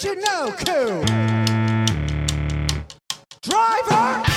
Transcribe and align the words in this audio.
Did 0.00 0.16
you 0.16 0.22
know, 0.22 0.54
Cool? 0.64 1.04
Driver! 3.42 4.29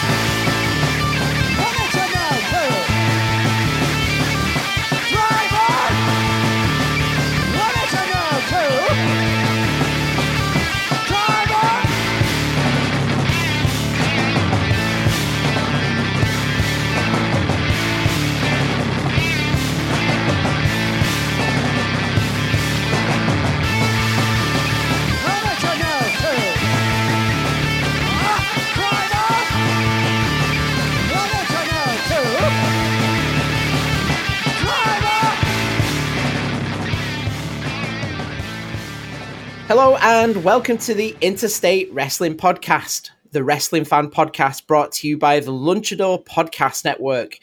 Hello 39.75 39.95
and 40.01 40.43
welcome 40.43 40.77
to 40.77 40.93
the 40.93 41.17
Interstate 41.19 41.91
Wrestling 41.91 42.37
Podcast, 42.37 43.09
the 43.31 43.43
wrestling 43.43 43.85
fan 43.85 44.11
podcast 44.11 44.67
brought 44.67 44.91
to 44.91 45.07
you 45.07 45.17
by 45.17 45.39
the 45.39 45.51
Lunchador 45.51 46.23
Podcast 46.25 46.85
Network. 46.85 47.39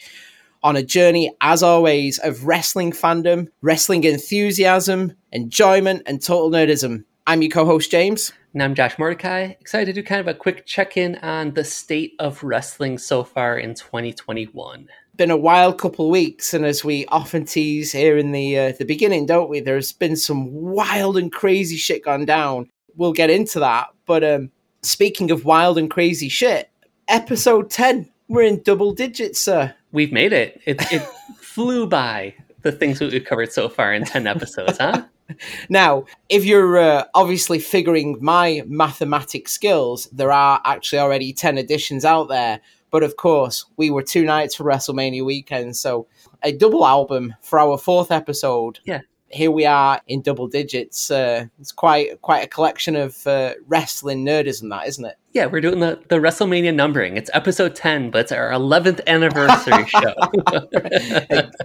On 0.63 0.77
a 0.77 0.81
journey, 0.81 1.35
as 1.41 1.61
always, 1.61 2.19
of 2.19 2.45
wrestling 2.45 2.93
fandom, 2.93 3.49
wrestling 3.61 4.05
enthusiasm, 4.05 5.11
enjoyment, 5.33 6.03
and 6.05 6.23
total 6.23 6.49
nerdism. 6.49 7.03
I'm 7.27 7.41
your 7.41 7.51
co 7.51 7.65
host, 7.65 7.91
James. 7.91 8.31
And 8.53 8.63
I'm 8.63 8.75
Josh 8.75 8.97
Mordecai. 8.97 9.53
Excited 9.59 9.93
to 9.93 10.01
do 10.01 10.01
kind 10.01 10.21
of 10.21 10.29
a 10.29 10.33
quick 10.33 10.65
check 10.65 10.95
in 10.95 11.17
on 11.17 11.53
the 11.53 11.65
state 11.65 12.13
of 12.17 12.41
wrestling 12.43 12.97
so 12.97 13.25
far 13.25 13.57
in 13.57 13.75
2021. 13.75 14.87
Been 15.21 15.29
a 15.29 15.37
wild 15.37 15.77
couple 15.77 16.05
of 16.05 16.11
weeks, 16.11 16.51
and 16.51 16.65
as 16.65 16.83
we 16.83 17.05
often 17.09 17.45
tease 17.45 17.91
here 17.91 18.17
in 18.17 18.31
the 18.31 18.57
uh, 18.57 18.71
the 18.71 18.85
beginning, 18.85 19.27
don't 19.27 19.51
we? 19.51 19.59
There's 19.59 19.93
been 19.93 20.15
some 20.15 20.51
wild 20.51 21.15
and 21.15 21.31
crazy 21.31 21.77
shit 21.77 22.03
gone 22.03 22.25
down. 22.25 22.71
We'll 22.95 23.13
get 23.13 23.29
into 23.29 23.59
that. 23.59 23.89
But 24.07 24.23
um, 24.23 24.49
speaking 24.81 25.29
of 25.29 25.45
wild 25.45 25.77
and 25.77 25.91
crazy 25.91 26.27
shit, 26.27 26.71
episode 27.07 27.69
10, 27.69 28.09
we're 28.29 28.41
in 28.41 28.63
double 28.63 28.93
digits, 28.93 29.39
sir. 29.39 29.75
We've 29.91 30.11
made 30.11 30.33
it. 30.33 30.59
It, 30.65 30.81
it 30.91 31.03
flew 31.35 31.85
by 31.85 32.33
the 32.63 32.71
things 32.71 32.97
that 32.97 33.11
we've 33.11 33.23
covered 33.23 33.53
so 33.53 33.69
far 33.69 33.93
in 33.93 34.05
10 34.05 34.25
episodes, 34.25 34.79
huh? 34.79 35.03
Now, 35.69 36.05
if 36.29 36.43
you're 36.45 36.79
uh, 36.79 37.05
obviously 37.13 37.59
figuring 37.59 38.17
my 38.19 38.63
mathematics 38.65 39.51
skills, 39.51 40.07
there 40.11 40.31
are 40.31 40.59
actually 40.65 40.99
already 40.99 41.31
10 41.31 41.59
editions 41.59 42.05
out 42.05 42.27
there. 42.27 42.59
But 42.91 43.03
of 43.03 43.15
course, 43.15 43.65
we 43.77 43.89
were 43.89 44.03
two 44.03 44.23
nights 44.25 44.53
for 44.55 44.65
WrestleMania 44.65 45.25
weekend, 45.25 45.77
so 45.77 46.07
a 46.43 46.51
double 46.51 46.85
album 46.85 47.33
for 47.41 47.57
our 47.57 47.77
fourth 47.77 48.11
episode. 48.11 48.79
Yeah. 48.85 49.01
Here 49.33 49.51
we 49.51 49.65
are 49.65 50.01
in 50.07 50.21
double 50.21 50.47
digits. 50.47 51.11
Uh, 51.11 51.45
it's 51.59 51.71
quite 51.71 52.21
quite 52.21 52.43
a 52.43 52.47
collection 52.47 52.95
of 52.95 53.25
uh, 53.25 53.53
wrestling 53.67 54.25
nerdism, 54.25 54.69
that 54.69 54.87
isn't 54.87 55.05
it? 55.05 55.15
Yeah, 55.33 55.45
we're 55.45 55.61
doing 55.61 55.79
the, 55.79 55.97
the 56.09 56.17
WrestleMania 56.17 56.75
numbering. 56.75 57.15
It's 57.15 57.29
episode 57.33 57.73
10, 57.73 58.11
but 58.11 58.19
it's 58.19 58.31
our 58.33 58.49
11th 58.51 58.99
anniversary 59.07 59.85
show. 59.87 60.13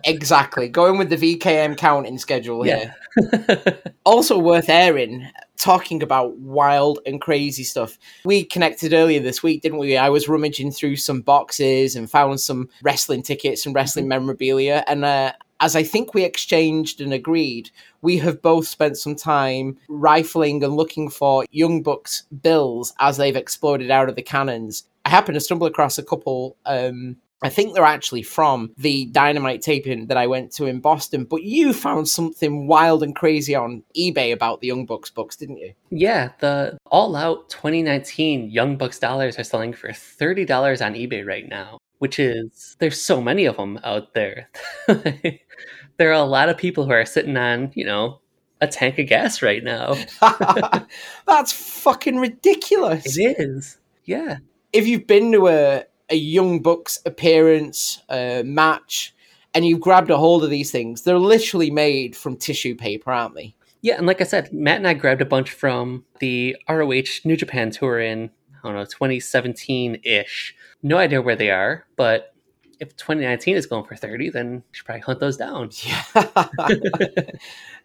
exactly. 0.05 0.69
Going 0.69 0.99
with 0.99 1.11
the 1.11 1.17
VKM 1.17 1.77
counting 1.77 2.17
schedule 2.19 2.63
here. 2.63 2.95
yeah. 3.17 3.73
also 4.05 4.39
worth 4.39 4.69
airing 4.69 5.29
talking 5.57 6.03
about 6.03 6.37
wild 6.37 6.99
and 7.07 7.21
crazy 7.21 7.65
stuff 7.65 7.99
we 8.27 8.45
connected 8.45 8.93
earlier 8.93 9.21
this 9.21 9.43
week 9.43 9.63
didn't 9.63 9.79
we 9.79 9.97
i 9.97 10.09
was 10.09 10.29
rummaging 10.29 10.71
through 10.71 10.97
some 10.97 11.23
boxes 11.23 11.97
and 11.97 12.11
found 12.11 12.39
some 12.39 12.69
wrestling 12.83 13.23
tickets 13.23 13.65
and 13.65 13.75
wrestling 13.75 14.07
memorabilia 14.07 14.85
and 14.87 15.03
uh, 15.03 15.33
as 15.61 15.77
i 15.77 15.83
think 15.83 16.15
we 16.15 16.25
exchanged 16.25 17.01
and 17.01 17.13
agreed 17.13 17.71
we 18.03 18.19
have 18.19 18.43
both 18.43 18.67
spent 18.67 18.97
some 18.97 19.15
time 19.15 19.77
rifling 19.89 20.63
and 20.63 20.77
looking 20.77 21.09
for 21.09 21.45
young 21.51 21.83
bucks 21.83 22.25
bills 22.43 22.93
as 23.01 23.17
they've 23.17 23.37
exploded 23.37 23.91
out 23.91 24.09
of 24.09 24.17
the 24.17 24.23
cannons 24.23 24.85
i 25.05 25.11
happened 25.11 25.35
to 25.35 25.41
stumble 25.41 25.67
across 25.67 25.99
a 25.99 26.03
couple 26.03 26.57
um, 26.67 27.17
I 27.43 27.51
think 27.51 27.75
they're 27.75 27.85
actually 27.85 28.23
from 28.23 28.73
the 28.79 29.07
Dynamite 29.07 29.61
taping 29.61 30.07
that 30.07 30.17
I 30.17 30.27
went 30.27 30.53
to 30.53 30.67
in 30.67 30.81
Boston. 30.81 31.25
But 31.25 31.43
you 31.43 31.73
found 31.73 32.09
something 32.09 32.67
wild 32.67 33.03
and 33.03 33.15
crazy 33.15 33.55
on 33.55 33.83
eBay 33.97 34.33
about 34.33 34.61
the 34.61 34.69
Young 34.69 34.87
Bucks 34.87 35.11
books, 35.11 35.37
didn't 35.37 35.59
you? 35.59 35.75
yeah, 35.91 36.31
the 36.41 36.79
All 36.87 37.15
Out 37.15 37.51
2019 37.51 38.51
Young 38.51 38.77
Bucks 38.77 38.99
dollars 38.99 39.39
are 39.39 39.45
selling 39.45 39.75
for 39.75 39.89
$30 39.91 40.85
on 40.85 40.95
eBay 40.95 41.27
right 41.27 41.49
now, 41.49 41.79
which 41.99 42.19
is, 42.19 42.77
there's 42.79 43.01
so 43.01 43.21
many 43.21 43.45
of 43.45 43.57
them 43.57 43.79
out 43.85 44.15
there. 44.15 44.51
there 44.87 46.11
are 46.11 46.13
a 46.13 46.23
lot 46.23 46.49
of 46.49 46.57
people 46.57 46.85
who 46.85 46.93
are 46.93 47.07
sitting 47.07 47.37
on, 47.37 47.73
you 47.75 47.85
know, 47.85 48.21
a 48.61 48.67
tank 48.67 48.99
of 48.99 49.07
gas 49.07 49.43
right 49.43 49.63
now. 49.63 49.95
That's 51.27 51.53
fucking 51.53 52.17
ridiculous. 52.17 53.17
It 53.19 53.37
is. 53.39 53.79
Yeah. 54.05 54.39
If 54.73 54.87
you've 54.87 55.07
been 55.07 55.33
to 55.33 55.49
a, 55.49 55.85
a 56.11 56.17
Young 56.17 56.63
Bucks 56.63 57.01
appearance, 57.05 58.03
uh, 58.09 58.43
match, 58.45 59.15
and 59.55 59.65
you've 59.67 59.81
grabbed 59.81 60.11
a 60.11 60.19
hold 60.19 60.45
of 60.45 60.51
these 60.51 60.71
things, 60.71 61.03
they're 61.03 61.19
literally 61.19 61.71
made 61.71 62.17
from 62.17 62.37
tissue 62.37 62.75
paper, 62.75 63.11
aren't 63.11 63.35
they? 63.35 63.55
Yeah, 63.83 63.97
and 63.97 64.07
like 64.07 64.21
I 64.21 64.25
said, 64.25 64.53
Matt 64.53 64.79
and 64.79 64.89
I 64.89 64.95
grabbed 64.95 65.23
a 65.23 65.27
bunch 65.27 65.51
from 65.51 66.05
the 66.19 66.57
ROH 66.69 67.21
New 67.25 67.37
Japan 67.37 67.71
tour 67.71 68.01
in, 68.01 68.31
I 68.67 68.71
don't 68.71 68.79
know, 68.79 68.85
2017 68.85 70.01
ish. 70.03 70.55
No 70.83 70.99
idea 70.99 71.23
where 71.23 71.37
they 71.37 71.51
are, 71.51 71.87
but 71.97 72.35
if 72.79 72.95
2019 72.97 73.57
is 73.57 73.67
going 73.67 73.85
for 73.85 73.97
30, 73.97 74.31
then 74.31 74.53
you 74.55 74.63
should 74.73 74.85
probably 74.85 75.01
hunt 75.01 75.21
those 75.21 75.37
down. 75.37 75.71
Yeah. 75.83 76.03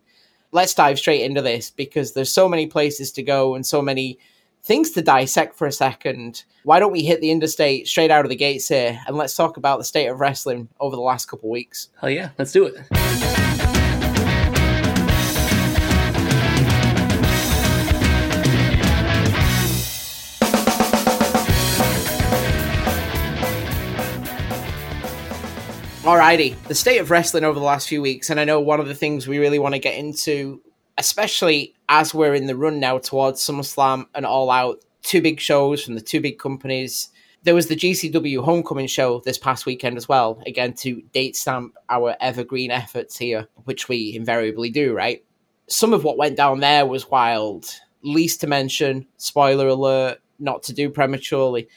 Let's 0.56 0.74
dive 0.74 0.98
straight 0.98 1.24
into 1.24 1.42
this 1.42 1.70
because 1.70 2.14
there's 2.14 2.32
so 2.32 2.48
many 2.48 2.66
places 2.66 3.12
to 3.12 3.22
go 3.22 3.56
and 3.56 3.66
so 3.66 3.82
many 3.82 4.18
things 4.64 4.92
to 4.92 5.02
dissect 5.02 5.58
for 5.58 5.68
a 5.68 5.72
second. 5.72 6.46
Why 6.64 6.80
don't 6.80 6.94
we 6.94 7.04
hit 7.04 7.20
the 7.20 7.30
interstate 7.30 7.90
straight 7.90 8.10
out 8.10 8.24
of 8.24 8.30
the 8.30 8.38
gates 8.38 8.70
here 8.70 8.98
and 9.06 9.18
let's 9.18 9.36
talk 9.36 9.58
about 9.58 9.80
the 9.80 9.84
state 9.84 10.08
of 10.08 10.22
wrestling 10.22 10.70
over 10.80 10.96
the 10.96 11.02
last 11.02 11.26
couple 11.26 11.50
weeks? 11.50 11.90
Hell 12.00 12.10
yeah. 12.10 12.30
Let's 12.38 12.54
do 12.54 12.68
it. 12.68 13.35
Alrighty, 26.06 26.56
the 26.68 26.76
state 26.76 27.00
of 27.00 27.10
wrestling 27.10 27.44
over 27.44 27.58
the 27.58 27.66
last 27.66 27.90
few 27.90 28.00
weeks, 28.00 28.30
and 28.30 28.40
I 28.40 28.44
know 28.44 28.60
one 28.60 28.80
of 28.80 28.88
the 28.88 28.94
things 28.94 29.28
we 29.28 29.40
really 29.40 29.58
want 29.58 29.74
to 29.74 29.80
get 29.80 29.98
into, 29.98 30.62
especially 31.00 31.74
as 31.90 32.14
we're 32.14 32.36
in 32.36 32.46
the 32.46 32.56
run 32.56 32.80
now 32.80 33.00
towards 33.00 33.42
SummerSlam 33.42 34.06
and 34.14 34.24
All 34.24 34.52
Out, 34.52 34.86
two 35.02 35.20
big 35.20 35.40
shows 35.40 35.84
from 35.84 35.96
the 35.96 36.02
two 36.02 36.22
big 36.22 36.38
companies. 36.38 37.10
There 37.42 37.56
was 37.56 37.66
the 37.66 37.76
GCW 37.76 38.44
Homecoming 38.44 38.86
show 38.86 39.22
this 39.26 39.40
past 39.40 39.66
weekend 39.66 39.98
as 39.98 40.08
well, 40.08 40.40
again 40.46 40.74
to 40.74 41.02
date 41.12 41.36
stamp 41.36 41.74
our 41.90 42.16
evergreen 42.22 42.70
efforts 42.70 43.18
here, 43.18 43.48
which 43.64 43.90
we 43.90 44.16
invariably 44.16 44.70
do, 44.70 44.94
right? 44.94 45.26
Some 45.70 45.92
of 45.92 46.04
what 46.04 46.20
went 46.20 46.38
down 46.38 46.60
there 46.60 46.86
was 46.86 47.10
wild. 47.10 47.66
Least 48.04 48.42
to 48.42 48.48
mention, 48.48 49.08
spoiler 49.18 49.70
alert, 49.70 50.20
not 50.38 50.62
to 50.62 50.74
do 50.74 50.92
prematurely, 50.92 51.68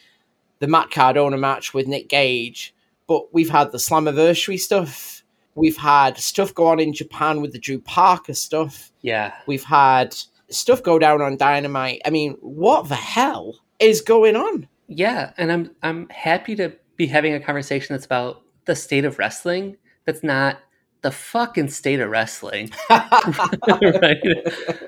the 0.58 0.66
Matt 0.66 0.90
Cardona 0.90 1.38
match 1.38 1.72
with 1.72 1.86
Nick 1.86 2.10
Gage 2.10 2.74
but 3.08 3.34
we've 3.34 3.50
had 3.50 3.72
the 3.72 3.78
Slammiversary 3.78 4.60
stuff. 4.60 5.24
We've 5.56 5.76
had 5.76 6.16
stuff 6.18 6.54
go 6.54 6.68
on 6.68 6.78
in 6.78 6.92
Japan 6.92 7.40
with 7.40 7.52
the 7.52 7.58
Drew 7.58 7.80
Parker 7.80 8.34
stuff. 8.34 8.92
Yeah. 9.00 9.34
We've 9.46 9.64
had 9.64 10.14
stuff 10.50 10.82
go 10.82 11.00
down 11.00 11.20
on 11.20 11.36
Dynamite. 11.36 12.02
I 12.04 12.10
mean, 12.10 12.36
what 12.40 12.88
the 12.88 12.94
hell 12.94 13.56
is 13.80 14.00
going 14.00 14.36
on? 14.36 14.68
Yeah, 14.86 15.32
and 15.36 15.52
I'm 15.52 15.70
I'm 15.82 16.08
happy 16.08 16.56
to 16.56 16.72
be 16.96 17.06
having 17.06 17.34
a 17.34 17.40
conversation 17.40 17.94
that's 17.94 18.06
about 18.06 18.42
the 18.64 18.74
state 18.74 19.04
of 19.04 19.18
wrestling. 19.18 19.76
That's 20.06 20.22
not 20.22 20.60
the 21.02 21.10
fucking 21.10 21.68
state 21.68 22.00
of 22.00 22.10
wrestling. 22.10 22.70
right? 22.90 23.02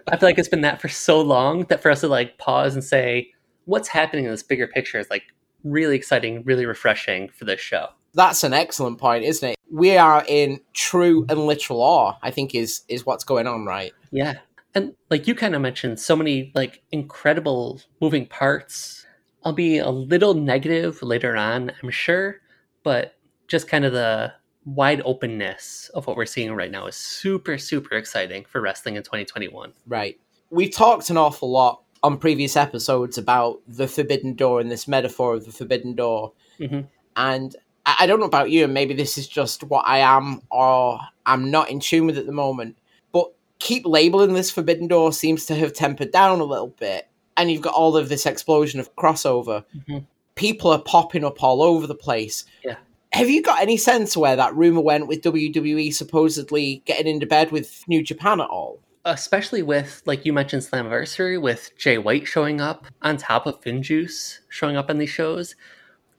I 0.09 0.17
feel 0.17 0.29
like 0.29 0.39
it's 0.39 0.49
been 0.49 0.63
that 0.63 0.81
for 0.81 0.89
so 0.89 1.21
long 1.21 1.65
that 1.65 1.83
for 1.83 1.91
us 1.91 2.01
to 2.01 2.09
like 2.09 2.39
pause 2.39 2.75
and 2.75 2.83
say, 2.83 3.33
what's 3.67 3.89
happening 3.89 4.25
in 4.25 4.31
this 4.31 4.43
bigger 4.43 4.67
picture 4.67 4.99
is 4.99 5.11
like 5.11 5.25
really 5.63 5.97
exciting, 5.97 6.43
really 6.45 6.67
refreshing 6.67 7.29
for 7.29 7.45
this 7.45 7.61
show. 7.61 7.89
That's 8.15 8.45
an 8.45 8.53
excellent 8.53 8.99
point, 8.99 9.25
isn't 9.25 9.51
it? 9.51 9.57
We 9.71 9.97
are 9.97 10.25
in 10.27 10.61
true 10.73 11.27
and 11.29 11.47
literal 11.47 11.81
awe, 11.81 12.15
I 12.23 12.31
think 12.31 12.55
is 12.55 12.83
is 12.89 13.07
what's 13.07 13.25
going 13.25 13.47
on, 13.47 13.65
right? 13.67 13.93
Yeah. 14.11 14.35
And 14.75 14.95
like 15.11 15.27
you 15.27 15.35
kind 15.35 15.55
of 15.55 15.63
mentioned, 15.63 15.99
so 16.01 16.17
many 16.17 16.53
like 16.55 16.83
incredible 16.93 17.81
moving 18.01 18.27
parts. 18.27 19.07
I'll 19.45 19.53
be 19.53 19.79
a 19.79 19.91
little 19.91 20.35
negative 20.35 21.03
later 21.03 21.37
on, 21.37 21.73
I'm 21.83 21.91
sure, 21.91 22.41
but 22.83 23.17
just 23.49 23.69
kind 23.69 23.85
of 23.85 23.93
the 23.93 24.33
wide 24.65 25.01
openness 25.05 25.91
of 25.95 26.07
what 26.07 26.17
we're 26.17 26.27
seeing 26.27 26.53
right 26.55 26.71
now 26.71 26.87
is 26.87 26.95
super, 26.95 27.57
super 27.59 27.95
exciting 27.97 28.45
for 28.45 28.61
wrestling 28.61 28.97
in 28.97 29.03
2021. 29.03 29.73
Right. 29.87 30.21
We've 30.51 30.73
talked 30.73 31.11
an 31.11 31.17
awful 31.17 31.51
lot 31.51 31.83
on 32.03 32.19
previous 32.19 32.57
episodes 32.57 33.19
about 33.19 33.61
the 33.67 33.89
forbidden 33.89 34.35
door 34.35 34.61
and 34.61 34.71
this 34.71 34.87
metaphor 34.87 35.35
of 35.35 35.47
the 35.47 35.53
forbidden 35.53 35.95
door. 35.95 36.33
Mhm. 36.59 36.89
And 37.17 37.57
I 37.99 38.07
don't 38.07 38.21
know 38.21 38.27
about 38.27 38.51
you, 38.51 38.65
and 38.65 38.75
maybe 38.75 38.95
this 38.95 39.19
is 39.19 39.27
just 39.27 39.65
what 39.65 39.87
I 39.87 39.99
am 39.99 40.43
or 40.51 41.01
I'm 41.27 41.51
not 41.51 41.71
in 41.71 41.81
tune 41.81 42.07
with 42.07 42.19
at 42.19 42.27
the 42.27 42.33
moment, 42.33 42.77
but 43.13 43.33
keep 43.59 43.87
labeling 43.87 44.35
this 44.35 44.51
forbidden 44.51 44.89
door 44.89 45.13
seems 45.13 45.47
to 45.47 45.55
have 45.55 45.73
tempered 45.73 46.13
down 46.13 46.41
a 46.41 46.45
little 46.45 46.75
bit. 46.79 47.09
And 47.37 47.51
you've 47.51 47.63
got 47.63 47.75
all 47.75 47.97
of 47.97 48.09
this 48.09 48.27
explosion 48.27 48.81
of 48.81 48.95
crossover. 48.97 49.65
Mhm. 49.89 50.05
People 50.35 50.71
are 50.71 50.83
popping 50.83 51.25
up 51.25 51.43
all 51.43 51.63
over 51.63 51.87
the 51.87 51.95
place. 51.95 52.45
Yeah. 52.65 52.77
Have 53.13 53.31
you 53.31 53.43
got 53.43 53.61
any 53.61 53.77
sense 53.77 54.17
where 54.17 54.37
that 54.37 54.55
rumor 54.55 54.81
went 54.81 55.07
with 55.07 55.23
WWE 55.23 55.91
supposedly 55.91 56.83
getting 56.85 57.07
into 57.07 57.27
bed 57.27 57.51
with 57.51 57.83
New 57.89 58.03
Japan 58.03 58.41
at 58.41 58.49
all? 58.49 58.79
Especially 59.05 59.63
with, 59.63 60.03
like 60.05 60.27
you 60.27 60.33
mentioned, 60.33 60.63
Slammiversary, 60.63 61.41
with 61.41 61.71
Jay 61.79 61.99
White 61.99 62.27
showing 62.27 62.61
up 62.61 62.87
on 63.03 63.17
top 63.17 63.47
of 63.47 63.61
Finjuice 63.61 64.39
showing 64.49 64.77
up 64.77 64.91
on 64.91 64.99
these 64.99 65.11
shows, 65.11 65.57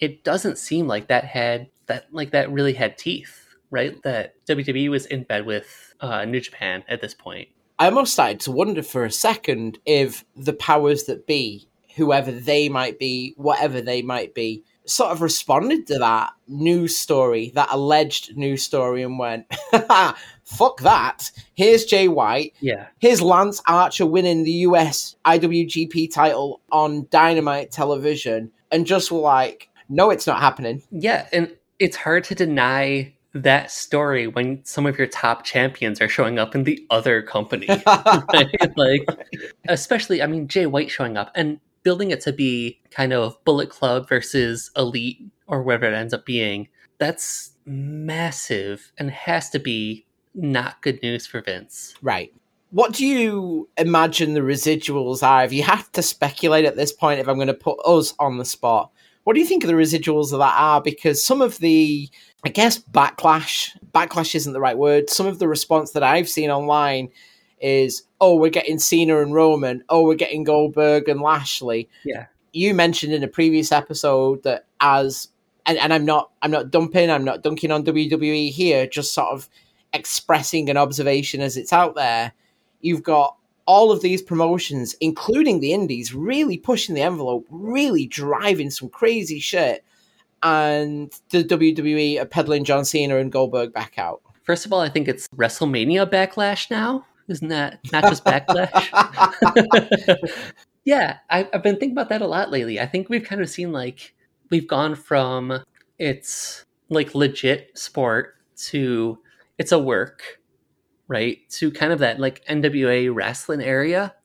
it 0.01 0.23
doesn't 0.23 0.57
seem 0.57 0.87
like 0.87 1.07
that 1.07 1.23
had 1.23 1.69
that 1.85 2.07
like 2.11 2.31
that 2.31 2.51
really 2.51 2.73
had 2.73 2.97
teeth, 2.97 3.55
right? 3.69 4.01
That 4.03 4.33
WWE 4.47 4.89
was 4.89 5.05
in 5.05 5.23
bed 5.23 5.45
with 5.45 5.93
uh, 6.01 6.25
New 6.25 6.41
Japan 6.41 6.83
at 6.89 7.01
this 7.01 7.13
point. 7.13 7.47
I 7.79 7.85
almost 7.85 8.13
started 8.13 8.39
to 8.41 8.51
wonder 8.51 8.83
for 8.83 9.05
a 9.05 9.11
second 9.11 9.79
if 9.85 10.25
the 10.35 10.53
powers 10.53 11.03
that 11.03 11.25
be, 11.25 11.69
whoever 11.95 12.31
they 12.31 12.67
might 12.69 12.99
be, 12.99 13.33
whatever 13.37 13.81
they 13.81 14.01
might 14.01 14.35
be, 14.35 14.63
sort 14.85 15.11
of 15.11 15.21
responded 15.21 15.87
to 15.87 15.99
that 15.99 16.31
news 16.47 16.97
story, 16.97 17.51
that 17.55 17.69
alleged 17.71 18.35
news 18.35 18.63
story, 18.63 19.03
and 19.03 19.17
went, 19.17 19.45
fuck 20.43 20.79
that. 20.81 21.31
Here's 21.53 21.85
Jay 21.85 22.07
White. 22.07 22.53
Yeah, 22.59 22.87
Here's 22.99 23.21
Lance 23.21 23.61
Archer 23.67 24.05
winning 24.05 24.43
the 24.43 24.51
US 24.51 25.15
IWGP 25.25 26.11
title 26.13 26.61
on 26.71 27.07
Dynamite 27.09 27.71
television. 27.71 28.51
And 28.73 28.87
just 28.87 29.11
were 29.11 29.19
like, 29.19 29.69
no, 29.91 30.09
it's 30.09 30.25
not 30.25 30.39
happening. 30.39 30.81
yeah, 30.91 31.27
and 31.31 31.55
it's 31.79 31.97
hard 31.97 32.23
to 32.25 32.35
deny 32.35 33.13
that 33.33 33.71
story 33.71 34.27
when 34.27 34.63
some 34.65 34.85
of 34.85 34.97
your 34.97 35.07
top 35.07 35.43
champions 35.43 36.01
are 36.01 36.09
showing 36.09 36.37
up 36.37 36.53
in 36.53 36.63
the 36.63 36.85
other 36.89 37.21
company. 37.21 37.67
right? 37.85 38.77
Like, 38.77 39.01
especially, 39.69 40.21
I 40.21 40.27
mean, 40.27 40.47
Jay 40.47 40.65
White 40.65 40.91
showing 40.91 41.17
up 41.17 41.31
and 41.35 41.59
building 41.83 42.11
it 42.11 42.21
to 42.21 42.33
be 42.33 42.79
kind 42.91 43.13
of 43.13 43.41
Bullet 43.45 43.69
Club 43.69 44.07
versus 44.07 44.69
Elite 44.75 45.21
or 45.47 45.63
whatever 45.63 45.85
it 45.85 45.93
ends 45.93 46.13
up 46.13 46.25
being. 46.25 46.67
That's 46.97 47.51
massive 47.65 48.91
and 48.97 49.09
has 49.11 49.49
to 49.51 49.59
be 49.59 50.05
not 50.35 50.81
good 50.81 51.01
news 51.01 51.25
for 51.25 51.41
Vince. 51.41 51.95
Right. 52.01 52.33
What 52.71 52.93
do 52.93 53.05
you 53.05 53.69
imagine 53.77 54.33
the 54.33 54.41
residuals 54.41 55.23
are? 55.23 55.43
If 55.43 55.51
you 55.51 55.63
have 55.63 55.91
to 55.93 56.01
speculate 56.01 56.65
at 56.65 56.77
this 56.77 56.93
point, 56.93 57.19
if 57.19 57.27
I'm 57.27 57.35
going 57.35 57.47
to 57.47 57.53
put 57.53 57.79
us 57.85 58.13
on 58.19 58.37
the 58.37 58.45
spot, 58.45 58.91
what 59.23 59.33
do 59.33 59.39
you 59.39 59.45
think 59.45 59.63
of 59.63 59.67
the 59.67 59.75
residuals 59.75 60.33
of 60.33 60.39
that 60.39 60.55
are? 60.57 60.81
Because 60.81 61.23
some 61.23 61.41
of 61.41 61.57
the, 61.59 62.09
I 62.45 62.49
guess, 62.49 62.79
backlash, 62.79 63.69
backlash 63.93 64.35
isn't 64.35 64.53
the 64.53 64.59
right 64.59 64.77
word. 64.77 65.09
Some 65.09 65.27
of 65.27 65.39
the 65.39 65.47
response 65.47 65.91
that 65.91 66.03
I've 66.03 66.29
seen 66.29 66.49
online 66.49 67.09
is, 67.59 68.03
oh, 68.19 68.35
we're 68.35 68.49
getting 68.49 68.79
Cena 68.79 69.21
and 69.21 69.33
Roman. 69.33 69.83
Oh, 69.89 70.03
we're 70.03 70.15
getting 70.15 70.43
Goldberg 70.43 71.07
and 71.07 71.21
Lashley. 71.21 71.87
Yeah. 72.03 72.25
You 72.53 72.73
mentioned 72.73 73.13
in 73.13 73.23
a 73.23 73.27
previous 73.27 73.71
episode 73.71 74.43
that 74.43 74.65
as, 74.79 75.27
and, 75.65 75.77
and 75.77 75.93
I'm 75.93 76.05
not, 76.05 76.31
I'm 76.41 76.51
not 76.51 76.71
dumping, 76.71 77.11
I'm 77.11 77.23
not 77.23 77.43
dunking 77.43 77.71
on 77.71 77.85
WWE 77.85 78.49
here, 78.49 78.87
just 78.87 79.13
sort 79.13 79.29
of 79.29 79.47
expressing 79.93 80.69
an 80.69 80.77
observation 80.77 81.41
as 81.41 81.57
it's 81.57 81.71
out 81.71 81.95
there. 81.95 82.33
You've 82.81 83.03
got 83.03 83.37
all 83.65 83.91
of 83.91 84.01
these 84.01 84.21
promotions, 84.21 84.95
including 85.01 85.59
the 85.59 85.73
indies, 85.73 86.13
really 86.13 86.57
pushing 86.57 86.95
the 86.95 87.01
envelope, 87.01 87.45
really 87.49 88.07
driving 88.07 88.69
some 88.69 88.89
crazy 88.89 89.39
shit. 89.39 89.83
And 90.43 91.13
the 91.29 91.43
WWE 91.43 92.19
are 92.19 92.25
peddling 92.25 92.63
John 92.63 92.85
Cena 92.85 93.17
and 93.17 93.31
Goldberg 93.31 93.73
back 93.73 93.99
out. 93.99 94.21
First 94.43 94.65
of 94.65 94.73
all, 94.73 94.81
I 94.81 94.89
think 94.89 95.07
it's 95.07 95.27
WrestleMania 95.29 96.09
backlash 96.09 96.71
now. 96.71 97.05
Isn't 97.27 97.49
that 97.49 97.79
not 97.91 98.03
just 98.05 98.25
backlash? 98.25 98.89
yeah, 100.83 101.17
I, 101.29 101.47
I've 101.53 101.63
been 101.63 101.75
thinking 101.75 101.91
about 101.91 102.09
that 102.09 102.21
a 102.21 102.27
lot 102.27 102.51
lately. 102.51 102.79
I 102.79 102.87
think 102.87 103.07
we've 103.07 103.23
kind 103.23 103.41
of 103.41 103.49
seen 103.49 103.71
like 103.71 104.15
we've 104.49 104.67
gone 104.67 104.95
from 104.95 105.63
it's 105.99 106.65
like 106.89 107.13
legit 107.15 107.77
sport 107.77 108.35
to 108.57 109.19
it's 109.57 109.71
a 109.71 109.79
work, 109.79 110.40
right? 111.11 111.37
To 111.49 111.69
kind 111.71 111.91
of 111.91 111.99
that 111.99 112.19
like 112.19 112.43
NWA 112.45 113.13
wrestling 113.13 113.61
area. 113.61 114.15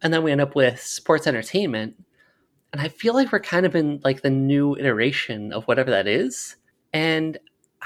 And 0.00 0.14
then 0.14 0.22
we 0.22 0.30
end 0.30 0.40
up 0.40 0.54
with 0.54 0.80
sports 0.80 1.26
entertainment. 1.26 1.96
And 2.72 2.80
I 2.80 2.88
feel 2.88 3.12
like 3.12 3.32
we're 3.32 3.40
kind 3.40 3.66
of 3.66 3.74
in 3.74 4.00
like 4.04 4.22
the 4.22 4.30
new 4.30 4.76
iteration 4.76 5.52
of 5.52 5.64
whatever 5.64 5.90
that 5.90 6.06
is. 6.06 6.56
And 6.92 7.38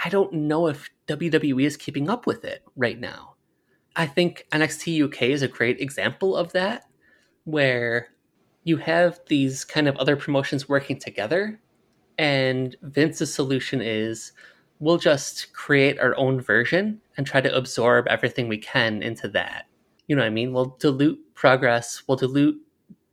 I 0.05 0.11
don't 0.11 0.33
know 0.35 0.67
if 0.67 0.91
WWE 1.07 1.65
is 1.65 1.79
keeping 1.79 2.11
up 2.11 2.27
with 2.27 2.45
it 2.45 2.63
right 2.77 3.01
now. 3.01 3.37
I 3.97 4.07
think 4.07 4.47
NXT 4.53 5.07
UK 5.07 5.23
is 5.23 5.43
a 5.43 5.49
great 5.49 5.81
example 5.81 6.37
of 6.37 6.53
that, 6.53 6.85
where 7.45 8.09
you 8.65 8.77
have 8.77 9.19
these 9.29 9.65
kind 9.65 9.89
of 9.89 9.97
other 9.97 10.15
promotions 10.15 10.69
working 10.69 10.99
together, 10.99 11.59
and 12.19 12.77
Vince's 12.83 13.33
solution 13.33 13.81
is 13.81 14.33
we'll 14.81 14.99
just 14.99 15.53
create 15.53 15.99
our 16.01 16.17
own 16.17 16.41
version 16.41 17.01
and 17.17 17.27
try 17.27 17.41
to 17.41 17.55
absorb 17.57 18.09
everything 18.09 18.49
we 18.49 18.59
can 18.59 19.03
into 19.03 19.29
that. 19.29 19.67
You 20.07 20.17
know 20.17 20.23
what 20.23 20.27
I 20.27 20.31
mean? 20.31 20.53
We'll 20.53 20.77
dilute 20.81 21.19
progress, 21.35 22.03
we'll 22.09 22.17
dilute 22.17 22.57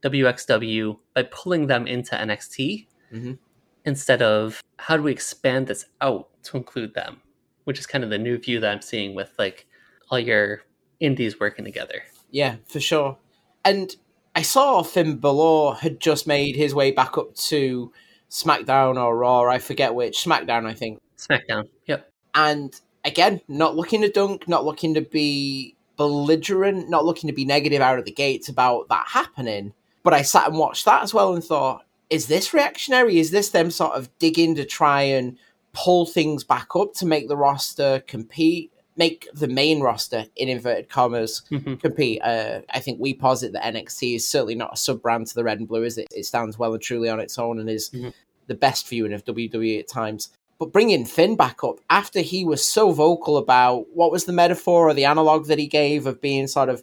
WXW 0.02 0.98
by 1.14 1.22
pulling 1.24 1.66
them 1.66 1.86
into 1.86 2.14
NXT 2.14 2.86
Mhm. 3.12 3.38
instead 3.84 4.22
of 4.22 4.62
how 4.78 4.96
do 4.96 5.02
we 5.02 5.12
expand 5.12 5.66
this 5.66 5.86
out 6.00 6.28
to 6.44 6.56
include 6.56 6.94
them, 6.94 7.20
which 7.64 7.78
is 7.78 7.86
kind 7.86 8.04
of 8.04 8.10
the 8.10 8.18
new 8.18 8.38
view 8.38 8.60
that 8.60 8.70
I'm 8.72 8.82
seeing 8.82 9.14
with 9.14 9.32
like 9.38 9.66
all 10.10 10.18
your 10.18 10.62
indies 11.00 11.38
working 11.40 11.64
together. 11.64 12.02
Yeah, 12.30 12.56
for 12.66 12.80
sure. 12.80 13.18
And 13.64 13.94
I 14.34 14.42
saw 14.42 14.82
Finn 14.82 15.16
Balor 15.18 15.76
had 15.76 16.00
just 16.00 16.26
made 16.26 16.54
his 16.56 16.74
way 16.74 16.90
back 16.92 17.18
up 17.18 17.34
to 17.34 17.92
SmackDown 18.30 18.96
or 19.02 19.16
Raw, 19.16 19.42
I 19.44 19.58
forget 19.58 19.94
which. 19.94 20.24
SmackDown, 20.24 20.66
I 20.66 20.74
think. 20.74 21.00
SmackDown. 21.18 21.68
Yep. 21.86 22.10
And 22.34 22.80
again, 23.04 23.40
not 23.48 23.76
looking 23.76 24.02
to 24.02 24.10
dunk, 24.10 24.48
not 24.48 24.64
looking 24.64 24.94
to 24.94 25.00
be 25.02 25.74
belligerent, 25.96 26.88
not 26.88 27.04
looking 27.04 27.28
to 27.28 27.34
be 27.34 27.44
negative 27.44 27.82
out 27.82 27.98
of 27.98 28.04
the 28.04 28.12
gates 28.12 28.48
about 28.48 28.88
that 28.88 29.06
happening. 29.08 29.72
But 30.02 30.14
I 30.14 30.22
sat 30.22 30.48
and 30.48 30.56
watched 30.58 30.84
that 30.84 31.02
as 31.02 31.12
well 31.12 31.34
and 31.34 31.42
thought, 31.44 31.84
is 32.08 32.26
this 32.28 32.54
reactionary? 32.54 33.18
Is 33.18 33.30
this 33.30 33.50
them 33.50 33.70
sort 33.70 33.92
of 33.92 34.08
digging 34.18 34.54
to 34.54 34.64
try 34.64 35.02
and 35.02 35.36
pull 35.74 36.06
things 36.06 36.44
back 36.44 36.68
up 36.74 36.94
to 36.94 37.04
make 37.06 37.28
the 37.28 37.36
roster 37.36 38.02
compete, 38.06 38.72
make 38.96 39.28
the 39.34 39.48
main 39.48 39.80
roster, 39.80 40.24
in 40.36 40.48
inverted 40.48 40.88
commas, 40.88 41.42
Mhm. 41.50 41.80
compete? 41.80 42.22
Uh, 42.22 42.60
I 42.70 42.80
think 42.80 42.98
we 43.00 43.12
posit 43.12 43.52
that 43.52 43.66
NXT 43.66 44.14
is 44.14 44.26
certainly 44.26 44.54
not 44.54 44.72
a 44.74 44.76
sub 44.76 45.02
brand 45.02 45.26
to 45.26 45.34
the 45.34 45.44
red 45.44 45.58
and 45.58 45.68
blue, 45.68 45.82
is 45.82 45.98
it? 45.98 46.06
It 46.14 46.24
stands 46.24 46.58
well 46.58 46.72
and 46.72 46.82
truly 46.82 47.08
on 47.08 47.20
its 47.20 47.38
own 47.38 47.58
and 47.58 47.68
is 47.68 47.90
Mhm. 47.90 48.14
the 48.46 48.54
best 48.54 48.88
viewing 48.88 49.12
of 49.12 49.24
WWE 49.24 49.78
at 49.78 49.88
times. 49.88 50.30
But 50.58 50.72
bringing 50.72 51.04
Finn 51.04 51.36
back 51.36 51.62
up 51.62 51.78
after 51.88 52.20
he 52.20 52.44
was 52.44 52.64
so 52.64 52.90
vocal 52.92 53.36
about 53.36 53.86
what 53.94 54.10
was 54.10 54.24
the 54.24 54.32
metaphor 54.32 54.88
or 54.88 54.94
the 54.94 55.04
analog 55.04 55.46
that 55.46 55.58
he 55.58 55.66
gave 55.68 56.06
of 56.06 56.20
being 56.20 56.48
sort 56.48 56.68
of, 56.68 56.82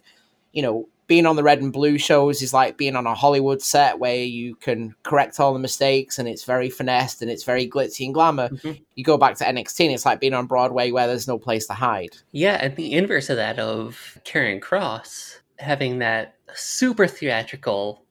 you 0.52 0.62
know, 0.62 0.88
being 1.08 1.26
on 1.26 1.36
the 1.36 1.42
red 1.42 1.60
and 1.60 1.72
blue 1.72 1.98
shows 1.98 2.42
is 2.42 2.52
like 2.52 2.76
being 2.76 2.96
on 2.96 3.06
a 3.06 3.14
Hollywood 3.14 3.62
set 3.62 4.00
where 4.00 4.16
you 4.16 4.56
can 4.56 4.92
correct 5.04 5.38
all 5.38 5.52
the 5.52 5.58
mistakes 5.58 6.18
and 6.18 6.26
it's 6.28 6.42
very 6.42 6.68
finessed 6.68 7.22
and 7.22 7.30
it's 7.30 7.44
very 7.44 7.68
glitzy 7.68 8.06
and 8.06 8.14
glamour. 8.14 8.48
Mhm. 8.48 8.80
You 8.96 9.04
go 9.04 9.16
back 9.16 9.36
to 9.36 9.44
NXT 9.46 9.84
and 9.84 9.94
it's 9.94 10.04
like 10.04 10.18
being 10.18 10.34
on 10.34 10.46
Broadway 10.46 10.90
where 10.90 11.06
there's 11.06 11.28
no 11.28 11.38
place 11.38 11.66
to 11.68 11.74
hide. 11.74 12.16
Yeah, 12.32 12.58
and 12.60 12.74
the 12.74 12.92
inverse 12.92 13.30
of 13.30 13.36
that 13.36 13.58
of 13.60 14.18
Karrion 14.24 14.58
Kross, 14.58 15.36
having 15.60 16.00
that 16.00 16.34
super 16.54 17.06
theatrical, 17.06 18.02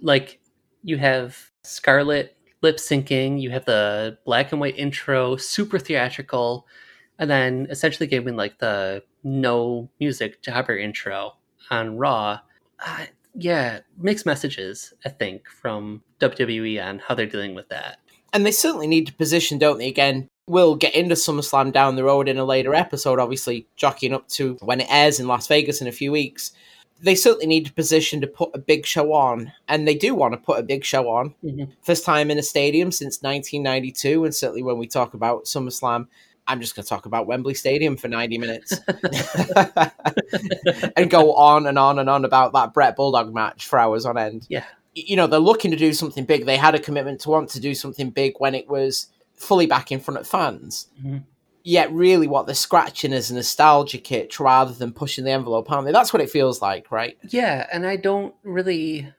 like 0.00 0.40
you 0.84 0.96
have 0.96 1.50
Scarlett 1.64 2.34
lip 2.62 2.76
syncing, 2.76 3.40
you 3.40 3.50
have 3.50 3.64
the 3.64 4.18
black 4.24 4.52
and 4.52 4.60
white 4.60 4.78
intro, 4.78 5.36
super 5.36 5.78
theatrical, 5.78 6.66
and 7.18 7.30
then 7.30 7.66
essentially 7.70 8.06
giving 8.06 8.36
like 8.36 8.58
the 8.58 9.02
no 9.24 9.88
music 10.00 10.42
jobber 10.42 10.76
intro 10.76 11.34
on 11.70 11.96
Raw. 11.96 12.40
Uh, 12.84 13.06
yeah, 13.34 13.80
mixed 13.96 14.26
messages, 14.26 14.92
I 15.04 15.10
think, 15.10 15.48
from 15.48 16.02
WWE 16.20 16.84
on 16.84 16.98
how 17.00 17.14
they're 17.14 17.26
dealing 17.26 17.54
with 17.54 17.68
that. 17.68 17.98
And 18.32 18.44
they 18.44 18.50
certainly 18.50 18.86
need 18.86 19.06
to 19.06 19.14
position, 19.14 19.58
don't 19.58 19.78
they? 19.78 19.88
Again, 19.88 20.28
we'll 20.46 20.74
get 20.74 20.94
into 20.94 21.14
SummerSlam 21.14 21.72
down 21.72 21.96
the 21.96 22.04
road 22.04 22.28
in 22.28 22.38
a 22.38 22.44
later 22.44 22.74
episode, 22.74 23.18
obviously 23.18 23.66
jockeying 23.76 24.14
up 24.14 24.28
to 24.28 24.56
when 24.60 24.80
it 24.80 24.88
airs 24.90 25.20
in 25.20 25.28
Las 25.28 25.46
Vegas 25.46 25.80
in 25.80 25.86
a 25.86 25.92
few 25.92 26.12
weeks. 26.12 26.52
They 27.00 27.14
certainly 27.14 27.46
need 27.46 27.68
a 27.68 27.72
position 27.72 28.20
to 28.20 28.26
put 28.26 28.50
a 28.54 28.58
big 28.58 28.84
show 28.84 29.12
on, 29.12 29.52
and 29.68 29.86
they 29.86 29.94
do 29.94 30.14
want 30.14 30.34
to 30.34 30.38
put 30.38 30.58
a 30.58 30.62
big 30.62 30.84
show 30.84 31.08
on. 31.08 31.34
Mhm. 31.44 31.68
First 31.82 32.04
time 32.04 32.30
in 32.30 32.38
a 32.38 32.42
stadium 32.42 32.90
since 32.90 33.22
1992, 33.22 34.24
and 34.24 34.34
certainly 34.34 34.62
when 34.62 34.78
we 34.78 34.86
talk 34.88 35.14
about 35.14 35.44
SummerSlam, 35.44 36.08
I'm 36.48 36.60
just 36.60 36.74
going 36.74 36.84
to 36.84 36.88
talk 36.88 37.06
about 37.06 37.26
Wembley 37.26 37.54
Stadium 37.54 37.96
for 37.96 38.08
90 38.08 38.38
minutes 38.38 38.80
and 40.96 41.10
go 41.10 41.34
on 41.34 41.66
and 41.66 41.78
on 41.78 41.98
and 41.98 42.08
on 42.08 42.24
about 42.24 42.52
that 42.54 42.72
Bret 42.72 42.96
Bulldog 42.96 43.34
match 43.34 43.66
for 43.66 43.78
hours 43.78 44.06
on 44.06 44.18
end. 44.18 44.46
Yeah. 44.48 44.64
You 44.94 45.16
know, 45.16 45.26
they're 45.26 45.38
looking 45.38 45.70
to 45.70 45.76
do 45.76 45.92
something 45.92 46.24
big. 46.24 46.46
They 46.46 46.56
had 46.56 46.74
a 46.74 46.78
commitment 46.78 47.20
to 47.20 47.30
want 47.30 47.50
to 47.50 47.60
do 47.60 47.74
something 47.74 48.10
big 48.10 48.34
when 48.38 48.54
it 48.54 48.68
was 48.68 49.08
fully 49.36 49.66
back 49.66 49.92
in 49.92 50.00
front 50.00 50.18
of 50.18 50.26
fans. 50.26 50.88
Mhm. 51.04 51.22
Yet, 51.64 51.92
really, 51.92 52.26
what 52.26 52.46
they're 52.46 52.54
scratching 52.54 53.12
is 53.12 53.30
a 53.30 53.34
nostalgia 53.34 53.98
kitch 53.98 54.40
rather 54.40 54.72
than 54.72 54.92
pushing 54.92 55.24
the 55.24 55.32
envelope, 55.32 55.70
aren't 55.70 55.86
they? 55.86 55.92
That's 55.92 56.12
what 56.12 56.22
it 56.22 56.30
feels 56.30 56.62
like, 56.62 56.90
right? 56.90 57.18
Yeah, 57.28 57.66
and 57.72 57.86
I 57.86 57.96
don't 57.96 58.34
really. 58.42 59.12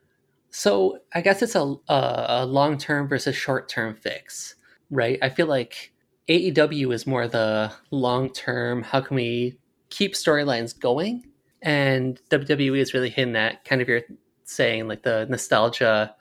So 0.51 1.00
I 1.13 1.22
guess 1.22 1.41
it's 1.41 1.55
a 1.55 1.75
a, 1.88 2.46
long 2.46 2.77
term 2.77 3.08
versus 3.08 3.36
short 3.36 3.69
term 3.69 3.96
fix, 3.96 4.55
right? 4.89 5.19
I 5.22 5.29
feel 5.29 5.48
like 5.48 5.93
AEW 6.27 6.93
is 6.93 7.05
more 7.05 7.27
the 7.27 7.72
long 7.91 8.31
term. 8.31 8.84
How 8.84 9.01
can 9.01 9.15
we 9.15 9.58
keep 9.89 10.13
storylines 10.13 10.77
going? 10.77 11.25
And 11.62 12.19
WWE 12.29 12.79
is 12.79 12.93
really 12.93 13.10
hitting 13.10 13.34
that 13.34 13.65
kind 13.65 13.81
of 13.81 13.89
you're 13.89 14.01
saying 14.46 14.88
like 14.88 15.03
the 15.03 15.27
nostalgia. 15.29 16.15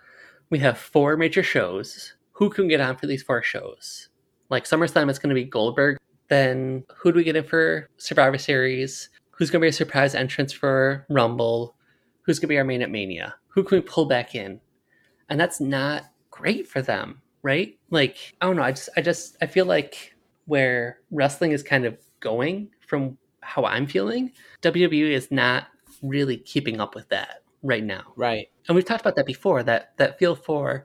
We 0.50 0.58
have 0.60 0.78
four 0.78 1.16
major 1.16 1.42
shows. 1.42 2.14
Who 2.32 2.50
can 2.50 2.68
get 2.68 2.80
on 2.80 2.96
for 2.96 3.06
these 3.06 3.22
four 3.22 3.42
shows? 3.42 4.08
Like 4.50 4.64
SummerSlam, 4.64 5.10
it's 5.10 5.18
going 5.18 5.28
to 5.28 5.34
be 5.34 5.44
Goldberg. 5.44 5.97
Then 6.28 6.84
who 6.96 7.12
do 7.12 7.16
we 7.16 7.24
get 7.24 7.36
in 7.36 7.44
for 7.44 7.88
Survivor 7.96 8.38
Series? 8.38 9.08
Who's 9.30 9.50
going 9.50 9.60
to 9.60 9.64
be 9.64 9.68
a 9.68 9.72
surprise 9.72 10.14
entrance 10.14 10.52
for 10.52 11.06
Rumble? 11.08 11.76
Who's 12.22 12.38
going 12.38 12.48
to 12.48 12.52
be 12.52 12.58
our 12.58 12.64
main 12.64 12.82
at 12.82 12.90
Mania? 12.90 13.34
Who 13.48 13.62
can 13.64 13.78
we 13.78 13.82
pull 13.82 14.06
back 14.06 14.34
in? 14.34 14.60
And 15.28 15.38
that's 15.40 15.60
not 15.60 16.04
great 16.30 16.66
for 16.68 16.82
them, 16.82 17.22
right? 17.42 17.78
Like 17.90 18.34
I 18.40 18.46
don't 18.46 18.56
know. 18.56 18.62
I 18.62 18.72
just, 18.72 18.88
I 18.96 19.00
just, 19.00 19.36
I 19.40 19.46
feel 19.46 19.66
like 19.66 20.14
where 20.46 20.98
wrestling 21.10 21.52
is 21.52 21.62
kind 21.62 21.84
of 21.84 21.96
going 22.20 22.70
from 22.86 23.16
how 23.42 23.64
I'm 23.64 23.86
feeling, 23.86 24.32
WWE 24.62 25.10
is 25.10 25.30
not 25.30 25.68
really 26.02 26.36
keeping 26.36 26.80
up 26.80 26.94
with 26.94 27.08
that 27.08 27.42
right 27.62 27.82
now 27.82 28.02
Right. 28.14 28.46
and 28.68 28.76
we've 28.76 28.84
talked 28.84 29.00
about 29.00 29.16
that 29.16 29.26
before 29.26 29.64
that 29.64 29.94
that 29.96 30.16
feel 30.16 30.36
for 30.36 30.84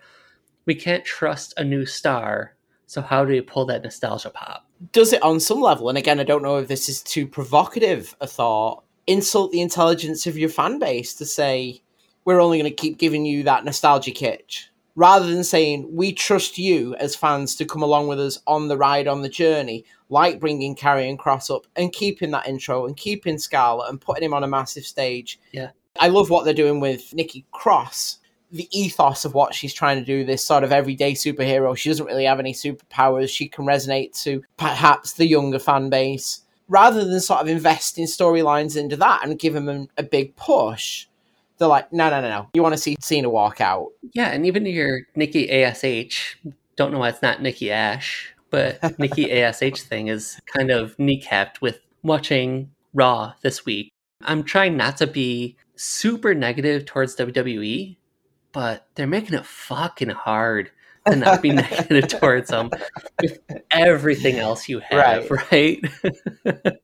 we 0.66 0.74
can't 0.74 1.06
trust 1.06 1.54
a 1.56 1.64
new 1.64 1.86
star 1.86 2.56
so 2.88 3.00
how 3.00 3.24
do 3.24 3.32
we 3.32 3.42
pull 3.42 3.66
that 3.68 3.84
nostalgia 3.84 4.32
pop 4.32 4.68
does 4.92 5.14
it 5.14 5.24
on 5.24 5.40
some 5.40 5.62
level, 5.62 5.90
and 5.90 5.98
again, 5.98 6.20
I 6.20 6.24
don't 6.24 6.44
know 6.44 6.58
if 6.58 6.68
this 6.68 6.90
is 6.90 7.02
too 7.02 7.28
provocative 7.28 8.16
a 8.20 8.28
thought, 8.28 8.84
insult 9.08 9.52
the 9.52 9.62
intelligence 9.62 10.28
of 10.28 10.38
your 10.38 10.50
fan 10.50 10.80
base 10.80 11.14
to 11.16 11.26
say, 11.26 11.82
we're 12.26 12.42
only 12.42 12.60
going 12.60 12.72
to 12.72 12.76
keep 12.76 12.98
giving 12.98 13.26
you 13.26 13.44
that 13.44 13.66
nostalgia 13.66 14.12
kitsch. 14.12 14.66
Rather 14.96 15.26
than 15.26 15.44
saying, 15.44 15.90
we 15.92 16.14
trust 16.14 16.58
you 16.58 16.96
as 16.96 17.16
fans 17.16 17.56
to 17.56 17.66
come 17.66 17.82
along 17.82 18.08
with 18.08 18.20
us 18.20 18.40
on 18.46 18.68
the 18.68 18.78
ride, 18.78 19.08
on 19.08 19.24
the 19.24 19.30
journey, 19.30 19.84
like 20.10 20.40
bringing 20.40 20.76
Karrion 20.76 21.18
Kross 21.18 21.54
up 21.54 21.66
and 21.76 21.92
keeping 21.92 22.30
that 22.32 22.48
intro 22.48 22.86
and 22.86 22.96
keeping 22.96 23.40
Scarlett 23.40 23.90
and 23.90 24.00
putting 24.00 24.24
him 24.24 24.34
on 24.36 24.44
a 24.44 24.48
massive 24.48 24.86
stage. 24.86 25.40
Yeah. 25.52 25.72
I 26.00 26.10
love 26.10 26.30
what 26.30 26.46
they're 26.46 26.54
doing 26.54 26.80
with 26.80 27.14
Nikki 27.14 27.46
Cross 27.52 28.20
the 28.54 28.70
ethos 28.72 29.26
of 29.26 29.34
what 29.34 29.54
she's 29.54 29.74
trying 29.74 29.98
to 30.00 30.06
do, 30.06 30.24
this 30.24 30.46
sort 30.46 30.64
of 30.64 30.72
everyday 30.72 31.14
superhero. 31.14 31.76
She 31.76 31.90
doesn't 31.90 32.06
really 32.06 32.26
have 32.26 32.40
any 32.40 32.54
superpowers. 32.54 33.30
She 33.30 33.50
can 33.50 33.66
resonate 33.66 34.14
to 34.24 34.42
perhaps 34.58 35.14
the 35.14 35.28
younger 35.28 35.60
fan 35.60 35.90
base. 35.90 36.42
Rather 36.70 37.04
than 37.04 37.20
sort 37.20 37.42
of 37.42 37.48
invest 37.48 37.98
in 37.98 38.06
storylines 38.06 38.78
into 38.78 38.96
that 38.98 39.22
and 39.24 39.38
give 39.38 39.54
them 39.54 39.88
a 39.98 40.04
big 40.04 40.36
push, 40.36 41.08
they're 41.58 41.68
like, 41.68 41.92
no, 41.92 42.10
no, 42.10 42.22
no, 42.22 42.30
no. 42.30 42.50
You 42.54 42.64
want 42.64 42.74
to 42.74 42.82
see 42.82 42.96
Cena 43.02 43.30
walk 43.30 43.60
out. 43.60 43.90
yeah 44.14 44.30
and 44.30 44.46
even 44.46 44.66
your 44.66 45.02
nikki 45.16 45.50
ash 45.52 46.38
don't 46.76 46.92
know 46.92 47.00
why 47.00 47.10
it's 47.10 47.22
not 47.22 47.42
nikki 47.42 47.72
ash 47.72 48.34
but 48.50 49.00
nikki 49.00 49.32
ash 49.32 49.60
thing 49.60 50.08
is 50.08 50.40
kind 50.46 50.72
of 50.72 50.96
kneecapped 50.98 51.62
with 51.62 51.80
watching 52.04 52.70
raw 52.94 53.34
this 53.42 53.66
week 53.66 53.92
i'm 54.22 54.44
trying 54.44 54.78
not 54.78 54.98
to 54.98 55.08
be 55.08 55.56
super 55.76 56.34
negative 56.34 56.86
towards 56.86 57.16
wwe 57.16 57.96
but 58.54 58.88
they're 58.96 59.08
making 59.08 59.34
it 59.38 59.46
fucking 59.46 60.10
hard 60.10 60.72
to 61.06 61.16
not 61.18 61.42
be 61.42 61.52
negative 61.54 62.08
towards 62.08 62.50
them 62.50 62.70
with 63.22 63.40
everything 63.72 64.38
else 64.38 64.70
you 64.70 64.80
have, 64.80 65.30
right? 65.30 65.84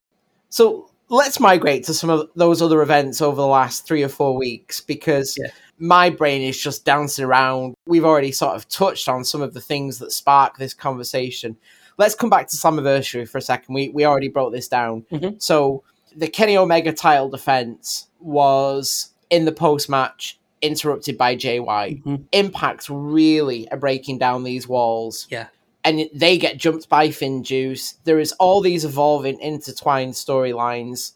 So 0.49 0.89
let's 1.09 1.39
migrate 1.39 1.83
to 1.85 1.93
some 1.93 2.09
of 2.09 2.27
those 2.35 2.61
other 2.61 2.81
events 2.81 3.21
over 3.21 3.35
the 3.35 3.47
last 3.47 3.85
three 3.85 4.03
or 4.03 4.09
four 4.09 4.35
weeks 4.37 4.81
because 4.81 5.37
Yeah. 5.37 5.51
my 5.77 6.09
brain 6.09 6.41
is 6.41 6.59
just 6.59 6.85
dancing 6.85 7.25
around. 7.25 7.75
We've 7.85 8.05
already 8.05 8.31
sort 8.31 8.55
of 8.55 8.67
touched 8.67 9.07
on 9.07 9.23
some 9.23 9.41
of 9.41 9.53
the 9.53 9.61
things 9.61 9.99
that 9.99 10.11
spark 10.11 10.57
this 10.57 10.73
conversation. 10.73 11.55
Let's 11.97 12.15
come 12.15 12.29
back 12.31 12.47
to 12.47 12.57
Slammiversary 12.57 13.29
for 13.29 13.37
a 13.37 13.41
second. 13.41 13.75
We 13.75 13.89
we 13.89 14.05
already 14.05 14.29
broke 14.29 14.53
this 14.53 14.67
down. 14.67 15.05
Mhm. 15.11 15.39
So 15.41 15.83
the 16.15 16.27
Kenny 16.27 16.57
Omega 16.57 16.93
title 16.93 17.29
defense 17.29 18.07
was 18.19 19.13
in 19.29 19.45
the 19.45 19.51
post 19.51 19.87
match 19.89 20.38
interrupted 20.61 21.17
by 21.17 21.35
Jay 21.35 21.59
White. 21.59 22.03
Mhm. 22.03 22.25
Impact 22.31 22.87
really 22.89 23.69
are 23.71 23.77
breaking 23.77 24.17
down 24.17 24.43
these 24.43 24.67
walls 24.67 25.27
Yeah. 25.29 25.47
and 25.83 26.09
they 26.13 26.37
get 26.37 26.57
jumped 26.57 26.89
by 26.89 27.07
FinJuice. 27.09 27.95
There 28.03 28.19
is 28.19 28.31
all 28.33 28.61
these 28.61 28.83
evolving, 28.85 29.39
intertwined 29.39 30.13
storylines. 30.13 31.13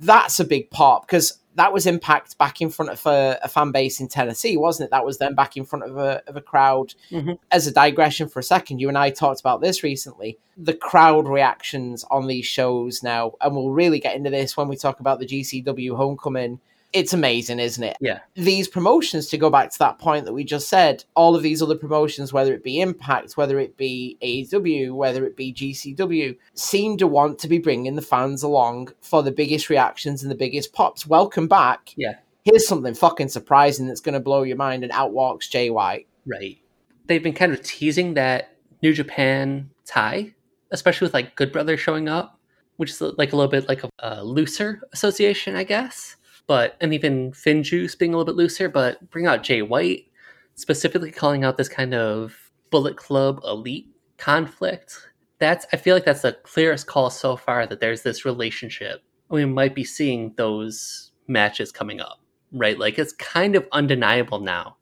That's 0.00 0.40
a 0.40 0.44
big 0.44 0.70
pop 0.70 1.06
because 1.06 1.38
that 1.54 1.72
was 1.72 1.86
Impact 1.86 2.36
back 2.36 2.60
in 2.60 2.68
front 2.68 2.90
of 2.90 3.06
a, 3.06 3.38
a 3.42 3.48
fan 3.48 3.72
base 3.72 3.98
in 3.98 4.08
Tennessee, 4.08 4.58
wasn't 4.58 4.88
it? 4.88 4.90
That 4.90 5.06
was 5.06 5.16
them 5.16 5.34
back 5.34 5.56
in 5.56 5.64
front 5.64 5.86
of 5.86 5.96
a, 5.96 6.22
of 6.26 6.36
a 6.36 6.40
crowd. 6.42 6.92
Mhm. 7.10 7.38
As 7.50 7.66
a 7.66 7.72
digression 7.72 8.28
for 8.28 8.40
a 8.40 8.42
second, 8.42 8.78
you 8.78 8.88
and 8.88 8.98
I 8.98 9.08
talked 9.08 9.40
about 9.40 9.62
this 9.62 9.82
recently. 9.82 10.36
The 10.58 10.74
crowd 10.74 11.26
reactions 11.26 12.04
on 12.10 12.26
these 12.26 12.44
shows 12.44 13.02
now, 13.02 13.32
and 13.40 13.54
we'll 13.56 13.70
really 13.70 14.00
get 14.00 14.16
into 14.16 14.28
this 14.28 14.54
when 14.56 14.68
we 14.68 14.76
talk 14.76 15.00
about 15.00 15.18
the 15.18 15.24
GCW 15.26 15.96
Homecoming. 15.96 16.60
It's 16.96 17.12
amazing, 17.12 17.58
isn't 17.58 17.82
it? 17.84 17.96
Yeah. 18.00 18.20
these 18.34 18.68
promotions 18.68 19.26
to 19.28 19.38
go 19.38 19.50
back 19.50 19.70
to 19.70 19.78
that 19.80 19.98
point 19.98 20.24
that 20.24 20.32
we 20.32 20.44
just 20.44 20.68
said 20.68 21.04
all 21.14 21.36
of 21.36 21.42
these 21.42 21.60
other 21.60 21.76
promotions 21.76 22.32
whether 22.32 22.54
it 22.54 22.64
be 22.64 22.80
impact 22.80 23.36
whether 23.36 23.58
it 23.58 23.76
be 23.76 24.16
aew 24.22 24.92
whether 24.94 25.24
it 25.26 25.36
be 25.36 25.52
gcw 25.52 26.36
seem 26.54 26.96
to 26.96 27.06
want 27.06 27.38
to 27.40 27.48
be 27.48 27.58
bringing 27.58 27.96
the 27.96 28.02
fans 28.02 28.42
along 28.42 28.88
for 29.00 29.22
the 29.22 29.30
biggest 29.30 29.68
reactions 29.68 30.22
and 30.22 30.30
the 30.30 30.34
biggest 30.36 30.72
pops 30.72 31.06
welcome 31.06 31.48
back 31.48 31.92
Yeah. 31.96 32.14
here's 32.44 32.66
something 32.66 32.94
fucking 32.94 33.28
surprising 33.28 33.86
that's 33.86 34.00
going 34.00 34.14
to 34.14 34.20
blow 34.20 34.42
your 34.42 34.56
mind 34.56 34.82
and 34.82 34.92
outwalks 34.92 35.50
jay 35.50 35.68
white 35.70 36.06
Right. 36.26 36.58
They've 37.06 37.22
been 37.22 37.34
kind 37.34 37.52
of 37.52 37.62
teasing 37.62 38.14
that 38.14 38.56
New 38.82 38.92
Japan 38.92 39.70
tie, 39.84 40.34
especially 40.72 41.06
with 41.06 41.14
like 41.14 41.36
Good 41.36 41.52
Brother 41.52 41.76
showing 41.76 42.08
up, 42.08 42.40
which 42.78 42.90
is 42.90 43.00
like 43.00 43.32
a 43.32 43.36
little 43.36 43.50
bit 43.50 43.68
like 43.68 43.84
a, 43.84 43.90
a 44.00 44.24
looser 44.24 44.80
association, 44.92 45.54
I 45.54 45.62
guess. 45.62 46.16
But 46.46 46.76
and 46.80 46.94
even 46.94 47.32
FinJuice 47.32 47.98
being 47.98 48.14
a 48.14 48.16
little 48.16 48.32
bit 48.32 48.38
looser, 48.38 48.68
but 48.68 49.10
bring 49.10 49.26
out 49.26 49.42
Jay 49.42 49.62
White, 49.62 50.06
specifically 50.54 51.10
calling 51.10 51.44
out 51.44 51.56
this 51.56 51.68
kind 51.68 51.94
of 51.94 52.50
Bullet 52.70 52.96
Club 52.96 53.40
elite 53.44 53.88
conflict. 54.18 55.08
That's 55.38 55.66
I 55.72 55.76
feel 55.76 55.94
like 55.94 56.04
that's 56.04 56.22
the 56.22 56.32
clearest 56.32 56.86
call 56.86 57.10
so 57.10 57.36
far 57.36 57.66
that 57.66 57.80
there's 57.80 58.02
this 58.02 58.24
relationship. 58.24 59.02
We 59.28 59.44
might 59.44 59.74
be 59.74 59.84
seeing 59.84 60.34
those 60.36 61.10
matches 61.26 61.72
coming 61.72 62.00
up, 62.00 62.20
right? 62.52 62.78
Like 62.78 62.98
it's 62.98 63.12
kind 63.12 63.56
of 63.56 63.66
undeniable 63.72 64.40
now 64.40 64.76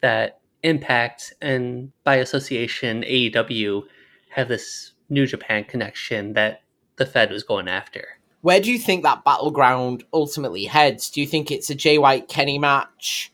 that 0.00 0.40
Impact 0.64 1.34
and 1.40 1.92
by 2.02 2.16
association 2.16 3.02
AEW 3.02 3.84
have 4.30 4.48
this 4.48 4.92
New 5.08 5.24
Japan 5.24 5.64
connection 5.64 6.32
that 6.32 6.62
the 6.96 7.06
Fed 7.06 7.30
was 7.30 7.44
going 7.44 7.68
after. 7.68 8.17
Where 8.42 8.60
do 8.60 8.70
you 8.70 8.78
think 8.78 9.02
that 9.02 9.24
battleground 9.24 10.04
ultimately 10.12 10.64
heads 10.64 11.10
do 11.10 11.20
you 11.20 11.26
think 11.26 11.50
it's 11.50 11.70
a 11.70 11.74
jay 11.74 11.98
white 11.98 12.28
kenny 12.28 12.58
match 12.58 13.32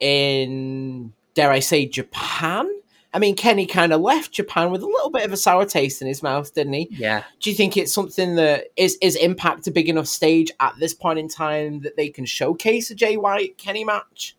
in 0.00 1.12
dare 1.34 1.50
i 1.50 1.60
say 1.60 1.86
japan 1.86 2.68
I 3.16 3.18
mean, 3.18 3.34
Kenny 3.34 3.64
kind 3.64 3.94
of 3.94 4.02
left 4.02 4.32
Japan 4.32 4.70
with 4.70 4.82
a 4.82 4.86
little 4.86 5.08
bit 5.08 5.24
of 5.24 5.32
a 5.32 5.38
sour 5.38 5.64
taste 5.64 6.02
in 6.02 6.06
his 6.06 6.22
mouth, 6.22 6.52
didn't 6.52 6.74
he? 6.74 6.88
Yeah. 6.90 7.22
Do 7.40 7.48
you 7.48 7.56
think 7.56 7.74
it's 7.74 7.94
something 7.94 8.34
that 8.34 8.66
is 8.76 8.98
is 9.00 9.16
Impact 9.16 9.66
a 9.66 9.70
big 9.70 9.88
enough 9.88 10.06
stage 10.06 10.50
at 10.60 10.74
this 10.78 10.92
point 10.92 11.18
in 11.18 11.26
time 11.26 11.80
that 11.80 11.96
they 11.96 12.10
can 12.10 12.26
showcase 12.26 12.90
a 12.90 12.94
Jay 12.94 13.16
White 13.16 13.56
Kenny 13.56 13.84
match? 13.84 14.36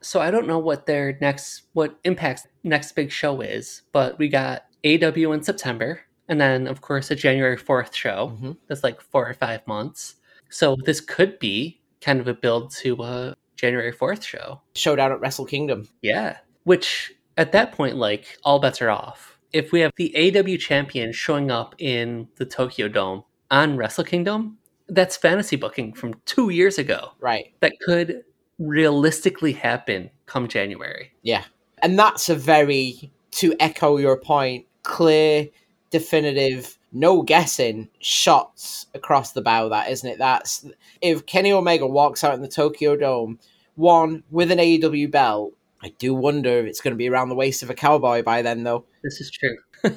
So 0.00 0.20
I 0.20 0.30
don't 0.30 0.46
know 0.46 0.60
what 0.60 0.86
their 0.86 1.18
next 1.20 1.62
what 1.72 2.00
Impact's 2.04 2.46
next 2.62 2.92
big 2.92 3.10
show 3.10 3.40
is, 3.40 3.82
but 3.90 4.16
we 4.16 4.28
got 4.28 4.64
AW 4.84 5.32
in 5.32 5.42
September, 5.42 6.02
and 6.30 6.40
then 6.40 6.66
of 6.66 6.80
course 6.80 7.10
a 7.10 7.14
January 7.14 7.58
fourth 7.58 7.94
show. 7.94 8.38
Mhm. 8.40 8.56
That's 8.68 8.82
like 8.82 9.02
four 9.02 9.28
or 9.28 9.34
five 9.34 9.66
months. 9.66 10.14
So 10.48 10.76
this 10.86 11.00
could 11.00 11.38
be 11.38 11.80
kind 12.00 12.20
of 12.20 12.28
a 12.28 12.34
build 12.34 12.70
to 12.76 13.02
a 13.02 13.36
January 13.56 13.92
fourth 13.92 14.24
show. 14.24 14.62
Showdown 14.74 15.12
at 15.12 15.20
Wrestle 15.20 15.44
Kingdom. 15.44 15.88
Yeah. 16.00 16.38
Which 16.64 17.12
at 17.36 17.52
that 17.52 17.72
point, 17.72 17.96
like 17.96 18.38
all 18.42 18.58
bets 18.58 18.80
are 18.80 18.90
off. 18.90 19.38
If 19.52 19.72
we 19.72 19.80
have 19.80 19.92
the 19.96 20.12
AEW 20.16 20.56
champion 20.58 21.12
showing 21.12 21.50
up 21.50 21.74
in 21.78 22.28
the 22.36 22.46
Tokyo 22.46 22.88
Dome 22.88 23.24
on 23.50 23.76
Wrestle 23.76 24.04
Kingdom, 24.04 24.58
that's 24.88 25.16
fantasy 25.16 25.56
booking 25.56 25.92
from 25.92 26.14
two 26.24 26.50
years 26.50 26.78
ago. 26.78 27.10
Right. 27.20 27.52
That 27.60 27.72
could 27.80 28.24
realistically 28.58 29.52
happen 29.52 30.10
come 30.26 30.46
January. 30.46 31.12
Yeah. 31.22 31.44
And 31.82 31.98
that's 31.98 32.28
a 32.28 32.34
very, 32.34 33.10
to 33.32 33.54
echo 33.58 33.96
your 33.96 34.16
point, 34.18 34.66
clear, 34.82 35.48
definitive, 35.90 36.78
no 36.92 37.22
guessing 37.22 37.88
shots 38.00 38.86
across 38.94 39.32
the 39.32 39.42
bow, 39.42 39.68
that 39.68 39.90
isn't 39.90 40.08
it? 40.08 40.18
That's 40.18 40.66
if 41.00 41.26
Kenny 41.26 41.52
Omega 41.52 41.86
walks 41.86 42.24
out 42.24 42.34
in 42.34 42.42
the 42.42 42.48
Tokyo 42.48 42.96
Dome, 42.96 43.38
one 43.74 44.22
with 44.30 44.50
an 44.50 44.58
AEW 44.58 45.10
belt, 45.10 45.52
I 45.82 45.90
do 45.98 46.14
wonder 46.14 46.50
if 46.58 46.66
it's 46.66 46.80
going 46.80 46.92
to 46.92 46.98
be 46.98 47.08
around 47.08 47.30
the 47.30 47.34
waist 47.34 47.62
of 47.62 47.70
a 47.70 47.74
cowboy 47.74 48.22
by 48.22 48.42
then, 48.42 48.64
though. 48.64 48.84
This 49.02 49.20
is 49.20 49.30
true. 49.30 49.56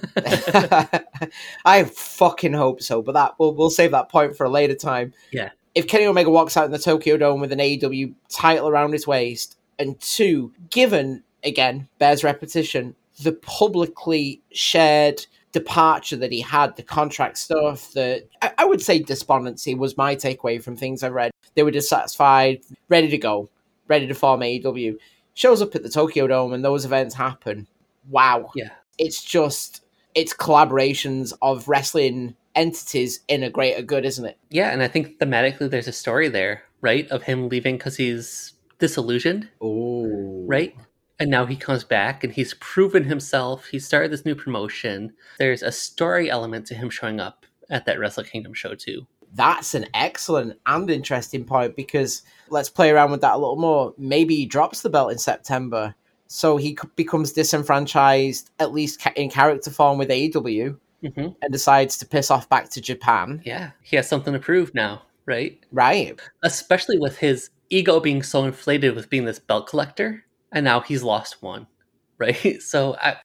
I 1.65 1.83
fucking 1.83 2.53
hope 2.53 2.81
so, 2.81 3.01
but 3.01 3.13
that 3.13 3.33
we'll 3.37 3.53
we'll 3.53 3.69
save 3.69 3.91
that 3.91 4.09
point 4.09 4.37
for 4.37 4.45
a 4.45 4.49
later 4.49 4.75
time. 4.75 5.13
Yeah. 5.31 5.49
If 5.75 5.87
Kenny 5.87 6.05
Omega 6.05 6.29
walks 6.29 6.55
out 6.55 6.65
in 6.65 6.71
the 6.71 6.79
Tokyo 6.79 7.17
Dome 7.17 7.41
with 7.41 7.51
an 7.51 7.59
AEW 7.59 8.13
title 8.29 8.69
around 8.69 8.93
his 8.93 9.07
waist, 9.07 9.57
and 9.77 9.99
two, 9.99 10.53
given 10.69 11.23
again 11.43 11.89
bears 11.99 12.23
repetition, 12.23 12.95
the 13.21 13.33
publicly 13.33 14.41
shared 14.53 15.25
departure 15.53 16.17
that 16.17 16.31
he 16.31 16.41
had, 16.41 16.75
the 16.75 16.83
contract 16.83 17.37
stuff, 17.37 17.91
the 17.93 18.25
I, 18.41 18.51
I 18.59 18.65
would 18.65 18.81
say 18.81 18.99
despondency 18.99 19.75
was 19.75 19.97
my 19.97 20.15
takeaway 20.15 20.61
from 20.61 20.75
things 20.75 21.03
I 21.03 21.09
read. 21.09 21.31
They 21.55 21.63
were 21.63 21.71
dissatisfied, 21.71 22.61
ready 22.89 23.07
to 23.09 23.17
go, 23.17 23.49
ready 23.87 24.07
to 24.07 24.13
form 24.13 24.41
AEW. 24.41 24.97
Shows 25.35 25.61
up 25.61 25.73
at 25.75 25.83
the 25.83 25.89
Tokyo 25.89 26.27
Dome 26.27 26.53
and 26.53 26.65
those 26.65 26.85
events 26.85 27.15
happen. 27.15 27.67
Wow 28.09 28.51
yeah. 28.53 28.71
it's 28.97 29.23
just 29.23 29.83
it's 30.13 30.33
collaborations 30.33 31.33
of 31.41 31.67
wrestling 31.67 32.35
entities 32.55 33.21
in 33.27 33.43
a 33.43 33.49
greater 33.49 33.81
good, 33.81 34.05
isn't 34.05 34.25
it? 34.25 34.37
Yeah, 34.49 34.69
and 34.69 34.81
I 34.83 34.87
think 34.87 35.19
thematically 35.19 35.69
there's 35.69 35.87
a 35.87 35.93
story 35.93 36.29
there, 36.29 36.63
right? 36.81 37.09
Of 37.09 37.23
him 37.23 37.49
leaving 37.49 37.77
because 37.77 37.97
he's 37.97 38.53
disillusioned, 38.79 39.49
Oh, 39.61 40.45
right? 40.47 40.75
And 41.19 41.29
now 41.29 41.45
he 41.45 41.55
comes 41.55 41.83
back 41.83 42.23
and 42.23 42.33
he's 42.33 42.55
proven 42.55 43.03
himself. 43.03 43.67
He 43.67 43.79
started 43.79 44.11
this 44.11 44.25
new 44.25 44.35
promotion. 44.35 45.13
There's 45.37 45.61
a 45.61 45.71
story 45.71 46.29
element 46.29 46.65
to 46.67 46.75
him 46.75 46.89
showing 46.89 47.19
up 47.19 47.45
at 47.69 47.85
that 47.85 47.99
Wrestle 47.99 48.23
Kingdom 48.23 48.53
show 48.53 48.75
too. 48.75 49.05
That's 49.35 49.73
an 49.73 49.87
excellent 49.93 50.59
and 50.65 50.89
interesting 50.89 51.43
point 51.43 51.75
because 51.75 52.21
let's 52.49 52.69
play 52.69 52.91
around 52.91 53.11
with 53.11 53.21
that 53.21 53.33
a 53.33 53.37
little 53.37 53.55
more. 53.55 53.93
Maybe 53.97 54.35
he 54.35 54.45
drops 54.45 54.81
the 54.81 54.89
belt 54.89 55.11
in 55.11 55.17
September, 55.17 55.95
so 56.27 56.57
he 56.57 56.77
becomes 56.95 57.31
disenfranchised, 57.31 58.51
at 58.59 58.73
least 58.73 59.05
in 59.15 59.29
character 59.29 59.71
form 59.71 59.97
with 59.97 60.09
AEW, 60.09 60.77
hmm 61.01 61.27
and 61.41 61.51
decides 61.51 61.97
to 61.97 62.05
piss 62.05 62.31
off 62.31 62.47
back 62.49 62.69
to 62.69 62.81
Japan. 62.81 63.41
Yeah, 63.43 63.71
he 63.81 63.95
has 63.95 64.07
something 64.07 64.33
to 64.33 64.39
prove 64.39 64.73
now, 64.75 65.01
right? 65.25 65.59
Right. 65.71 66.19
Especially 66.43 66.99
with 66.99 67.17
his 67.17 67.49
ego 67.69 67.99
being 67.99 68.21
so 68.23 68.45
inflated 68.45 68.95
with 68.95 69.09
being 69.09 69.25
this 69.25 69.39
belt 69.39 69.67
collector, 69.67 70.23
and 70.53 70.63
now 70.63 70.79
he's 70.79 71.03
lost 71.03 71.41
one, 71.41 71.67
right? 72.17 72.61
So 72.61 72.95
I, 72.95 73.17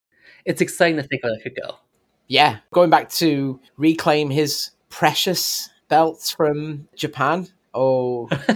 it's 0.44 0.60
exciting 0.60 0.96
to 0.96 1.02
think 1.02 1.22
where 1.22 1.32
that 1.32 1.42
could 1.42 1.56
go. 1.60 1.76
Yeah. 2.26 2.58
Going 2.72 2.90
back 2.90 3.10
to 3.10 3.60
reclaim 3.76 4.30
his 4.30 4.70
precious 4.90 5.70
belts 5.88 6.30
from 6.30 6.88
Japan. 6.96 7.48
Oh, 7.74 8.28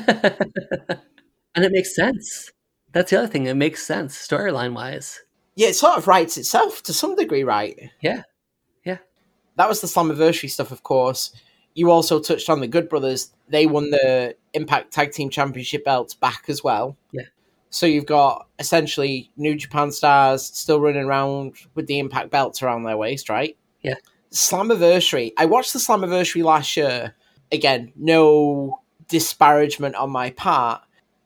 and 1.54 1.64
it 1.64 1.72
makes 1.72 1.94
sense. 1.94 2.50
That's 2.92 3.10
the 3.10 3.18
other 3.18 3.28
thing. 3.28 3.46
It 3.46 3.54
makes 3.54 3.82
sense 3.86 4.16
storyline 4.16 4.74
wise. 4.74 5.20
yeah, 5.54 5.68
it 5.68 5.76
sort 5.76 5.96
of 5.96 6.06
writes 6.08 6.36
itself 6.36 6.82
to 6.84 6.92
some 6.92 7.14
degree, 7.16 7.44
right? 7.44 7.90
Yeah. 8.00 8.22
Yeah. 8.84 8.98
That 9.56 9.68
was 9.68 9.80
the 9.80 9.86
Slammiversary 9.86 10.50
stuff, 10.50 10.72
of 10.72 10.82
course. 10.82 11.34
You 11.74 11.90
also 11.90 12.20
touched 12.20 12.50
on 12.50 12.60
the 12.60 12.66
Good 12.66 12.88
Brothers. 12.88 13.32
They 13.48 13.66
won 13.66 13.90
the 13.90 14.34
Impact 14.52 14.92
Tag 14.92 15.12
Team 15.12 15.30
Championship 15.30 15.84
belts 15.84 16.14
back 16.14 16.44
as 16.48 16.62
well. 16.62 16.96
Yeah. 17.12 17.22
So 17.72 17.86
you've 17.86 18.06
got 18.06 18.48
essentially 18.58 19.30
New 19.36 19.56
Japan 19.56 19.90
stars 19.90 20.44
still 20.44 20.78
running 20.78 21.04
around 21.04 21.54
with 21.74 21.86
the 21.86 21.98
Impact 21.98 22.30
belts 22.30 22.62
around 22.62 22.84
their 22.84 22.98
waist, 22.98 23.30
right? 23.30 23.56
Yeah. 23.80 23.94
Slammiversary. 24.30 25.32
I 25.38 25.46
watched 25.46 25.72
the 25.72 25.78
Slammiversary 25.78 26.44
last 26.44 26.76
year. 26.76 27.14
Again, 27.50 27.90
no 27.96 28.80
disparagement 29.08 29.94
on 29.94 30.10
my 30.10 30.30
part. 30.30 30.82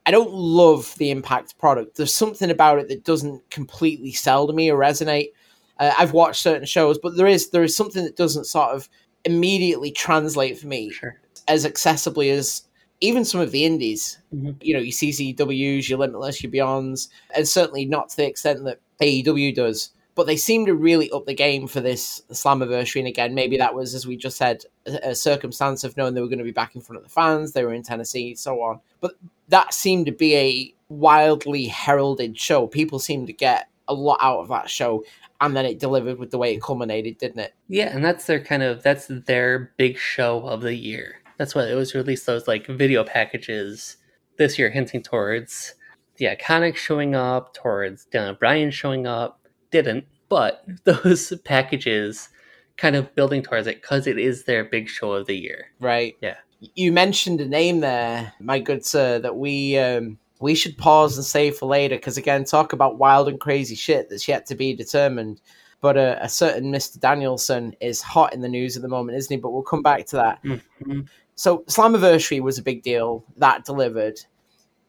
I 0.07 0.13
don't 0.13 0.33
love 0.33 0.95
the 0.99 1.11
Impact 1.11 1.59
product. 1.59 1.97
There's 1.97 2.15
something 2.15 2.51
about 2.51 2.79
it 2.79 2.89
that 2.89 3.05
doesn't 3.05 3.51
completely 3.51 4.13
sell 4.13 4.47
to 4.47 4.53
me 4.53 4.71
or 4.71 4.79
resonate. 4.79 5.33
Uh, 5.81 5.93
I've 5.99 6.13
watched 6.13 6.43
certain 6.43 6.65
shows, 6.67 6.97
but 6.97 7.17
there 7.17 7.27
is 7.27 7.51
there 7.51 7.65
is 7.65 7.77
something 7.77 8.05
that 8.05 8.17
doesn't 8.17 8.45
sort 8.47 8.71
of 8.71 8.89
immediately 9.25 9.91
translate 9.91 10.59
for 10.61 10.69
me 10.69 10.91
Sure. 10.93 11.21
as 11.49 11.67
accessibly 11.67 12.31
as 12.31 12.63
even 13.01 13.25
some 13.25 13.41
of 13.41 13.51
the 13.51 13.65
indies. 13.65 14.19
Mhm. 14.35 14.57
You 14.61 14.75
know, 14.75 14.81
your 14.81 14.93
CCWs, 14.93 15.89
your 15.89 15.99
Limitless, 15.99 16.43
your 16.43 16.53
Beyonds, 16.53 17.09
and 17.35 17.47
certainly 17.47 17.85
not 17.85 18.09
to 18.11 18.17
the 18.17 18.27
extent 18.27 18.65
that 18.65 18.81
AEW 19.01 19.53
does. 19.55 19.91
But 20.15 20.27
they 20.27 20.37
seem 20.37 20.65
to 20.65 20.75
really 20.75 21.11
up 21.11 21.27
the 21.27 21.35
game 21.35 21.67
for 21.67 21.83
this 21.83 22.23
Slammiversary. 22.31 23.01
And 23.01 23.09
again, 23.09 23.35
maybe 23.35 23.59
that 23.59 23.75
was, 23.75 23.95
as 23.95 24.07
we 24.07 24.17
just 24.17 24.39
said, 24.39 24.65
a, 24.87 25.11
a 25.11 25.15
circumstance 25.15 25.85
of 25.85 25.95
knowing 25.97 26.15
they 26.15 26.23
were 26.23 26.29
going 26.29 26.39
to 26.39 26.45
be 26.45 26.53
back 26.53 26.75
in 26.75 26.81
front 26.81 26.97
of 26.97 27.03
the 27.03 27.11
fans. 27.11 27.53
They 27.53 27.65
were 27.65 27.75
in 27.75 27.83
Tennessee, 27.83 28.35
so 28.35 28.63
on. 28.63 28.81
But 29.01 29.17
that 29.49 29.75
seemed 29.75 30.07
to 30.07 30.13
be 30.13 30.35
a 30.37 30.75
wildly 30.89 31.67
heralded 31.67 32.39
show. 32.39 32.67
People 32.67 32.99
seemed 32.99 33.27
to 33.27 33.35
get 33.35 33.69
a 33.89 33.95
lot 33.95 34.19
out 34.23 34.41
of 34.41 34.49
that 34.49 34.71
show. 34.71 35.05
And 35.39 35.55
then 35.55 35.67
it 35.67 35.79
delivered 35.79 36.19
with 36.19 36.31
the 36.31 36.39
way 36.39 36.55
it 36.55 36.63
culminated, 36.63 37.19
didn't 37.19 37.41
it? 37.41 37.53
Yeah, 37.69 37.95
and 37.95 38.03
that's 38.03 38.25
their 38.25 38.43
kind 38.43 38.63
of 38.63 38.83
that's 38.83 39.09
their 39.09 39.71
big 39.77 39.99
show 39.99 40.41
of 40.47 40.63
the 40.63 40.75
year. 40.75 41.17
That's 41.39 41.55
why 41.55 41.65
it 41.65 41.75
was 41.75 41.95
released 41.95 42.27
those 42.27 42.49
like 42.49 42.67
video 42.67 43.05
packages 43.05 43.97
this 44.39 44.59
year, 44.59 44.71
hinting 44.71 45.03
towards 45.03 45.75
the 46.17 46.27
iconic 46.27 46.77
showing 46.77 47.15
up, 47.15 47.55
towards 47.55 48.05
Daniel 48.07 48.35
Bryan 48.35 48.71
showing 48.71 49.07
up. 49.07 49.41
Didn't, 49.71 50.07
but 50.29 50.65
those 50.85 51.33
packages 51.45 52.29
kind 52.77 52.97
of 52.97 53.15
building 53.15 53.43
towards 53.43 53.67
it 53.67 53.81
because 53.81 54.07
it 54.07 54.19
is 54.19 54.45
their 54.45 54.65
big 54.65 54.89
show 54.89 55.13
of 55.13 55.27
the 55.27 55.37
year. 55.37 55.73
Right. 55.81 56.17
Yeah. 56.21 56.37
You 56.75 56.93
mentioned 56.93 57.41
a 57.41 57.47
name 57.47 57.81
there, 57.81 58.33
my 58.41 58.59
good 58.59 58.85
sir, 58.85 59.19
that 59.19 59.37
we 59.37 59.79
um, 59.79 60.19
we 60.41 60.55
should 60.55 60.77
pause 60.79 61.17
and 61.17 61.25
save 61.25 61.57
for 61.57 61.67
later 61.67 61.97
because 61.97 62.17
again, 62.17 62.45
talk 62.45 62.73
about 62.73 62.99
wild 62.99 63.29
and 63.29 63.41
crazy 63.41 63.75
shit 63.75 64.09
that's 64.09 64.27
yet 64.29 64.47
to 64.47 64.55
be 64.55 64.75
determined. 64.75 65.41
But 65.83 65.99
uh, 65.99 66.17
a 66.21 66.29
certain 66.29 66.73
Mr. 66.73 66.99
Danielson 66.99 67.75
is 67.81 68.01
hot 68.01 68.33
in 68.33 68.41
the 68.41 68.49
news 68.49 68.77
at 68.77 68.83
the 68.83 68.89
moment, 68.89 69.19
isn't 69.19 69.35
he? 69.35 69.41
But 69.41 69.51
we'll 69.51 69.63
come 69.63 69.83
back 69.83 70.07
to 70.07 70.17
that. 70.17 70.43
Mhm. 70.43 71.09
So 71.37 71.59
Slammiversary 71.69 72.41
was 72.41 72.59
a 72.59 72.63
big 72.63 72.83
deal 72.83 73.25
that 73.37 73.65
delivered. 73.65 74.19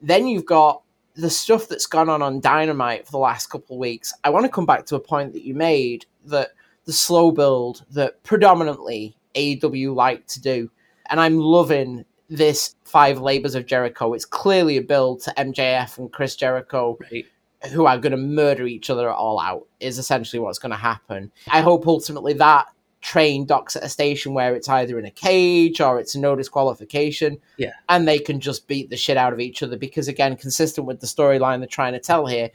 Then 0.01 0.27
you've 0.27 0.45
got 0.45 0.81
the 1.15 1.29
stuff 1.29 1.67
that's 1.67 1.85
gone 1.85 2.09
on 2.09 2.21
on 2.21 2.39
Dynamite 2.39 3.05
for 3.05 3.11
the 3.11 3.17
last 3.17 3.47
couple 3.47 3.75
of 3.75 3.79
weeks. 3.79 4.13
I 4.23 4.29
want 4.29 4.45
to 4.45 4.51
come 4.51 4.65
back 4.65 4.85
to 4.87 4.95
a 4.95 4.99
point 4.99 5.33
that 5.33 5.43
you 5.43 5.53
made 5.53 6.05
that 6.25 6.49
the 6.85 6.93
slow 6.93 7.31
build 7.31 7.83
that 7.91 8.21
predominantly 8.23 9.15
AEW 9.35 9.93
like 9.93 10.25
to 10.27 10.41
do, 10.41 10.69
and 11.09 11.19
I'm 11.19 11.37
loving 11.37 12.05
this 12.29 12.75
five 12.85 13.19
labors 13.19 13.55
of 13.55 13.65
Jericho. 13.65 14.13
It's 14.13 14.25
clearly 14.25 14.77
a 14.77 14.81
build 14.81 15.21
to 15.21 15.33
MJF 15.37 15.97
and 15.97 16.11
Chris 16.11 16.35
Jericho 16.35 16.97
Right. 17.11 17.25
who 17.71 17.85
are 17.85 17.97
going 17.97 18.11
to 18.11 18.17
murder 18.17 18.67
each 18.67 18.89
other 18.89 19.09
all 19.09 19.39
out 19.39 19.65
is 19.79 19.97
essentially 19.97 20.39
what's 20.39 20.59
going 20.59 20.71
to 20.71 20.77
happen. 20.77 21.31
I 21.49 21.61
hope 21.61 21.87
ultimately 21.87 22.33
that 22.33 22.67
train 23.01 23.45
docks 23.45 23.75
at 23.75 23.83
a 23.83 23.89
station 23.89 24.33
where 24.33 24.55
it's 24.55 24.69
either 24.69 24.97
in 24.97 25.05
a 25.05 25.11
cage 25.11 25.79
or 25.79 25.99
it's 25.99 26.15
a 26.15 26.19
no 26.19 26.35
disqualification. 26.35 27.37
Yeah. 27.57 27.71
And 27.89 28.07
they 28.07 28.19
can 28.19 28.39
just 28.39 28.67
beat 28.67 28.89
the 28.89 28.97
shit 28.97 29.17
out 29.17 29.33
of 29.33 29.39
each 29.39 29.61
other 29.61 29.77
because, 29.77 30.07
again, 30.07 30.35
consistent 30.35 30.87
with 30.87 30.99
the 30.99 31.07
storyline 31.07 31.59
they're 31.59 31.67
trying 31.67 31.93
to 31.93 31.99
tell 31.99 32.25
here, 32.25 32.49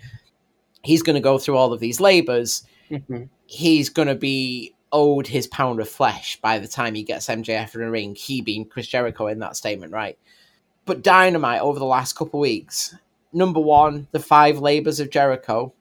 he's 0.82 1.02
going 1.02 1.14
to 1.14 1.20
go 1.20 1.38
through 1.38 1.56
all 1.56 1.72
of 1.72 1.80
these 1.80 2.00
labors. 2.00 2.64
Mhm. 2.90 3.28
He's 3.46 3.88
going 3.88 4.08
to 4.08 4.14
be 4.14 4.74
owed 4.92 5.26
his 5.26 5.46
pound 5.46 5.80
of 5.80 5.88
flesh 5.88 6.38
by 6.40 6.58
the 6.58 6.68
time 6.68 6.94
he 6.94 7.02
gets 7.02 7.28
MJF 7.28 7.74
in 7.74 7.80
the 7.80 7.90
ring, 7.90 8.14
he 8.14 8.42
being 8.42 8.64
Chris 8.66 8.86
Jericho 8.86 9.26
in 9.26 9.38
that 9.38 9.56
statement, 9.56 9.92
right? 9.92 10.18
But 10.84 11.02
Dynamite 11.02 11.60
over 11.60 11.78
the 11.78 11.86
last 11.86 12.14
couple 12.14 12.40
of 12.40 12.42
weeks, 12.42 12.94
number 13.32 13.60
one, 13.60 14.08
the 14.10 14.18
five 14.18 14.58
labors 14.58 15.00
of 15.00 15.10
Jericho. 15.10 15.72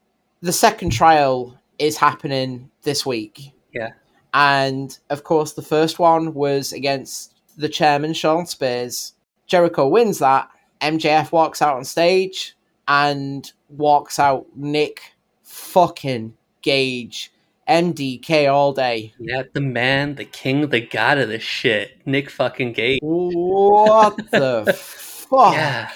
The 0.42 0.54
second 0.54 0.92
trial 0.92 1.58
is 1.78 1.98
happening 1.98 2.70
this 2.84 3.06
week. 3.06 3.52
Yeah. 3.74 3.90
And 4.34 4.98
of 5.10 5.24
course, 5.24 5.54
the 5.54 5.62
first 5.62 6.00
one 6.00 6.34
was 6.34 6.72
against 6.74 7.34
the 7.58 7.70
chairman, 7.70 8.14
Shawn 8.14 8.46
Spears. 8.46 9.14
Jericho 9.48 9.88
wins 9.88 10.20
that. 10.20 10.50
MJF 10.82 11.32
walks 11.32 11.62
out 11.62 11.76
on 11.76 11.84
stage 11.84 12.56
and 12.88 13.52
walks 13.70 14.18
out 14.20 14.46
Nick 14.56 15.02
fucking 15.44 16.34
Gage. 16.62 17.32
MDK 17.68 18.52
all 18.52 18.74
day. 18.74 19.14
Yeah, 19.20 19.44
the 19.54 19.62
man, 19.62 20.16
the 20.16 20.26
king, 20.26 20.68
the 20.70 20.82
god 20.82 21.18
of 21.20 21.30
this 21.30 21.44
shit, 21.44 22.06
Nick 22.06 22.30
fucking 22.30 22.74
Gage. 22.74 23.00
What 23.02 24.18
the 24.32 24.74
fuck? 24.78 25.54
Yeah. 25.54 25.92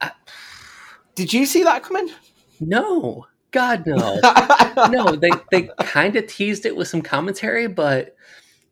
I- 0.00 0.12
Did 1.14 1.32
you 1.32 1.44
see 1.46 1.62
that 1.64 1.82
coming? 1.82 2.10
No, 2.60 3.26
God 3.52 3.86
no, 3.86 4.18
no. 4.90 5.14
They 5.14 5.30
they 5.50 5.70
kind 5.80 6.16
of 6.16 6.26
teased 6.26 6.66
it 6.66 6.74
with 6.74 6.88
some 6.88 7.02
commentary, 7.02 7.66
but 7.68 8.16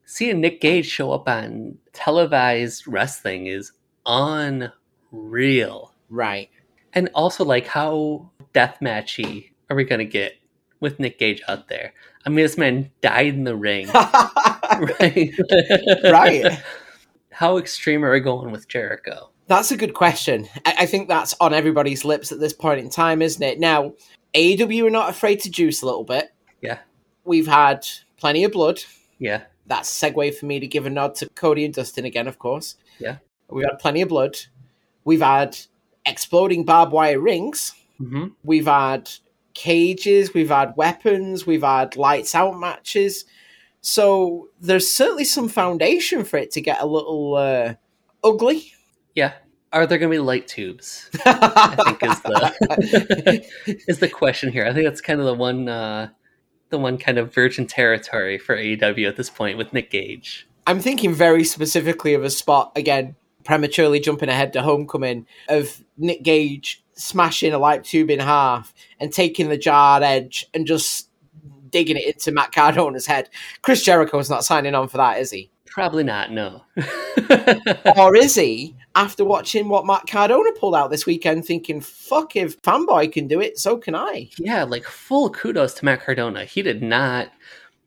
seeing 0.06 0.40
Nick 0.40 0.60
Gage 0.60 0.86
show 0.86 1.12
up 1.12 1.28
on 1.28 1.78
televised 1.92 2.88
wrestling 2.88 3.46
is 3.46 3.72
unreal. 4.06 5.92
Right. 6.08 6.50
And 6.92 7.08
also, 7.14 7.44
like, 7.44 7.66
how 7.66 8.30
deathmatchy 8.54 9.50
are 9.68 9.76
we 9.76 9.84
gonna 9.84 10.04
get 10.04 10.38
with 10.80 10.98
Nick 10.98 11.18
Gage 11.18 11.42
out 11.46 11.68
there? 11.68 11.92
I 12.24 12.28
mean, 12.28 12.44
this 12.44 12.58
man 12.58 12.90
died 13.00 13.34
in 13.34 13.44
the 13.44 13.56
ring, 13.56 13.88
right? 13.92 15.30
Right. 16.04 16.62
How 17.32 17.56
extreme 17.56 18.04
are 18.04 18.12
we 18.12 18.20
going 18.20 18.50
with 18.50 18.68
Jericho? 18.68 19.30
That's 19.46 19.70
a 19.70 19.76
good 19.76 19.94
question. 19.94 20.46
I, 20.66 20.74
I 20.80 20.86
think 20.86 21.08
that's 21.08 21.34
on 21.40 21.54
everybody's 21.54 22.04
lips 22.04 22.32
at 22.32 22.40
this 22.40 22.52
point 22.52 22.80
in 22.80 22.90
time, 22.90 23.22
isn't 23.22 23.42
it? 23.42 23.58
Now, 23.58 23.94
AEW 24.34 24.86
are 24.86 24.90
not 24.90 25.10
afraid 25.10 25.40
to 25.40 25.50
juice 25.50 25.82
a 25.82 25.86
little 25.86 26.04
bit. 26.04 26.32
Yeah. 26.60 26.78
We've 27.24 27.46
had 27.46 27.86
plenty 28.16 28.44
of 28.44 28.52
blood. 28.52 28.80
Yeah, 29.18 29.42
That's 29.66 29.90
segue 29.90 30.34
for 30.34 30.46
me 30.46 30.60
to 30.60 30.66
give 30.66 30.86
a 30.86 30.90
nod 30.90 31.14
to 31.16 31.28
Cody 31.30 31.64
and 31.64 31.74
Dustin 31.74 32.04
again, 32.06 32.26
of 32.26 32.38
course. 32.38 32.76
Yeah. 32.98 33.16
We've 33.48 33.66
had 33.66 33.78
plenty 33.78 34.00
of 34.02 34.08
blood. 34.08 34.36
We've 35.04 35.20
had 35.20 35.58
exploding 36.06 36.64
barbed 36.64 36.92
wire 36.92 37.20
rings. 37.20 37.74
hmm 37.98 38.28
We've 38.42 38.66
had 38.66 39.10
cages. 39.52 40.32
We've 40.32 40.48
had 40.48 40.74
weapons. 40.76 41.46
We've 41.46 41.62
had 41.62 41.96
lights 41.96 42.34
out 42.34 42.58
matches. 42.58 43.24
So 43.82 44.48
there's 44.60 44.90
certainly 44.90 45.24
some 45.24 45.48
foundation 45.48 46.24
for 46.24 46.36
it 46.38 46.50
to 46.52 46.60
get 46.60 46.80
a 46.80 46.86
little 46.86 47.34
uh, 47.36 47.74
ugly. 48.24 48.72
yeah. 49.14 49.32
Are 49.72 49.86
there 49.86 49.98
going 49.98 50.10
to 50.10 50.14
be 50.14 50.18
light 50.18 50.48
tubes? 50.48 51.08
I 51.24 51.76
think 51.84 52.02
is 52.02 52.20
the 52.22 53.46
is 53.88 53.98
the 53.98 54.08
question 54.08 54.52
here. 54.52 54.66
I 54.66 54.72
think 54.72 54.84
that's 54.84 55.00
kind 55.00 55.20
of 55.20 55.26
the 55.26 55.34
one 55.34 55.68
uh, 55.68 56.08
the 56.70 56.78
one 56.78 56.98
kind 56.98 57.18
of 57.18 57.32
virgin 57.32 57.66
territory 57.66 58.38
for 58.38 58.56
AEW 58.56 59.08
at 59.08 59.16
this 59.16 59.30
point 59.30 59.58
with 59.58 59.72
Nick 59.72 59.90
Gage. 59.90 60.48
I'm 60.66 60.80
thinking 60.80 61.14
very 61.14 61.44
specifically 61.44 62.14
of 62.14 62.24
a 62.24 62.30
spot 62.30 62.72
again, 62.76 63.14
prematurely 63.44 64.00
jumping 64.00 64.28
ahead 64.28 64.52
to 64.54 64.62
homecoming 64.62 65.26
of 65.48 65.84
Nick 65.96 66.22
Gage 66.22 66.82
smashing 66.94 67.52
a 67.52 67.58
light 67.58 67.84
tube 67.84 68.10
in 68.10 68.20
half 68.20 68.74
and 68.98 69.12
taking 69.12 69.48
the 69.48 69.56
jarred 69.56 70.02
edge 70.02 70.46
and 70.52 70.66
just 70.66 71.08
digging 71.70 71.96
it 71.96 72.06
into 72.06 72.32
Matt 72.32 72.52
Cardona's 72.52 73.06
head. 73.06 73.30
Chris 73.62 73.82
Jericho's 73.82 74.28
not 74.28 74.44
signing 74.44 74.74
on 74.74 74.88
for 74.88 74.98
that, 74.98 75.18
is 75.18 75.30
he? 75.30 75.50
Probably 75.66 76.04
not. 76.04 76.30
No. 76.30 76.62
or 77.96 78.16
is 78.16 78.34
he? 78.34 78.76
After 78.96 79.24
watching 79.24 79.68
what 79.68 79.86
Matt 79.86 80.06
Cardona 80.08 80.50
pulled 80.52 80.74
out 80.74 80.90
this 80.90 81.06
weekend, 81.06 81.44
thinking, 81.44 81.80
"Fuck, 81.80 82.34
if 82.34 82.60
fanboy 82.62 83.12
can 83.12 83.28
do 83.28 83.40
it, 83.40 83.58
so 83.58 83.76
can 83.76 83.94
I." 83.94 84.30
yeah, 84.38 84.64
like 84.64 84.84
full 84.84 85.30
kudos 85.30 85.74
to 85.74 85.84
Matt 85.84 86.04
Cardona. 86.04 86.44
He 86.44 86.62
did 86.62 86.82
not. 86.82 87.30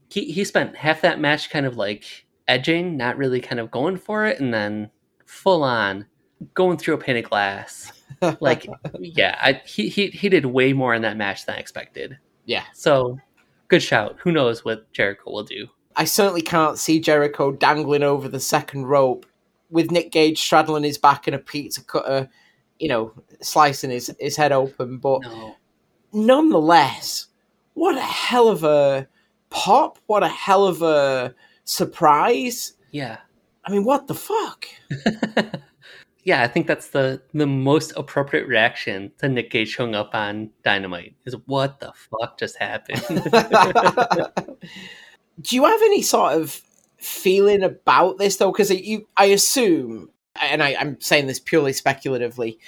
He 0.10 0.32
he 0.32 0.44
spent 0.46 0.78
half 0.78 1.02
that 1.02 1.20
match 1.20 1.50
kind 1.50 1.66
of 1.66 1.76
like 1.76 2.26
edging, 2.48 2.96
not 2.96 3.18
really 3.18 3.42
kind 3.42 3.60
of 3.60 3.72
going 3.72 3.98
for 3.98 4.26
it, 4.26 4.40
and 4.40 4.54
then 4.54 4.92
full 5.26 5.64
on 5.64 6.06
going 6.54 6.78
through 6.78 6.96
a 6.96 6.98
pane 6.98 7.18
of 7.18 7.30
glass. 7.30 7.92
Like, 8.40 8.68
yeah, 9.00 9.38
I, 9.42 9.62
he 9.66 9.90
he 9.90 10.08
he 10.08 10.30
did 10.30 10.46
way 10.46 10.72
more 10.72 10.94
in 10.94 11.02
that 11.02 11.18
match 11.18 11.46
than 11.46 11.56
I 11.56 11.58
expected. 11.58 12.18
Yeah. 12.46 12.64
So, 12.74 13.20
good 13.68 13.84
shout. 13.84 14.16
Who 14.22 14.32
knows 14.32 14.64
what 14.64 14.90
Jericho 14.94 15.32
will 15.32 15.44
do? 15.44 15.68
I 15.98 16.06
certainly 16.06 16.42
can't 16.42 16.78
see 16.78 17.02
Jericho 17.02 17.52
dangling 17.52 18.04
over 18.04 18.30
the 18.30 18.40
second 18.40 18.86
rope 18.86 19.26
with 19.74 19.92
Nick 19.92 20.12
Gage 20.12 20.40
straddling 20.40 20.84
his 20.84 20.98
back 20.98 21.28
and 21.28 21.36
a 21.36 21.40
pizza 21.40 21.84
cutter, 21.84 22.30
you 22.80 22.88
know, 22.88 23.12
slicing 23.42 23.90
his, 23.90 24.14
his 24.20 24.38
head 24.38 24.52
open. 24.54 24.98
But 25.00 25.24
No. 25.24 25.56
nonetheless, 26.14 27.28
what 27.74 27.98
a 27.98 28.02
hell 28.02 28.48
of 28.48 28.64
a 28.64 29.08
pop! 29.50 29.98
What 30.06 30.24
a 30.24 30.28
hell 30.30 30.66
of 30.66 30.82
a 30.82 31.34
surprise! 31.66 32.74
Yeah. 32.92 33.18
I 33.66 33.72
mean, 33.72 33.84
what 33.84 34.08
the 34.08 34.14
fuck? 34.14 34.66
yeah, 36.24 36.44
I 36.44 36.48
think 36.48 36.68
that's 36.68 36.90
the 36.90 37.22
the 37.34 37.48
most 37.48 37.94
appropriate 37.96 38.48
reaction 38.48 39.12
to 39.20 39.28
Nick 39.30 39.50
Gage 39.52 39.70
showing 39.70 39.96
up 39.96 40.14
on 40.14 40.50
Dynamite. 40.64 41.16
Is 41.26 41.36
what 41.48 41.80
the 41.80 41.92
fuck 41.94 42.38
just 42.38 42.58
happened? 42.58 43.02
Do 45.42 45.56
you 45.56 45.66
have 45.66 45.82
any 45.82 46.02
sort 46.04 46.34
of 46.34 46.62
feeling 47.04 47.64
about 47.64 48.18
this 48.18 48.38
though? 48.38 48.52
Because 48.52 48.72
you, 48.72 49.08
I 49.18 49.26
assume, 49.26 50.10
and 50.42 50.64
I, 50.64 50.76
I'm 50.80 51.00
saying 51.00 51.28
this 51.28 51.40
purely 51.40 51.74
speculatively, 51.74 52.60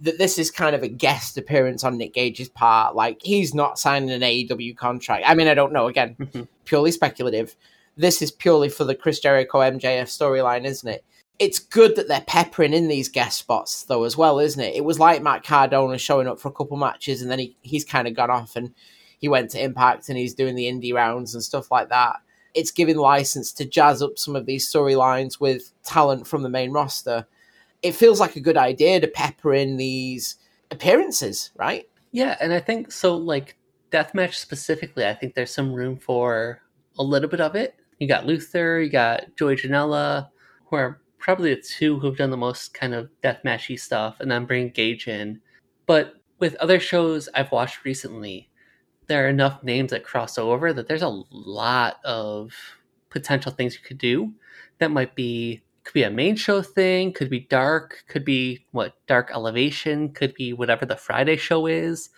that 0.00 0.18
this 0.18 0.38
is 0.38 0.50
kind 0.50 0.74
of 0.74 0.82
a 0.82 0.88
guest 0.88 1.38
appearance 1.38 1.84
on 1.84 1.96
Nick 1.96 2.14
Gage's 2.14 2.48
part. 2.48 2.94
Like 2.94 3.20
he's 3.22 3.54
not 3.54 3.78
signing 3.78 4.10
an 4.10 4.22
AEW 4.22 4.76
contract. 4.76 5.24
I 5.26 5.34
mean, 5.34 5.48
I 5.48 5.54
don't 5.54 5.72
know. 5.72 5.86
Again, 5.86 6.16
purely 6.64 6.90
speculative. 6.90 7.56
This 7.96 8.20
is 8.20 8.32
purely 8.32 8.68
for 8.68 8.84
the 8.84 8.94
Chris 8.94 9.20
Jericho 9.20 9.58
MJF 9.58 10.04
storyline, 10.04 10.64
isn't 10.64 10.88
it? 10.88 11.04
It's 11.38 11.58
good 11.58 11.96
that 11.96 12.06
they're 12.08 12.20
peppering 12.22 12.72
in 12.72 12.88
these 12.88 13.08
guest 13.08 13.38
spots 13.38 13.84
though 13.84 14.04
as 14.04 14.16
well, 14.16 14.38
isn't 14.38 14.60
it? 14.60 14.76
It 14.76 14.84
was 14.84 15.00
like 15.00 15.22
Matt 15.22 15.44
Cardona 15.44 15.98
showing 15.98 16.28
up 16.28 16.38
for 16.38 16.48
a 16.48 16.52
couple 16.52 16.76
matches 16.76 17.22
and 17.22 17.30
then 17.30 17.40
he, 17.40 17.56
he's 17.62 17.84
kind 17.84 18.06
of 18.06 18.14
gone 18.14 18.30
off 18.30 18.54
and 18.54 18.72
he 19.18 19.28
went 19.28 19.50
to 19.50 19.62
Impact 19.62 20.08
and 20.08 20.18
he's 20.18 20.34
doing 20.34 20.54
the 20.54 20.66
indie 20.66 20.94
rounds 20.94 21.34
and 21.34 21.42
stuff 21.42 21.70
like 21.70 21.88
that. 21.88 22.16
It's 22.54 22.70
giving 22.70 22.96
license 22.96 23.52
to 23.54 23.64
jazz 23.64 24.02
up 24.02 24.18
some 24.18 24.36
of 24.36 24.46
these 24.46 24.70
storylines 24.70 25.40
with 25.40 25.72
talent 25.82 26.26
from 26.26 26.42
the 26.42 26.48
main 26.48 26.70
roster. 26.70 27.26
It 27.82 27.92
feels 27.92 28.20
like 28.20 28.36
a 28.36 28.40
good 28.40 28.56
idea 28.56 29.00
to 29.00 29.08
pepper 29.08 29.52
in 29.52 29.76
these 29.76 30.36
appearances, 30.70 31.50
right? 31.56 31.86
yeah, 32.14 32.36
and 32.40 32.52
I 32.52 32.60
think 32.60 32.92
so. 32.92 33.16
Like 33.16 33.58
deathmatch 33.90 34.34
specifically, 34.34 35.04
I 35.04 35.14
think 35.14 35.34
there's 35.34 35.50
some 35.52 35.72
room 35.72 35.98
for 35.98 36.62
a 36.96 37.02
little 37.02 37.28
bit 37.28 37.40
of 37.40 37.56
it. 37.56 37.74
You 37.98 38.06
got 38.06 38.24
Luther, 38.24 38.80
you 38.80 38.88
got 38.88 39.34
Joey 39.36 39.56
Janela, 39.56 40.28
who 40.66 40.76
are 40.76 41.00
probably 41.18 41.52
the 41.52 41.60
two 41.60 41.98
who've 41.98 42.16
done 42.16 42.30
the 42.30 42.36
most 42.36 42.72
kind 42.72 42.94
of 42.94 43.10
deathmatchy 43.24 43.78
stuff, 43.78 44.20
and 44.20 44.30
then 44.30 44.46
bring 44.46 44.70
Gage 44.70 45.08
in. 45.08 45.40
But 45.86 46.14
with 46.38 46.54
other 46.56 46.78
shows 46.78 47.28
I've 47.34 47.50
watched 47.50 47.84
recently, 47.84 48.48
there 49.06 49.24
are 49.24 49.28
enough 49.28 49.62
names 49.62 49.90
that 49.90 50.04
cross 50.04 50.38
over 50.38 50.72
that 50.72 50.88
there's 50.88 51.02
a 51.02 51.22
lot 51.30 51.96
of 52.04 52.52
potential 53.10 53.52
things 53.52 53.74
you 53.74 53.80
could 53.84 53.98
do 53.98 54.32
that 54.78 54.90
might 54.90 55.14
be 55.14 55.62
could 55.84 55.94
be 55.94 56.02
a 56.02 56.10
main 56.10 56.36
show 56.36 56.62
thing 56.62 57.12
could 57.12 57.30
be 57.30 57.40
dark 57.40 58.04
could 58.08 58.24
be 58.24 58.64
what 58.72 58.94
dark 59.06 59.30
elevation 59.32 60.08
could 60.10 60.34
be 60.34 60.52
whatever 60.52 60.86
the 60.86 60.96
friday 60.96 61.36
show 61.36 61.66
is 61.66 62.10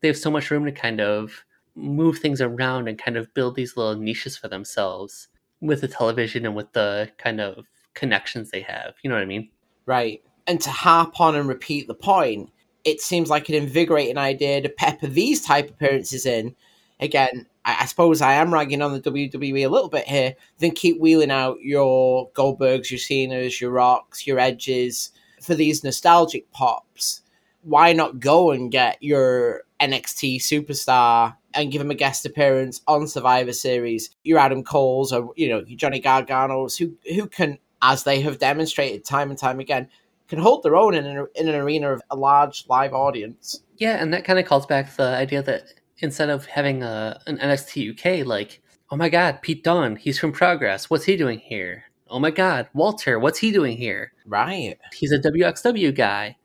they 0.00 0.08
have 0.08 0.16
so 0.16 0.30
much 0.30 0.50
room 0.50 0.64
to 0.64 0.72
kind 0.72 1.00
of 1.00 1.44
move 1.74 2.18
things 2.18 2.40
around 2.40 2.88
and 2.88 2.98
kind 2.98 3.16
of 3.16 3.32
build 3.34 3.54
these 3.54 3.76
little 3.76 3.96
niches 3.96 4.36
for 4.36 4.48
themselves 4.48 5.28
with 5.60 5.80
the 5.80 5.88
television 5.88 6.44
and 6.46 6.54
with 6.54 6.72
the 6.72 7.10
kind 7.18 7.40
of 7.40 7.66
connections 7.94 8.50
they 8.50 8.60
have 8.60 8.94
you 9.02 9.08
know 9.10 9.16
what 9.16 9.22
i 9.22 9.26
mean 9.26 9.48
Right. 9.90 10.22
And 10.46 10.60
to 10.60 10.70
harp 10.70 11.20
on 11.20 11.34
and 11.34 11.48
repeat 11.48 11.88
the 11.88 11.94
point, 11.94 12.50
it 12.84 13.00
seems 13.00 13.30
like 13.30 13.48
an 13.48 13.54
invigorating 13.54 14.18
idea 14.18 14.60
to 14.60 14.68
pepper 14.68 15.06
these 15.06 15.44
type 15.44 15.70
appearances 15.70 16.26
in. 16.26 16.54
Again, 16.98 17.46
I, 17.64 17.78
I 17.80 17.86
suppose 17.86 18.20
I 18.20 18.34
am 18.34 18.52
ragging 18.52 18.82
on 18.82 18.92
the 18.92 19.00
WWE 19.00 19.64
a 19.64 19.70
little 19.70 19.88
bit 19.88 20.06
here. 20.06 20.34
Then 20.58 20.72
keep 20.72 21.00
wheeling 21.00 21.30
out 21.30 21.60
your 21.60 22.30
Goldbergs, 22.32 22.90
your 22.90 22.98
Cenas, 22.98 23.60
your 23.60 23.70
Rocks, 23.70 24.26
your 24.26 24.38
Edges 24.38 25.12
for 25.42 25.54
these 25.54 25.84
nostalgic 25.84 26.50
pops. 26.52 27.22
Why 27.62 27.92
not 27.92 28.20
go 28.20 28.50
and 28.50 28.70
get 28.70 29.02
your 29.02 29.64
NXT 29.80 30.36
superstar 30.36 31.36
and 31.52 31.72
give 31.72 31.82
him 31.82 31.90
a 31.90 31.94
guest 31.94 32.24
appearance 32.24 32.80
on 32.86 33.06
Survivor 33.06 33.52
Series? 33.52 34.10
Your 34.22 34.38
Adam 34.38 34.62
Coles 34.62 35.12
or 35.12 35.32
you 35.36 35.48
know 35.48 35.62
your 35.66 35.76
Johnny 35.76 36.00
Garganos, 36.00 36.78
who 36.78 36.94
who 37.14 37.26
can, 37.26 37.58
as 37.82 38.04
they 38.04 38.20
have 38.20 38.38
demonstrated 38.38 39.04
time 39.04 39.30
and 39.30 39.38
time 39.38 39.60
again, 39.60 39.88
can 40.30 40.38
hold 40.38 40.62
their 40.62 40.76
own 40.76 40.94
in 40.94 41.04
an, 41.04 41.26
in 41.34 41.48
an 41.48 41.56
arena 41.56 41.92
of 41.92 42.00
a 42.10 42.16
large 42.16 42.64
live 42.68 42.94
audience. 42.94 43.62
Yeah, 43.76 44.00
and 44.00 44.14
that 44.14 44.24
kind 44.24 44.38
of 44.38 44.46
calls 44.46 44.64
back 44.64 44.94
the 44.94 45.08
idea 45.08 45.42
that 45.42 45.74
instead 45.98 46.30
of 46.30 46.46
having 46.46 46.82
a 46.82 47.20
an 47.26 47.36
NXT 47.38 48.20
UK, 48.20 48.26
like, 48.26 48.62
oh 48.90 48.96
my 48.96 49.08
God, 49.08 49.42
Pete 49.42 49.64
Dunne, 49.64 49.96
he's 49.96 50.18
from 50.18 50.32
Progress. 50.32 50.88
What's 50.88 51.04
he 51.04 51.16
doing 51.16 51.40
here? 51.40 51.84
Oh 52.08 52.20
my 52.20 52.30
God, 52.30 52.68
Walter, 52.74 53.18
what's 53.18 53.38
he 53.40 53.52
doing 53.52 53.76
here? 53.76 54.12
Right. 54.24 54.76
He's 54.92 55.12
a 55.12 55.18
WXW 55.18 55.94
guy, 55.94 56.36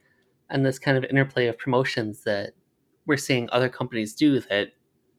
and 0.50 0.66
this 0.66 0.80
kind 0.80 0.98
of 0.98 1.06
interplay 1.06 1.48
of 1.48 1.58
promotions 1.58 2.24
that 2.24 2.54
we're 3.06 3.18
seeing 3.18 3.48
other 3.52 3.70
companies 3.70 4.16
do 4.16 4.40
that 4.42 4.70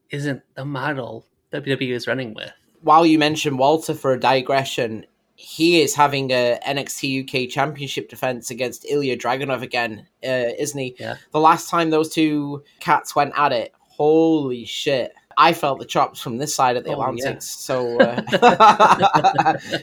isn't 0.09 0.41
the 0.55 0.65
model 0.65 1.25
WWE 1.53 1.91
is 1.91 2.07
running 2.07 2.33
with. 2.33 2.51
While 2.81 3.05
you 3.05 3.17
mentioned 3.17 3.59
Walter 3.59 3.93
for 3.93 4.13
a 4.13 4.19
digression, 4.19 5.05
he 5.39 5.81
is 5.81 5.93
having 5.93 6.31
a 6.31 6.57
NXT 6.67 7.23
UK 7.45 7.47
Championship 7.49 8.09
defense 8.09 8.49
against 8.49 8.85
Ilya 8.89 9.17
Dragunov 9.17 9.61
again, 9.61 10.07
uh, 10.23 10.49
isn't 10.57 10.79
he? 10.79 10.95
Yeah. 10.99 11.17
The 11.31 11.39
last 11.39 11.69
time 11.69 11.91
those 11.91 12.09
two 12.09 12.63
cats 12.79 13.15
went 13.15 13.33
at 13.37 13.51
it, 13.51 13.71
holy 13.79 14.65
shit. 14.65 15.13
I 15.39 15.53
felt 15.53 15.77
the 15.77 15.85
chops 15.85 16.19
from 16.19 16.39
this 16.39 16.55
side 16.55 16.75
of 16.77 16.83
the 16.83 16.95
Oh, 16.95 17.01
Atlantic. 17.03 17.35
yeah. 17.35 17.39
So, 17.39 17.99
uh, 17.99 19.57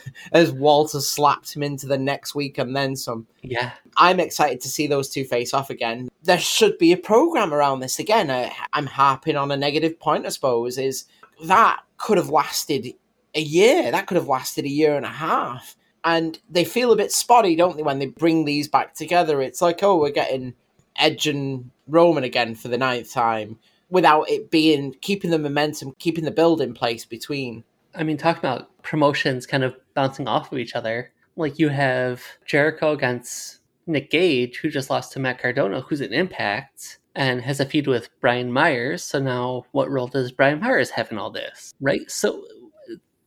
as 0.32 0.50
Walter 0.52 1.00
slapped 1.00 1.54
him 1.54 1.62
into 1.62 1.86
the 1.86 1.98
next 1.98 2.34
week 2.34 2.56
and 2.56 2.74
then 2.74 2.96
some. 2.96 3.26
Yeah. 3.42 3.72
I'm 3.98 4.20
excited 4.20 4.62
to 4.62 4.68
see 4.68 4.86
those 4.86 5.10
two 5.10 5.24
face 5.24 5.52
off 5.52 5.68
again. 5.68 6.08
There 6.22 6.38
should 6.38 6.78
be 6.78 6.92
a 6.92 6.96
program 6.96 7.52
around 7.52 7.80
this 7.80 7.98
again. 7.98 8.30
I, 8.30 8.50
I'm 8.72 8.86
harping 8.86 9.36
on 9.36 9.50
a 9.50 9.56
negative 9.58 10.00
point, 10.00 10.24
I 10.24 10.30
suppose, 10.30 10.78
is 10.78 11.04
that 11.44 11.80
could 11.98 12.16
have 12.16 12.30
lasted 12.30 12.94
a 13.34 13.40
year. 13.40 13.90
That 13.90 14.06
could 14.06 14.16
have 14.16 14.28
lasted 14.28 14.64
a 14.64 14.68
year 14.70 14.96
and 14.96 15.06
a 15.06 15.10
half. 15.10 15.76
And 16.04 16.38
they 16.50 16.64
feel 16.64 16.92
a 16.92 16.96
bit 16.96 17.12
spotty, 17.12 17.56
don't 17.56 17.76
they, 17.76 17.82
when 17.82 17.98
they 17.98 18.06
bring 18.06 18.44
these 18.44 18.68
back 18.68 18.94
together? 18.94 19.40
It's 19.40 19.62
like, 19.62 19.82
oh, 19.82 19.96
we're 19.96 20.10
getting 20.10 20.54
Edge 20.96 21.26
and 21.26 21.70
Roman 21.88 22.24
again 22.24 22.54
for 22.54 22.68
the 22.68 22.78
ninth 22.78 23.12
time 23.12 23.58
without 23.90 24.28
it 24.28 24.50
being 24.50 24.94
keeping 25.00 25.30
the 25.30 25.38
momentum, 25.38 25.94
keeping 25.98 26.24
the 26.24 26.30
build 26.30 26.60
in 26.60 26.74
place 26.74 27.04
between. 27.04 27.64
I 27.94 28.02
mean, 28.02 28.16
talking 28.16 28.40
about 28.40 28.82
promotions 28.82 29.46
kind 29.46 29.64
of 29.64 29.76
bouncing 29.94 30.28
off 30.28 30.52
of 30.52 30.58
each 30.58 30.74
other. 30.74 31.12
Like 31.36 31.58
you 31.58 31.68
have 31.68 32.22
Jericho 32.44 32.92
against 32.92 33.60
Nick 33.86 34.10
Gage, 34.10 34.58
who 34.58 34.68
just 34.68 34.90
lost 34.90 35.12
to 35.12 35.20
Matt 35.20 35.40
Cardona, 35.40 35.80
who's 35.80 36.00
an 36.00 36.12
Impact 36.12 36.98
and 37.14 37.40
has 37.42 37.60
a 37.60 37.64
feud 37.64 37.86
with 37.86 38.08
Brian 38.20 38.52
Myers. 38.52 39.02
So 39.02 39.20
now, 39.20 39.66
what 39.72 39.90
role 39.90 40.08
does 40.08 40.32
Brian 40.32 40.60
Myers 40.60 40.90
have 40.90 41.12
in 41.12 41.18
all 41.18 41.30
this? 41.30 41.74
Right. 41.80 42.10
So 42.10 42.44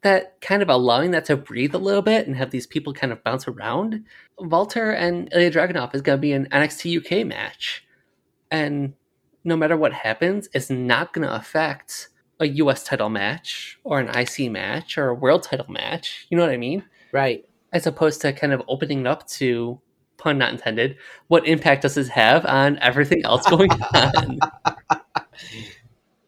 that 0.01 0.39
kind 0.41 0.61
of 0.61 0.69
allowing 0.69 1.11
that 1.11 1.25
to 1.25 1.35
breathe 1.35 1.73
a 1.73 1.79
little 1.79 2.01
bit 2.01 2.27
and 2.27 2.35
have 2.35 2.51
these 2.51 2.67
people 2.67 2.93
kind 2.93 3.11
of 3.11 3.23
bounce 3.23 3.47
around. 3.47 4.03
Walter 4.37 4.91
and 4.91 5.29
Ilya 5.33 5.51
Dragunov 5.51 5.95
is 5.95 6.01
going 6.01 6.17
to 6.17 6.21
be 6.21 6.33
an 6.33 6.47
NXT 6.51 7.03
UK 7.03 7.25
match, 7.25 7.85
and 8.51 8.93
no 9.43 9.55
matter 9.55 9.77
what 9.77 9.93
happens, 9.93 10.49
it's 10.53 10.69
not 10.69 11.13
going 11.13 11.27
to 11.27 11.33
affect 11.33 12.09
a 12.39 12.47
US 12.47 12.83
title 12.83 13.09
match 13.09 13.79
or 13.83 13.99
an 13.99 14.09
IC 14.09 14.51
match 14.51 14.97
or 14.97 15.09
a 15.09 15.13
world 15.15 15.43
title 15.43 15.71
match. 15.71 16.27
You 16.29 16.37
know 16.37 16.43
what 16.43 16.51
I 16.51 16.57
mean? 16.57 16.83
Right. 17.11 17.45
As 17.73 17.87
opposed 17.87 18.21
to 18.21 18.33
kind 18.33 18.53
of 18.53 18.61
opening 18.67 19.07
up 19.07 19.27
to, 19.27 19.79
pun 20.17 20.37
not 20.37 20.51
intended, 20.51 20.97
what 21.27 21.47
impact 21.47 21.83
does 21.83 21.95
this 21.95 22.09
have 22.09 22.45
on 22.45 22.77
everything 22.79 23.23
else 23.23 23.47
going 23.47 23.71
on? 23.93 24.39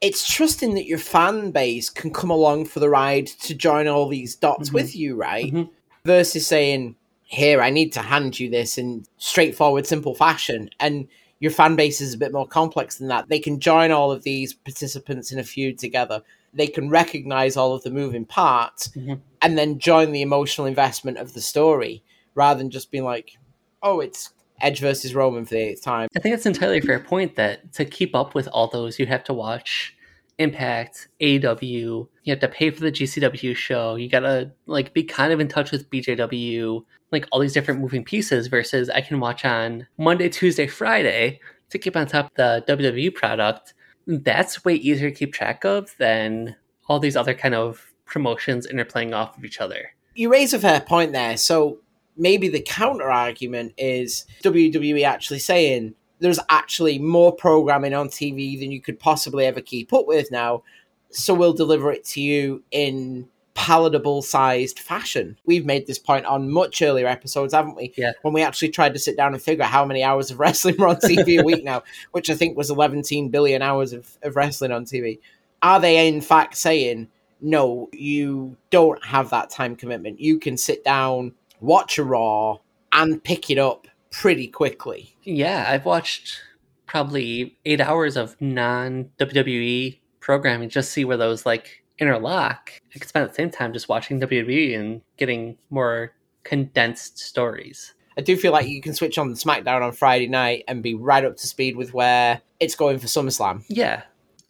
It's 0.01 0.31
trusting 0.31 0.75
that 0.75 0.85
your 0.85 0.97
fan 0.97 1.51
base 1.51 1.89
can 1.89 2.12
come 2.12 2.29
along 2.29 2.65
for 2.65 2.79
the 2.79 2.89
ride 2.89 3.27
to 3.27 3.53
join 3.53 3.88
all 3.88 4.07
these 4.07 4.35
dots 4.35 4.69
Mhm. 4.69 4.73
with 4.73 4.95
you, 4.95 5.15
right? 5.15 5.51
Mhm. 5.53 5.69
Versus 6.05 6.47
saying, 6.47 6.95
here, 7.25 7.62
I 7.62 7.69
need 7.69 7.91
to 7.93 8.01
hand 8.01 8.39
you 8.39 8.49
this 8.49 8.77
in 8.77 9.05
straightforward, 9.17 9.85
simple 9.85 10.15
fashion. 10.15 10.69
And 10.79 11.07
your 11.39 11.51
fan 11.51 11.75
base 11.75 12.01
is 12.01 12.13
a 12.13 12.17
bit 12.17 12.31
more 12.33 12.47
complex 12.47 12.97
than 12.97 13.07
that. 13.09 13.29
They 13.29 13.39
can 13.39 13.59
join 13.59 13.91
all 13.91 14.12
of 14.12 14.23
these 14.23 14.53
participants 14.53 15.31
in 15.31 15.39
a 15.39 15.43
feud 15.43 15.77
together. 15.77 16.21
They 16.53 16.67
can 16.67 16.89
recognize 16.89 17.55
all 17.55 17.73
of 17.73 17.83
the 17.83 17.91
moving 17.91 18.25
parts 18.25 18.88
Mhm. 18.89 19.19
and 19.41 19.57
then 19.57 19.79
join 19.79 20.12
the 20.12 20.21
emotional 20.21 20.65
investment 20.65 21.17
of 21.17 21.33
the 21.33 21.41
story 21.41 22.01
rather 22.35 22.57
than 22.57 22.71
just 22.71 22.89
being 22.89 23.03
like, 23.03 23.38
oh, 23.83 23.99
it's 23.99 24.31
Edge 24.61 24.79
versus 24.79 25.13
Roman 25.15 25.45
for 25.45 25.55
the 25.55 25.61
eighth 25.61 25.83
time. 25.83 26.07
I 26.15 26.19
think 26.19 26.33
that's 26.33 26.45
entirely 26.45 26.79
a 26.79 26.81
fair 26.81 26.99
point 26.99 27.35
that 27.35 27.73
to 27.73 27.85
keep 27.85 28.15
up 28.15 28.35
with 28.35 28.47
all 28.49 28.67
those, 28.67 28.99
you 28.99 29.05
have 29.05 29.23
to 29.25 29.33
watch 29.33 29.95
Impact, 30.37 31.09
AEW, 31.19 31.71
you 31.71 32.09
have 32.27 32.39
to 32.39 32.47
pay 32.47 32.71
for 32.71 32.79
the 32.79 32.91
GCW 32.91 33.53
show, 33.55 33.95
you 33.95 34.07
gotta 34.07 34.51
like 34.67 34.93
be 34.93 35.03
kind 35.03 35.33
of 35.33 35.41
in 35.41 35.49
touch 35.49 35.69
with 35.71 35.89
BJW, 35.89 36.85
like 37.11 37.27
all 37.31 37.39
these 37.41 37.51
different 37.51 37.81
moving 37.81 38.05
pieces 38.05 38.47
versus 38.47 38.89
I 38.89 39.01
can 39.01 39.19
watch 39.19 39.43
on 39.43 39.85
Monday, 39.97 40.29
Tuesday, 40.29 40.65
Friday 40.65 41.41
to 41.71 41.77
keep 41.77 41.97
on 41.97 42.07
top 42.07 42.27
of 42.27 42.31
the 42.35 42.63
WWE 42.77 43.13
product. 43.13 43.73
That's 44.07 44.63
way 44.63 44.75
easier 44.75 45.09
to 45.09 45.15
keep 45.15 45.33
track 45.33 45.65
of 45.65 45.93
than 45.97 46.55
all 46.87 46.99
these 46.99 47.17
other 47.17 47.33
kind 47.33 47.53
of 47.53 47.93
promotions 48.05 48.65
interplaying 48.65 49.13
off 49.13 49.37
of 49.37 49.43
each 49.43 49.59
other. 49.59 49.91
you 50.15 50.31
raise 50.31 50.53
a 50.53 50.59
fair 50.59 50.81
point 50.81 51.11
there. 51.11 51.37
So 51.37 51.79
maybe 52.19 52.49
the 52.49 52.62
counter 52.62 53.10
argument 53.10 53.73
is 53.77 54.25
WWE 54.43 55.03
actually 55.03 55.39
saying 55.39 55.95
there's 56.19 56.39
actually 56.49 56.99
more 56.99 57.32
programming 57.34 57.93
on 57.93 58.10
TV 58.10 58.60
than 58.60 58.71
you 58.71 58.82
could 58.82 58.99
possibly 58.99 59.45
ever 59.45 59.62
keep 59.62 59.93
up 59.93 60.05
with 60.05 60.32
now. 60.32 60.63
So 61.12 61.34
we'll 61.34 61.53
deliver 61.53 61.91
it 61.91 62.03
to 62.05 62.21
you 62.21 62.63
in 62.71 63.27
palatable 63.55 64.21
sized 64.21 64.79
fashion. 64.79 65.38
We've 65.45 65.65
made 65.65 65.88
this 65.88 65.97
point 65.97 66.25
on 66.25 66.51
much 66.51 66.82
earlier 66.82 67.08
episodes, 67.08 67.53
haven't 67.53 67.75
we? 67.75 67.93
Yeah. 67.97 68.12
When 68.21 68.34
we 68.34 68.41
actually 68.41 68.69
tried 68.69 68.93
to 68.93 68.99
sit 68.99 69.17
down 69.17 69.34
and 69.34 69.41
figure 69.41 69.63
out 69.63 69.71
how 69.71 69.86
many 69.86 70.03
hours 70.03 70.29
of 70.29 70.39
wrestling 70.41 70.75
were 70.77 70.88
on 70.88 70.97
TV 70.97 71.39
a 71.39 71.43
week 71.43 71.63
now, 71.63 71.84
which 72.12 72.29
I 72.29 72.36
think 72.36 72.58
was 72.58 72.69
11 72.69 73.01
billion 73.29 73.62
hours 73.62 73.93
of, 73.93 74.17
of 74.23 74.36
wrestling 74.36 74.71
on 74.71 74.86
TV. 74.86 75.19
Are 75.62 75.79
they 75.79 76.08
in 76.08 76.21
fact 76.21 76.55
saying, 76.58 77.10
no, 77.41 77.89
you 77.93 78.58
don't 78.69 79.03
have 79.03 79.29
that 79.29 79.49
time 79.49 79.75
commitment. 79.75 80.19
You 80.19 80.39
can 80.39 80.58
sit 80.58 80.84
down, 80.84 81.34
watch 81.59 81.97
a 81.97 82.03
Raw, 82.03 82.57
and 82.91 83.23
pick 83.23 83.49
it 83.49 83.57
up 83.57 83.87
pretty 84.11 84.47
quickly. 84.47 85.15
Yeah, 85.23 85.65
I've 85.67 85.85
watched 85.85 86.41
probably 86.85 87.57
eight 87.65 87.81
hours 87.81 88.17
of 88.17 88.35
non 88.41 89.09
WWE 89.19 89.99
programming 90.19 90.69
just 90.69 90.91
see 90.91 91.05
where 91.05 91.17
those 91.17 91.45
like 91.45 91.83
interlock. 91.99 92.71
I 92.95 92.99
could 92.99 93.07
spend 93.09 93.29
the 93.29 93.33
same 93.33 93.49
time 93.51 93.73
just 93.73 93.89
watching 93.89 94.19
WWE 94.19 94.77
and 94.79 95.01
getting 95.17 95.57
more 95.69 96.13
condensed 96.43 97.19
stories. 97.19 97.93
I 98.17 98.21
do 98.21 98.35
feel 98.35 98.51
like 98.51 98.67
you 98.67 98.81
can 98.81 98.93
switch 98.93 99.17
on 99.17 99.33
SmackDown 99.33 99.81
on 99.81 99.91
Friday 99.93 100.27
night 100.27 100.63
and 100.67 100.83
be 100.83 100.93
right 100.95 101.23
up 101.23 101.37
to 101.37 101.47
speed 101.47 101.77
with 101.77 101.93
where 101.93 102.41
it's 102.59 102.75
going 102.75 102.99
for 102.99 103.07
SummerSlam. 103.07 103.63
Yeah, 103.69 104.01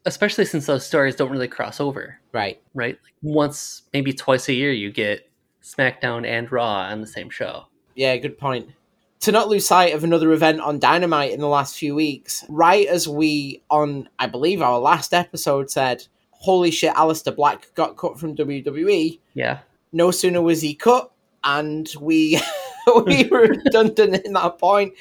especially 0.05 0.45
since 0.45 0.65
those 0.65 0.85
stories 0.85 1.15
don't 1.15 1.31
really 1.31 1.47
cross 1.47 1.79
over, 1.79 2.19
Right. 2.31 2.59
right? 2.73 2.97
Like 3.03 3.13
once, 3.21 3.83
maybe 3.93 4.13
twice 4.13 4.47
a 4.49 4.53
year, 4.53 4.71
you 4.71 4.91
get 4.91 5.28
SmackDown 5.69 6.25
and 6.25 6.51
Raw 6.51 6.81
on 6.81 7.01
the 7.01 7.07
same 7.07 7.29
show. 7.29 7.65
Yeah, 7.95 8.15
good 8.17 8.37
point. 8.37 8.69
To 9.21 9.31
not 9.31 9.49
lose 9.49 9.67
sight 9.67 9.93
of 9.93 10.03
another 10.03 10.31
event 10.31 10.61
on 10.61 10.79
Dynamite 10.79 11.31
in 11.31 11.41
the 11.41 11.47
last 11.47 11.77
few 11.77 11.93
weeks, 11.93 12.45
right 12.47 12.87
as 12.87 13.07
we, 13.07 13.61
on 13.69 14.07
I 14.17 14.27
believe 14.27 14.61
our 14.61 14.79
last 14.79 15.13
episode, 15.13 15.69
said, 15.69 16.07
Holy 16.31 16.71
shit, 16.71 16.93
Aleister 16.93 17.35
Black 17.35 17.73
got 17.75 17.97
cut 17.97 18.17
from 18.17 18.35
WWE. 18.35 19.19
Yeah, 19.33 19.59
no 19.91 20.11
sooner 20.11 20.41
was 20.41 20.61
he 20.61 20.73
cut 20.73 21.11
and 21.43 21.89
we 21.99 22.39
we 23.05 23.25
were 23.31 23.47
redundant 23.47 24.25
in 24.25 24.33
that 24.33 24.57
point 24.57 24.93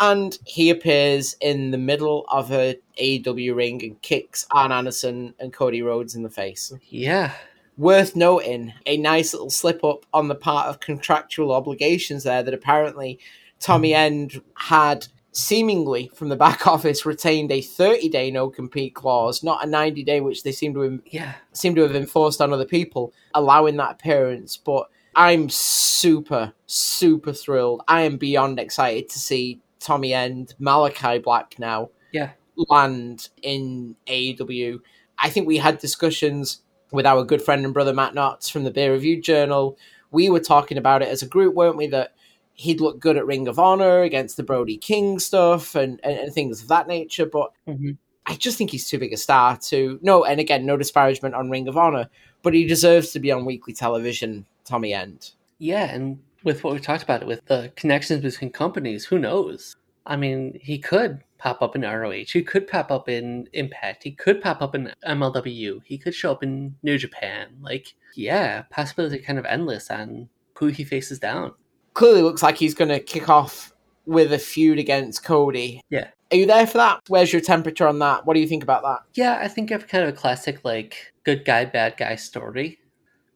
and 0.00 0.38
he 0.44 0.70
appears 0.70 1.36
in 1.40 1.70
the 1.70 1.78
middle 1.78 2.26
of 2.28 2.52
a 2.52 2.78
AEW 3.00 3.54
ring 3.54 3.82
and 3.82 4.00
kicks 4.02 4.46
Arn 4.50 4.72
Anderson 4.72 5.34
and 5.38 5.52
Cody 5.52 5.82
Rhodes 5.82 6.14
in 6.14 6.22
the 6.22 6.30
face. 6.30 6.72
yeah, 6.88 7.32
Worth 7.76 8.16
noting, 8.16 8.72
a 8.86 8.96
nice 8.96 9.34
little 9.34 9.50
slip 9.50 9.84
up 9.84 10.06
on 10.14 10.28
the 10.28 10.34
part 10.34 10.68
of 10.68 10.80
contractual 10.80 11.52
obligations 11.52 12.24
there 12.24 12.42
that 12.42 12.54
apparently 12.54 13.18
Tommy 13.60 13.90
hmm. 13.90 13.96
End 13.96 14.42
had 14.54 15.08
seemingly 15.32 16.10
from 16.14 16.30
the 16.30 16.36
back 16.36 16.66
office 16.66 17.04
retained 17.04 17.52
a 17.52 17.60
30 17.60 18.08
day 18.08 18.30
no 18.30 18.48
compete 18.48 18.94
clause, 18.94 19.42
not 19.42 19.64
a 19.64 19.68
90 19.68 20.02
day, 20.04 20.20
which 20.20 20.42
they 20.42 20.52
seem 20.52 20.74
to 20.74 20.80
have 20.80 21.00
yeah. 21.06 21.34
seem 21.52 21.74
to 21.74 21.82
have 21.82 21.94
enforced 21.94 22.40
on 22.40 22.52
other 22.52 22.64
people, 22.64 23.12
allowing 23.34 23.76
that 23.76 23.92
appearance. 23.92 24.56
But 24.56 24.88
I'm 25.14 25.48
super, 25.48 26.52
super 26.66 27.32
thrilled. 27.32 27.82
I 27.88 28.02
am 28.02 28.16
beyond 28.16 28.58
excited 28.58 29.08
to 29.10 29.18
see 29.18 29.60
Tommy 29.80 30.12
End, 30.12 30.54
Malachi 30.58 31.18
Black 31.18 31.58
now 31.58 31.90
Yeah. 32.12 32.30
land 32.56 33.28
in 33.42 33.96
AEW. 34.06 34.80
I 35.18 35.30
think 35.30 35.46
we 35.46 35.58
had 35.58 35.78
discussions 35.78 36.60
with 36.92 37.06
our 37.06 37.24
good 37.24 37.42
friend 37.42 37.64
and 37.64 37.74
brother 37.74 37.92
Matt 37.92 38.14
Knotts 38.14 38.50
from 38.50 38.64
the 38.64 38.70
Beer 38.70 38.92
Review 38.92 39.20
Journal. 39.20 39.78
We 40.10 40.30
were 40.30 40.40
talking 40.40 40.78
about 40.78 41.02
it 41.02 41.08
as 41.08 41.22
a 41.22 41.28
group, 41.28 41.54
weren't 41.54 41.76
we? 41.76 41.86
That 41.88 42.14
he'd 42.54 42.80
look 42.80 43.00
good 43.00 43.16
at 43.16 43.26
Ring 43.26 43.48
of 43.48 43.58
Honor 43.58 44.02
against 44.02 44.36
the 44.36 44.42
Brody 44.42 44.76
King 44.76 45.18
stuff 45.18 45.74
and, 45.74 46.00
and, 46.02 46.18
and 46.18 46.32
things 46.32 46.62
of 46.62 46.68
that 46.68 46.88
nature. 46.88 47.26
But 47.26 47.52
hmm 47.66 47.92
I 48.28 48.34
just 48.34 48.58
think 48.58 48.72
he's 48.72 48.88
too 48.88 48.98
big 48.98 49.12
a 49.12 49.16
star 49.16 49.56
to 49.56 50.00
no, 50.02 50.24
and 50.24 50.40
again, 50.40 50.66
no 50.66 50.76
disparagement 50.76 51.36
on 51.36 51.48
Ring 51.48 51.68
of 51.68 51.76
Honor, 51.76 52.08
but 52.42 52.54
he 52.54 52.66
deserves 52.66 53.12
to 53.12 53.20
be 53.20 53.30
on 53.30 53.44
weekly 53.44 53.72
television. 53.72 54.44
Tommy 54.66 54.92
End. 54.92 55.30
Yeah, 55.58 55.84
and 55.84 56.18
with 56.44 56.62
what 56.64 56.74
we 56.74 56.80
talked 56.80 57.02
about, 57.02 57.22
it 57.22 57.28
with 57.28 57.44
the 57.46 57.72
connections 57.76 58.22
between 58.22 58.50
companies, 58.50 59.06
who 59.06 59.18
knows? 59.18 59.76
I 60.04 60.16
mean, 60.16 60.58
he 60.60 60.78
could 60.78 61.22
pop 61.38 61.62
up 61.62 61.76
in 61.76 61.82
ROH. 61.82 62.24
He 62.32 62.42
could 62.42 62.66
pop 62.66 62.90
up 62.90 63.08
in 63.08 63.48
Impact. 63.52 64.02
He 64.02 64.12
could 64.12 64.40
pop 64.40 64.62
up 64.62 64.74
in 64.74 64.92
MLW. 65.06 65.80
He 65.84 65.98
could 65.98 66.14
show 66.14 66.32
up 66.32 66.42
in 66.42 66.74
New 66.82 66.98
Japan. 66.98 67.48
Like, 67.60 67.94
yeah, 68.14 68.62
possibilities 68.70 69.20
are 69.20 69.24
kind 69.24 69.38
of 69.38 69.44
endless 69.46 69.90
on 69.90 70.28
who 70.54 70.66
he 70.66 70.84
faces 70.84 71.18
down. 71.18 71.52
Clearly, 71.94 72.22
looks 72.22 72.42
like 72.42 72.56
he's 72.56 72.74
going 72.74 72.90
to 72.90 73.00
kick 73.00 73.28
off 73.28 73.72
with 74.06 74.32
a 74.32 74.38
feud 74.38 74.78
against 74.78 75.24
Cody. 75.24 75.82
Yeah. 75.90 76.08
Are 76.32 76.36
you 76.36 76.46
there 76.46 76.66
for 76.66 76.78
that? 76.78 77.02
Where's 77.08 77.32
your 77.32 77.42
temperature 77.42 77.86
on 77.86 77.98
that? 78.00 78.26
What 78.26 78.34
do 78.34 78.40
you 78.40 78.48
think 78.48 78.62
about 78.62 78.82
that? 78.82 79.00
Yeah, 79.14 79.38
I 79.40 79.48
think 79.48 79.70
of 79.70 79.86
kind 79.86 80.04
of 80.04 80.10
a 80.10 80.16
classic 80.16 80.64
like 80.64 81.12
good 81.24 81.44
guy, 81.44 81.64
bad 81.64 81.96
guy 81.96 82.16
story. 82.16 82.78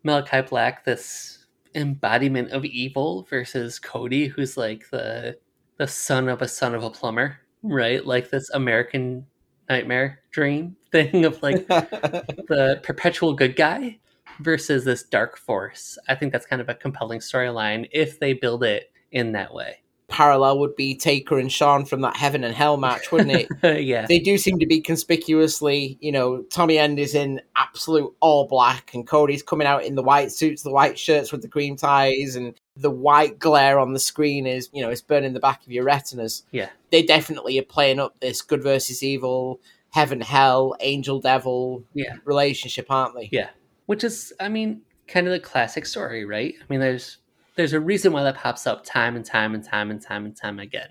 Malachi 0.02 0.40
Black, 0.42 0.84
this 0.84 1.46
embodiment 1.74 2.50
of 2.50 2.64
evil 2.64 3.26
versus 3.30 3.78
Cody, 3.78 4.26
who's 4.26 4.56
like 4.56 4.90
the 4.90 5.38
the 5.76 5.86
son 5.86 6.28
of 6.28 6.42
a 6.42 6.48
son 6.48 6.74
of 6.74 6.82
a 6.82 6.90
plumber, 6.90 7.38
right? 7.62 8.04
Like 8.04 8.30
this 8.30 8.50
American 8.50 9.26
nightmare 9.68 10.20
dream 10.30 10.76
thing 10.92 11.24
of 11.24 11.42
like 11.42 11.66
the 11.68 12.80
perpetual 12.82 13.34
good 13.34 13.56
guy 13.56 13.98
versus 14.40 14.84
this 14.84 15.02
dark 15.02 15.36
force. 15.36 15.98
I 16.08 16.14
think 16.14 16.32
that's 16.32 16.46
kind 16.46 16.62
of 16.62 16.68
a 16.68 16.74
compelling 16.74 17.20
storyline 17.20 17.88
if 17.92 18.18
they 18.18 18.32
build 18.32 18.64
it 18.64 18.90
in 19.12 19.32
that 19.32 19.52
way. 19.52 19.78
Parallel 20.10 20.58
would 20.58 20.76
be 20.76 20.94
Taker 20.96 21.38
and 21.38 21.50
Shawn 21.50 21.84
from 21.86 22.02
that 22.02 22.16
Heaven 22.16 22.44
and 22.44 22.54
Hell 22.54 22.76
match, 22.76 23.10
wouldn't 23.10 23.48
it? 23.62 23.82
yeah. 23.84 24.06
they 24.06 24.18
do 24.18 24.36
seem 24.36 24.58
to 24.58 24.66
be 24.66 24.80
conspicuously, 24.80 25.96
you 26.00 26.12
know, 26.12 26.42
Tommy 26.42 26.78
End 26.78 26.98
is 26.98 27.14
in 27.14 27.40
absolute 27.56 28.12
all 28.20 28.46
black 28.46 28.92
and 28.94 29.06
Cody's 29.06 29.42
coming 29.42 29.66
out 29.66 29.84
in 29.84 29.94
the 29.94 30.02
white 30.02 30.32
suits, 30.32 30.62
the 30.62 30.72
white 30.72 30.98
shirts 30.98 31.32
with 31.32 31.42
the 31.42 31.48
green 31.48 31.76
ties 31.76 32.36
and 32.36 32.54
the 32.76 32.90
white 32.90 33.38
glare 33.38 33.78
on 33.78 33.92
the 33.92 33.98
screen 33.98 34.46
is, 34.46 34.68
you 34.72 34.82
know, 34.82 34.90
it's 34.90 35.00
burning 35.00 35.32
the 35.32 35.40
back 35.40 35.64
of 35.64 35.72
your 35.72 35.84
retinas. 35.84 36.44
Yeah. 36.50 36.68
They 36.90 37.02
definitely 37.02 37.58
are 37.58 37.62
playing 37.64 38.00
up 38.00 38.18
this 38.20 38.42
good 38.42 38.62
versus 38.62 39.02
evil, 39.02 39.60
heaven, 39.90 40.20
hell, 40.20 40.74
angel, 40.80 41.20
devil 41.20 41.84
Yeah. 41.94 42.16
relationship, 42.24 42.86
aren't 42.90 43.14
they? 43.14 43.28
Yeah. 43.30 43.50
Which 43.86 44.04
is, 44.04 44.32
I 44.40 44.48
mean, 44.48 44.82
kind 45.06 45.26
of 45.26 45.32
the 45.32 45.40
classic 45.40 45.84
story, 45.86 46.24
right? 46.24 46.54
I 46.60 46.64
mean, 46.68 46.80
there's 46.80 47.18
there's 47.60 47.74
a 47.74 47.80
reason 47.80 48.12
why 48.14 48.22
that 48.22 48.36
pops 48.36 48.66
up 48.66 48.84
time 48.84 49.16
and 49.16 49.24
time 49.24 49.54
and 49.54 49.62
time 49.62 49.90
and 49.90 50.00
time 50.00 50.24
and 50.24 50.34
time 50.34 50.58
again. 50.58 50.88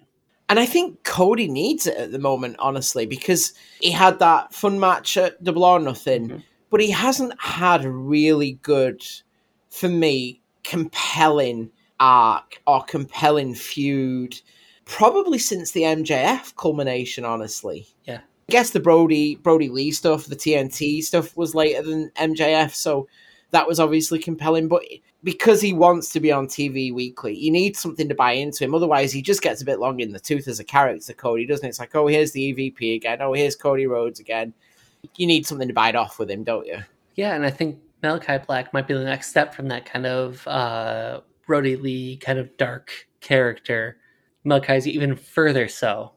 And 0.49 0.59
I 0.59 0.67
think 0.67 1.03
Cody 1.03 1.47
needs 1.47 1.87
it 1.87 1.97
at 1.97 2.11
the 2.11 2.19
moment, 2.19 2.57
honestly, 2.59 3.07
because 3.07 3.53
he 3.81 3.89
had 3.91 4.19
that 4.19 4.53
fun 4.53 4.79
match 4.79 5.17
at 5.17 5.43
Double 5.43 5.63
or 5.63 5.79
Nothing, 5.79 6.29
Mhm. 6.29 6.43
but 6.69 6.79
he 6.79 6.91
hasn't 6.91 7.33
had 7.41 7.85
a 7.85 7.91
really 7.91 8.53
good, 8.61 9.03
for 9.69 9.89
me, 9.89 10.41
compelling 10.63 11.71
arc 11.99 12.61
or 12.67 12.83
compelling 12.83 13.55
feud, 13.55 14.39
probably 14.85 15.39
since 15.39 15.71
the 15.71 15.85
MJF 15.85 16.55
culmination, 16.55 17.25
honestly. 17.25 17.87
Yeah. 18.05 18.19
I 18.49 18.51
guess 18.51 18.69
the 18.71 18.79
Brody 18.79 19.35
Brody 19.35 19.69
Lee 19.69 19.91
stuff, 19.91 20.25
the 20.25 20.35
TNT 20.35 21.01
stuff 21.01 21.35
was 21.35 21.53
later 21.53 21.81
than 21.81 22.11
MJF, 22.15 22.73
so 22.75 23.07
that 23.51 23.67
was 23.67 23.79
obviously 23.79 24.19
compelling. 24.19 24.67
But 24.67 24.83
because 25.23 25.61
he 25.61 25.73
wants 25.73 26.11
to 26.13 26.19
be 26.19 26.31
on 26.31 26.47
TV 26.47 26.93
weekly, 26.93 27.35
you 27.35 27.51
need 27.51 27.75
something 27.75 28.07
to 28.07 28.15
buy 28.15 28.31
into 28.33 28.63
him. 28.63 28.73
Otherwise, 28.73 29.11
he 29.11 29.21
just 29.21 29.41
gets 29.41 29.61
a 29.61 29.65
bit 29.65 29.79
long 29.79 29.99
in 29.99 30.11
the 30.11 30.19
tooth 30.19 30.47
as 30.47 30.59
a 30.59 30.63
character, 30.63 31.13
Cody, 31.13 31.45
doesn't 31.45 31.65
it? 31.65 31.69
It's 31.69 31.79
like, 31.79 31.95
oh, 31.95 32.07
here's 32.07 32.31
the 32.31 32.53
EVP 32.53 32.95
again. 32.95 33.21
Oh, 33.21 33.33
here's 33.33 33.55
Cody 33.55 33.85
Rhodes 33.85 34.19
again. 34.19 34.53
You 35.17 35.27
need 35.27 35.45
something 35.45 35.67
to 35.67 35.73
bite 35.73 35.95
off 35.95 36.19
with 36.19 36.29
him, 36.29 36.43
don't 36.43 36.65
you? 36.67 36.79
Yeah, 37.15 37.33
and 37.33 37.45
I 37.45 37.49
think 37.49 37.79
Malachi 38.01 38.37
Black 38.45 38.73
might 38.73 38.87
be 38.87 38.93
the 38.93 39.03
next 39.03 39.29
step 39.29 39.53
from 39.53 39.67
that 39.67 39.85
kind 39.85 40.05
of 40.05 40.47
uh 40.47 41.21
Brody 41.45 41.75
Lee 41.75 42.17
kind 42.17 42.39
of 42.39 42.55
dark 42.57 42.91
character. 43.19 43.97
Malachi's 44.45 44.87
even 44.87 45.15
further 45.15 45.67
so. 45.67 46.13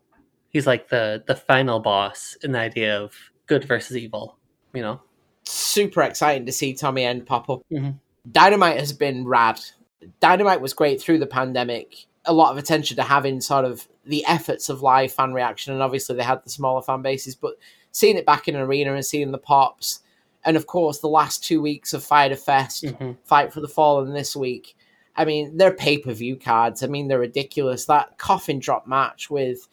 He's 0.51 0.67
like 0.67 0.89
the 0.89 1.25
the 1.27 1.35
final 1.35 1.81
boss 1.81 2.37
in 2.43 2.53
the 2.53 2.59
idea 2.59 3.01
of 3.01 3.15
good 3.47 3.65
versus 3.65 3.97
evil, 3.97 4.37
you 4.75 4.83
know? 4.83 5.01
Super 5.45 6.03
exciting 6.03 6.47
to 6.47 6.53
see 6.53 6.73
Tommy 6.75 7.05
End 7.05 7.27
pop 7.27 7.51
up. 7.51 7.63
Mhm. 7.73 7.99
Dynamite 8.31 8.79
has 8.79 8.93
been 8.93 9.27
rad. 9.27 9.61
Dynamite 10.21 10.61
was 10.61 10.75
great 10.75 11.01
through 11.01 11.19
the 11.19 11.27
pandemic. 11.27 12.07
A 12.25 12.33
lot 12.33 12.53
of 12.53 12.59
attention 12.59 12.97
to 12.97 13.03
having 13.03 13.41
sort 13.41 13.65
of 13.65 13.87
the 14.05 14.25
efforts 14.27 14.69
of 14.69 14.83
live 14.83 15.13
fan 15.13 15.33
reaction, 15.33 15.73
and 15.73 15.83
obviously 15.83 16.17
they 16.17 16.23
had 16.23 16.43
the 16.45 16.51
smaller 16.51 16.83
fan 16.83 17.03
bases, 17.03 17.35
but 17.35 17.55
seeing 17.91 18.17
it 18.17 18.27
back 18.27 18.49
in 18.49 18.55
an 18.57 18.63
arena 18.63 18.95
and 18.95 19.05
seeing 19.05 19.33
the 19.33 19.39
pops, 19.39 20.01
and 20.45 20.57
of 20.57 20.67
course 20.67 20.99
the 20.99 21.09
last 21.09 21.45
two 21.45 21.61
weeks 21.61 21.93
of 21.95 22.03
Fighter 22.05 22.37
Fest, 22.37 22.85
Mhm. 22.85 23.17
Fight 23.25 23.53
for 23.53 23.61
the 23.61 23.69
Fallen 23.69 24.13
this 24.13 24.35
week. 24.37 24.77
I 25.15 25.25
mean, 25.25 25.57
they're 25.57 25.75
pay 25.75 25.99
per 25.99 26.13
view 26.13 26.37
cards. 26.37 26.83
I 26.83 26.87
mean, 26.87 27.09
they're 27.09 27.19
ridiculous. 27.19 27.85
That 27.85 28.19
coffin 28.19 28.59
drop 28.61 28.87
match 28.87 29.31
with 29.31 29.69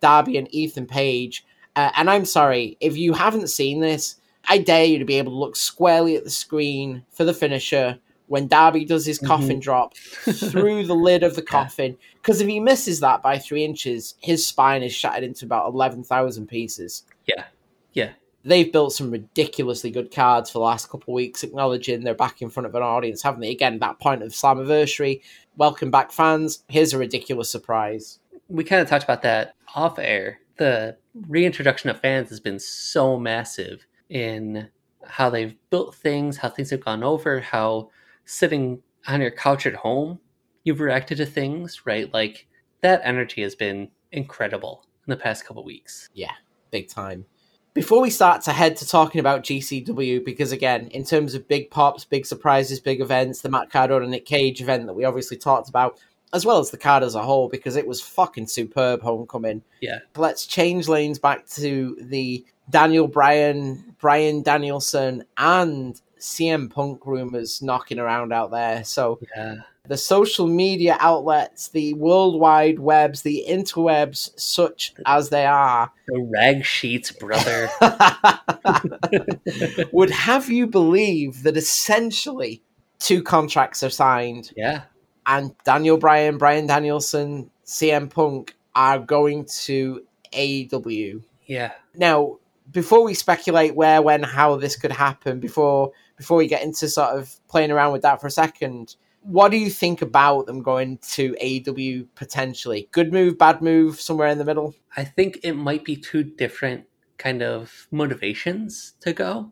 Darby 0.00 0.36
and 0.38 0.52
Ethan 0.54 0.86
Page. 0.86 1.44
Uh, 1.74 1.90
and 1.96 2.08
I'm 2.08 2.24
sorry, 2.26 2.76
if 2.80 2.96
you 2.96 3.12
haven't 3.14 3.48
seen 3.48 3.80
this, 3.80 4.16
I 4.48 4.58
dare 4.58 4.84
you 4.84 4.98
to 4.98 5.04
be 5.04 5.18
able 5.18 5.32
to 5.32 5.38
look 5.38 5.56
squarely 5.56 6.16
at 6.16 6.24
the 6.24 6.30
screen 6.30 7.04
for 7.10 7.24
the 7.24 7.34
finisher 7.34 7.98
when 8.26 8.48
Darby 8.48 8.84
does 8.84 9.04
his 9.04 9.18
coffin 9.18 9.50
mm-hmm. 9.50 9.60
drop 9.60 9.96
through 9.96 10.86
the 10.86 10.94
lid 10.94 11.22
of 11.22 11.36
the 11.36 11.42
coffin. 11.56 11.96
Because 12.16 12.40
if 12.40 12.48
he 12.48 12.60
misses 12.60 13.00
that 13.00 13.22
by 13.22 13.38
three 13.38 13.64
inches, 13.64 14.14
his 14.20 14.46
spine 14.46 14.82
is 14.82 14.92
shattered 14.92 15.24
into 15.24 15.44
about 15.44 15.72
11,000 15.72 16.46
pieces. 16.46 17.04
Yeah. 17.26 17.44
Yeah. 17.92 18.12
They've 18.44 18.70
built 18.70 18.92
some 18.92 19.10
ridiculously 19.10 19.90
good 19.90 20.10
cards 20.10 20.50
for 20.50 20.58
the 20.58 20.64
last 20.64 20.90
couple 20.90 21.14
of 21.14 21.16
weeks, 21.16 21.42
acknowledging 21.42 22.02
they're 22.02 22.14
back 22.14 22.42
in 22.42 22.50
front 22.50 22.66
of 22.66 22.74
an 22.74 22.82
audience, 22.82 23.22
haven't 23.22 23.40
they? 23.40 23.50
Again, 23.50 23.78
that 23.78 24.00
point 24.00 24.22
of 24.22 24.32
Slammiversary. 24.32 25.22
Welcome 25.56 25.90
back, 25.90 26.12
fans. 26.12 26.62
Here's 26.68 26.92
a 26.92 26.98
ridiculous 26.98 27.50
surprise. 27.50 28.18
we 28.48 28.64
kind 28.64 28.82
of 28.82 28.88
talked 28.88 29.04
about 29.04 29.22
that 29.22 29.54
off 29.74 29.98
air. 29.98 30.40
The 30.56 30.96
reintroduction 31.28 31.90
of 31.90 32.00
fans 32.00 32.28
has 32.28 32.40
been 32.40 32.58
so 32.58 33.18
massive 33.18 33.86
in 34.08 34.68
how 35.06 35.30
they've 35.30 35.54
built 35.70 35.94
things, 35.94 36.36
how 36.36 36.48
things 36.48 36.70
have 36.70 36.84
gone 36.84 37.02
over, 37.02 37.40
how 37.40 37.90
sitting 38.24 38.82
on 39.06 39.20
your 39.20 39.30
couch 39.30 39.66
at 39.66 39.74
home, 39.74 40.18
you've 40.64 40.80
reacted 40.80 41.18
to 41.18 41.26
things, 41.26 41.82
right? 41.84 42.12
Like 42.12 42.46
that 42.80 43.00
energy 43.04 43.42
has 43.42 43.54
been 43.54 43.88
incredible 44.12 44.84
in 45.06 45.10
the 45.10 45.16
past 45.16 45.44
couple 45.46 45.64
weeks. 45.64 46.08
Yeah, 46.14 46.32
big 46.70 46.88
time. 46.88 47.26
Before 47.74 48.00
we 48.00 48.10
start 48.10 48.42
to 48.42 48.52
head 48.52 48.76
to 48.76 48.86
talking 48.86 49.18
about 49.18 49.42
GCW, 49.42 50.24
because 50.24 50.52
again, 50.52 50.86
in 50.88 51.04
terms 51.04 51.34
of 51.34 51.48
big 51.48 51.70
pops, 51.70 52.04
big 52.04 52.24
surprises, 52.24 52.78
big 52.78 53.00
events, 53.00 53.40
the 53.40 53.48
Matt 53.48 53.70
Cardona 53.70 54.02
and 54.02 54.12
Nick 54.12 54.26
Gage 54.26 54.62
event 54.62 54.86
that 54.86 54.94
we 54.94 55.04
obviously 55.04 55.36
talked 55.36 55.68
about, 55.68 55.98
as 56.34 56.44
well 56.44 56.58
as 56.58 56.70
the 56.70 56.76
card 56.76 57.02
as 57.02 57.14
a 57.14 57.22
whole, 57.22 57.48
because 57.48 57.76
it 57.76 57.86
was 57.86 58.02
fucking 58.02 58.48
superb 58.48 59.00
homecoming. 59.00 59.62
Yeah. 59.80 60.00
Let's 60.16 60.46
change 60.46 60.88
lanes 60.88 61.18
back 61.18 61.46
to 61.50 61.96
the 62.00 62.44
Daniel 62.68 63.06
Bryan, 63.06 63.94
Brian 64.00 64.42
Danielson, 64.42 65.24
and 65.38 65.98
CM 66.18 66.70
Punk 66.70 67.06
rumors 67.06 67.62
knocking 67.62 67.98
around 67.98 68.32
out 68.32 68.50
there. 68.50 68.82
So 68.84 69.20
Yeah. 69.36 69.56
the 69.86 69.96
social 69.96 70.46
media 70.46 70.96
outlets, 70.98 71.68
the 71.68 71.94
worldwide 71.94 72.80
webs, 72.80 73.22
the 73.22 73.44
interwebs, 73.48 74.30
such 74.38 74.92
as 75.06 75.28
they 75.28 75.46
are, 75.46 75.92
The 76.08 76.20
rag 76.20 76.64
sheets, 76.64 77.12
brother. 77.12 77.70
would 79.92 80.10
have 80.10 80.50
you 80.50 80.66
believe 80.66 81.42
that 81.44 81.56
essentially 81.56 82.62
two 82.98 83.22
contracts 83.22 83.82
are 83.82 83.90
signed 83.90 84.52
yeah. 84.56 84.82
And 85.26 85.54
Daniel 85.64 85.96
Bryan, 85.96 86.38
Brian 86.38 86.66
Danielson, 86.66 87.50
CM 87.64 88.10
Punk 88.10 88.54
are 88.74 88.98
going 88.98 89.46
to 89.62 90.04
AEW. 90.32 91.22
Yeah. 91.46 91.72
Now, 91.94 92.38
before 92.70 93.02
we 93.04 93.14
speculate 93.14 93.74
where, 93.74 94.02
when, 94.02 94.22
how 94.22 94.56
this 94.56 94.76
could 94.76 94.92
happen, 94.92 95.40
before 95.40 95.92
before 96.16 96.36
we 96.36 96.46
get 96.46 96.62
into 96.62 96.88
sort 96.88 97.18
of 97.18 97.34
playing 97.48 97.70
around 97.70 97.92
with 97.92 98.02
that 98.02 98.20
for 98.20 98.28
a 98.28 98.30
second, 98.30 98.96
what 99.22 99.50
do 99.50 99.56
you 99.56 99.70
think 99.70 100.02
about 100.02 100.46
them 100.46 100.62
going 100.62 100.98
to 100.98 101.34
AEW 101.42 102.06
potentially? 102.14 102.88
Good 102.92 103.12
move, 103.12 103.38
bad 103.38 103.62
move, 103.62 104.00
somewhere 104.00 104.28
in 104.28 104.38
the 104.38 104.44
middle? 104.44 104.74
I 104.96 105.04
think 105.04 105.40
it 105.42 105.54
might 105.54 105.84
be 105.84 105.96
two 105.96 106.22
different 106.22 106.84
kind 107.18 107.42
of 107.42 107.88
motivations 107.90 108.94
to 109.00 109.12
go. 109.12 109.50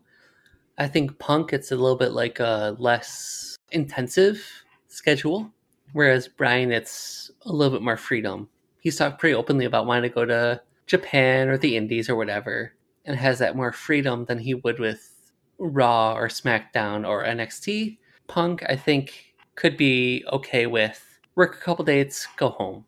I 0.77 0.87
think 0.87 1.19
Punk 1.19 1.53
it's 1.53 1.71
a 1.71 1.75
little 1.75 1.97
bit 1.97 2.11
like 2.11 2.39
a 2.39 2.75
less 2.79 3.57
intensive 3.71 4.47
schedule, 4.87 5.51
whereas 5.93 6.27
Brian 6.27 6.71
it's 6.71 7.31
a 7.45 7.51
little 7.51 7.75
bit 7.75 7.83
more 7.83 7.97
freedom. 7.97 8.49
He's 8.79 8.97
talked 8.97 9.19
pretty 9.19 9.35
openly 9.35 9.65
about 9.65 9.85
wanting 9.85 10.09
to 10.09 10.13
go 10.13 10.25
to 10.25 10.61
Japan 10.85 11.47
or 11.47 11.57
the 11.57 11.77
Indies 11.77 12.09
or 12.09 12.15
whatever, 12.15 12.73
and 13.05 13.17
has 13.17 13.39
that 13.39 13.55
more 13.55 13.71
freedom 13.71 14.25
than 14.25 14.39
he 14.39 14.53
would 14.53 14.79
with 14.79 15.31
Raw 15.57 16.13
or 16.13 16.27
SmackDown 16.27 17.07
or 17.07 17.23
NXT. 17.23 17.97
Punk, 18.27 18.63
I 18.67 18.75
think, 18.75 19.35
could 19.55 19.77
be 19.77 20.25
okay 20.31 20.65
with 20.65 21.19
work 21.35 21.55
a 21.55 21.59
couple 21.59 21.85
dates, 21.85 22.27
go 22.37 22.49
home 22.49 22.85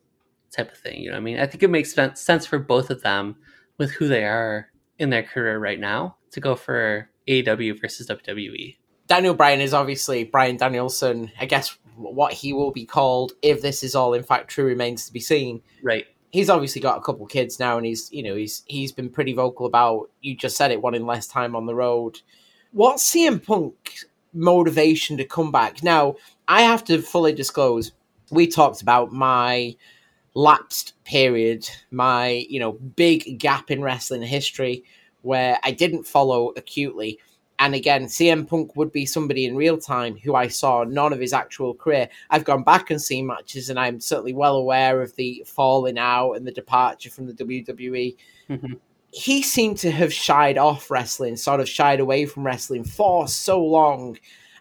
type 0.50 0.72
of 0.72 0.78
thing. 0.78 1.00
You 1.00 1.10
know 1.10 1.14
what 1.16 1.20
I 1.20 1.24
mean? 1.24 1.38
I 1.38 1.46
think 1.46 1.62
it 1.62 1.70
makes 1.70 1.94
sense 1.94 2.46
for 2.46 2.58
both 2.58 2.90
of 2.90 3.02
them 3.02 3.36
with 3.78 3.92
who 3.92 4.08
they 4.08 4.24
are 4.24 4.68
in 4.98 5.10
their 5.10 5.22
career 5.22 5.58
right 5.58 5.78
now 5.78 6.16
to 6.30 6.40
go 6.40 6.54
for 6.54 7.10
AEW 7.28 7.80
versus 7.80 8.08
WWE. 8.08 8.76
Daniel 9.06 9.34
Bryan 9.34 9.60
is 9.60 9.74
obviously 9.74 10.24
Brian 10.24 10.56
Danielson. 10.56 11.30
I 11.40 11.46
guess 11.46 11.76
what 11.96 12.32
he 12.32 12.52
will 12.52 12.70
be 12.70 12.84
called, 12.84 13.32
if 13.42 13.62
this 13.62 13.82
is 13.82 13.94
all 13.94 14.14
in 14.14 14.22
fact 14.22 14.48
true, 14.48 14.64
remains 14.64 15.06
to 15.06 15.12
be 15.12 15.20
seen. 15.20 15.62
Right. 15.82 16.06
He's 16.30 16.50
obviously 16.50 16.80
got 16.80 16.98
a 16.98 17.02
couple 17.02 17.26
kids 17.26 17.58
now, 17.58 17.76
and 17.76 17.86
he's 17.86 18.12
you 18.12 18.22
know 18.22 18.34
he's 18.34 18.62
he's 18.66 18.92
been 18.92 19.10
pretty 19.10 19.32
vocal 19.32 19.66
about. 19.66 20.10
You 20.20 20.36
just 20.36 20.56
said 20.56 20.70
it, 20.70 20.82
wanting 20.82 21.06
less 21.06 21.26
time 21.26 21.56
on 21.56 21.66
the 21.66 21.74
road. 21.74 22.20
What's 22.72 23.10
CM 23.10 23.44
Punk's 23.44 24.04
motivation 24.34 25.16
to 25.16 25.24
come 25.24 25.50
back? 25.50 25.82
Now, 25.82 26.16
I 26.48 26.62
have 26.62 26.84
to 26.84 27.00
fully 27.00 27.32
disclose. 27.32 27.92
We 28.30 28.46
talked 28.46 28.82
about 28.82 29.12
my 29.12 29.76
lapsed 30.34 30.92
period, 31.04 31.68
my, 31.90 32.44
you 32.48 32.60
know, 32.60 32.72
big 32.72 33.38
gap 33.38 33.70
in 33.70 33.82
wrestling 33.82 34.22
history 34.22 34.84
where 35.22 35.58
I 35.64 35.70
didn't 35.70 36.04
follow 36.04 36.52
acutely. 36.56 37.18
And 37.58 37.74
again, 37.74 38.04
CM 38.04 38.46
Punk 38.46 38.76
would 38.76 38.92
be 38.92 39.06
somebody 39.06 39.46
in 39.46 39.56
real 39.56 39.78
time 39.78 40.16
who 40.16 40.34
I 40.34 40.48
saw 40.48 40.84
none 40.84 41.12
of 41.12 41.20
his 41.20 41.32
actual 41.32 41.74
career. 41.74 42.08
I've 42.28 42.44
gone 42.44 42.62
back 42.62 42.90
and 42.90 43.00
seen 43.00 43.26
matches, 43.26 43.70
and 43.70 43.78
I'm 43.78 43.98
certainly 43.98 44.34
well 44.34 44.56
aware 44.56 45.00
of 45.00 45.14
the 45.16 45.42
falling 45.46 45.98
out 45.98 46.32
and 46.32 46.46
the 46.46 46.52
departure 46.52 47.10
from 47.10 47.26
the 47.26 47.32
WWE. 47.32 48.16
Mm-hmm. 48.50 48.74
He 49.10 49.42
seemed 49.42 49.78
to 49.78 49.90
have 49.90 50.12
shied 50.12 50.58
off 50.58 50.90
wrestling, 50.90 51.36
sort 51.36 51.60
of 51.60 51.68
shied 51.68 52.00
away 52.00 52.26
from 52.26 52.44
wrestling 52.44 52.84
for 52.84 53.26
so 53.26 53.64
long. 53.64 54.18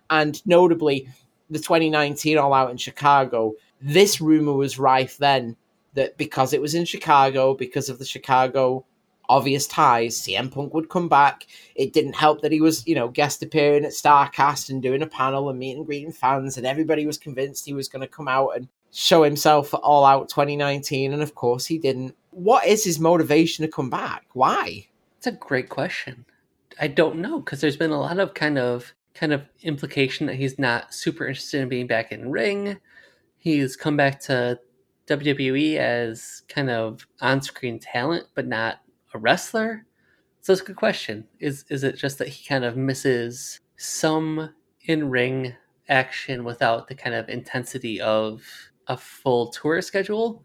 And 0.09 0.45
notably, 0.45 1.09
the 1.49 1.59
2019 1.59 2.37
All 2.37 2.53
Out 2.53 2.71
in 2.71 2.77
Chicago, 2.77 3.53
this 3.81 4.21
rumor 4.21 4.53
was 4.53 4.79
rife 4.79 5.17
then 5.17 5.57
that 5.95 6.17
because 6.17 6.53
it 6.53 6.61
was 6.61 6.75
in 6.75 6.85
Chicago, 6.85 7.53
because 7.53 7.89
of 7.89 7.99
the 7.99 8.05
Chicago 8.05 8.85
obvious 9.29 9.67
ties, 9.67 10.19
CM 10.19 10.51
Punk 10.51 10.73
would 10.73 10.89
come 10.89 11.07
back. 11.07 11.47
It 11.75 11.93
didn't 11.93 12.15
help 12.15 12.41
that 12.41 12.51
he 12.51 12.61
was, 12.61 12.85
you 12.87 12.95
know, 12.95 13.07
guest 13.07 13.43
appearing 13.43 13.85
at 13.85 13.91
Starcast 13.91 14.69
and 14.69 14.81
doing 14.81 15.01
a 15.01 15.07
panel 15.07 15.49
and 15.49 15.59
meeting 15.59 15.77
and 15.77 15.85
greeting 15.85 16.11
fans, 16.11 16.57
and 16.57 16.65
everybody 16.65 17.05
was 17.05 17.17
convinced 17.17 17.65
he 17.65 17.73
was 17.73 17.89
going 17.89 18.01
to 18.01 18.07
come 18.07 18.27
out 18.27 18.49
and 18.55 18.67
show 18.91 19.23
himself 19.23 19.69
for 19.69 19.77
All 19.77 20.05
Out 20.05 20.29
2019, 20.29 21.13
and 21.13 21.21
of 21.21 21.35
course 21.35 21.65
he 21.65 21.77
didn't. 21.77 22.15
What 22.31 22.65
is 22.65 22.83
his 22.83 22.99
motivation 22.99 23.65
to 23.65 23.71
come 23.71 23.89
back? 23.89 24.25
Why? 24.33 24.87
It's 25.17 25.27
a 25.27 25.31
great 25.31 25.69
question. 25.69 26.25
I 26.79 26.87
don't 26.87 27.17
know 27.17 27.39
because 27.39 27.61
there's 27.61 27.77
been 27.77 27.91
a 27.91 27.99
lot 27.99 28.19
of 28.19 28.33
kind 28.33 28.57
of 28.57 28.93
kind 29.13 29.33
of 29.33 29.43
implication 29.63 30.27
that 30.27 30.35
he's 30.35 30.59
not 30.59 30.93
super 30.93 31.25
interested 31.25 31.61
in 31.61 31.69
being 31.69 31.87
back 31.87 32.11
in 32.11 32.29
ring. 32.29 32.77
He's 33.37 33.75
come 33.75 33.95
back 33.95 34.19
to 34.21 34.59
WWE 35.07 35.77
as 35.77 36.43
kind 36.49 36.69
of 36.69 37.07
on-screen 37.21 37.79
talent, 37.79 38.27
but 38.35 38.47
not 38.47 38.79
a 39.15 39.17
wrestler. 39.17 39.85
So 40.41 40.53
it's 40.53 40.61
a 40.61 40.65
good 40.65 40.75
question. 40.75 41.27
Is 41.39 41.65
is 41.69 41.83
it 41.83 41.97
just 41.97 42.19
that 42.19 42.27
he 42.27 42.47
kind 42.47 42.63
of 42.63 42.77
misses 42.77 43.61
some 43.77 44.53
in-ring 44.85 45.55
action 45.89 46.43
without 46.43 46.87
the 46.87 46.95
kind 46.95 47.15
of 47.15 47.29
intensity 47.29 47.99
of 47.99 48.43
a 48.87 48.95
full 48.95 49.47
tour 49.47 49.81
schedule? 49.81 50.43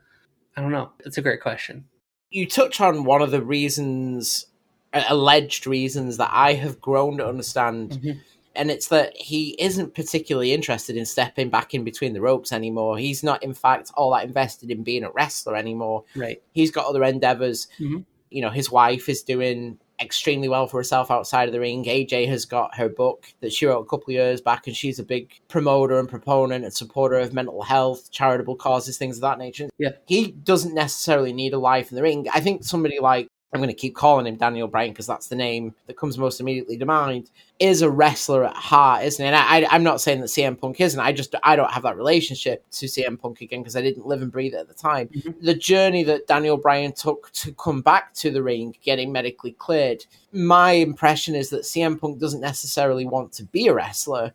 I 0.57 0.63
don't 0.63 0.73
know. 0.73 0.91
It's 1.01 1.19
a 1.19 1.23
great 1.23 1.43
question. 1.43 1.85
You 2.31 2.47
touch 2.47 2.81
on 2.81 3.05
one 3.05 3.23
of 3.23 3.31
the 3.31 3.43
reasons, 3.43 4.47
alleged 4.93 5.67
reasons 5.67 6.17
that 6.17 6.31
I 6.33 6.55
have 6.55 6.81
grown 6.81 7.19
to 7.19 7.27
understand. 7.27 7.93
Mm-hmm. 7.93 8.19
And 8.57 8.71
it's 8.71 8.89
that 8.89 9.17
he 9.17 9.55
isn't 9.61 9.95
particularly 9.95 10.53
interested 10.53 10.97
in 10.97 11.07
stepping 11.07 11.51
back 11.51 11.73
in 11.73 11.85
between 11.85 12.15
the 12.15 12.21
ropes 12.21 12.51
anymore. 12.51 12.99
He's 12.99 13.23
not, 13.23 13.43
in 13.45 13.55
fact, 13.55 13.93
all 13.95 14.13
that 14.13 14.25
invested 14.25 14.71
in 14.71 14.83
being 14.83 15.05
a 15.05 15.11
wrestler 15.11 15.55
anymore. 15.55 16.05
Right. 16.17 16.43
He's 16.53 16.73
got 16.73 16.87
other 16.87 17.05
endeavors. 17.05 17.69
Mhm. 17.79 18.05
You 18.31 18.43
know, 18.43 18.51
his 18.51 18.71
wife 18.71 19.09
is 19.09 19.23
doing 19.23 19.79
extremely 20.01 20.49
well 20.49 20.67
for 20.67 20.79
herself 20.79 21.11
outside 21.11 21.49
of 21.49 21.53
the 21.53 21.61
ring. 21.61 21.85
AJ 21.85 22.27
has 22.29 22.45
got 22.47 22.77
her 22.77 22.89
book 22.89 23.27
that 23.41 23.53
she 23.53 23.67
wrote 23.67 23.81
a 23.81 23.85
couple 23.85 24.07
of 24.07 24.15
years 24.15 24.41
back, 24.41 24.67
and 24.67 24.75
she's 24.75 24.99
a 24.99 25.05
big 25.05 25.31
promoter 25.49 25.99
and 25.99 26.09
proponent 26.09 26.65
and 26.65 26.73
supporter 26.73 27.19
of 27.19 27.35
mental 27.35 27.63
health, 27.63 28.11
charitable 28.11 28.57
causes, 28.57 28.97
things 28.97 29.19
of 29.19 29.23
that 29.23 29.39
nature. 29.39 29.69
Yeah. 29.79 29.91
He 30.07 30.33
doesn't 30.33 30.75
necessarily 30.75 31.33
need 31.33 31.53
a 31.53 31.59
life 31.59 31.91
in 31.91 31.97
the 31.97 32.03
ring. 32.03 32.27
I 32.33 32.41
think 32.41 32.65
somebody 32.65 32.99
like 33.01 33.29
I'm 33.53 33.59
going 33.59 33.69
to 33.69 33.75
keep 33.75 33.97
calling 33.97 34.27
him 34.27 34.37
Daniel 34.37 34.69
Bryan 34.69 34.93
because 34.93 35.09
that's 35.09 35.27
the 35.27 35.35
name 35.35 35.75
that 35.87 35.97
comes 35.97 36.17
most 36.17 36.41
immediately 36.41 36.79
to 36.79 36.87
mind. 36.87 37.31
Is 37.59 37.83
a 37.83 37.91
wrestler 37.91 38.45
at 38.45 38.55
heart, 38.55 39.05
isn't 39.05 39.25
it? 39.25 39.29
And 39.29 39.37
I, 39.37 39.75
am 39.75 39.83
not 39.83 40.01
saying 40.01 40.21
that 40.21 40.29
CM 40.29 40.59
Punk 40.59 40.81
isn't. 40.81 41.01
I 41.01 41.13
just 41.13 41.35
I 41.43 41.57
don't 41.57 41.71
have 41.73 41.83
that 41.83 41.97
relationship 41.97 42.65
to 42.71 42.87
CM 42.87 43.21
Punk 43.21 43.41
again 43.41 43.61
because 43.61 43.75
I 43.75 43.83
didn't 43.83 44.07
live 44.07 44.23
and 44.23 44.31
breathe 44.31 44.55
it 44.55 44.59
at 44.59 44.69
the 44.69 44.75
time. 44.75 45.09
Mhm. 45.09 45.35
The 45.43 45.55
journey 45.55 46.05
that 46.05 46.29
Daniel 46.29 46.57
Bryan 46.57 46.93
took 46.93 47.33
to 47.33 47.53
come 47.55 47.83
back 47.83 48.15
to 48.15 48.31
the 48.31 48.43
ring, 48.43 48.77
getting 48.83 49.11
medically 49.11 49.53
cleared. 49.53 50.07
My 50.33 50.73
impression 50.73 51.35
is 51.35 51.51
that 51.51 51.65
CM 51.65 51.99
Punk 52.01 52.21
doesn't 52.21 52.41
necessarily 52.41 53.05
want 53.05 53.33
to 53.33 53.45
be 53.45 53.67
a 53.67 53.75
wrestler. 53.75 54.33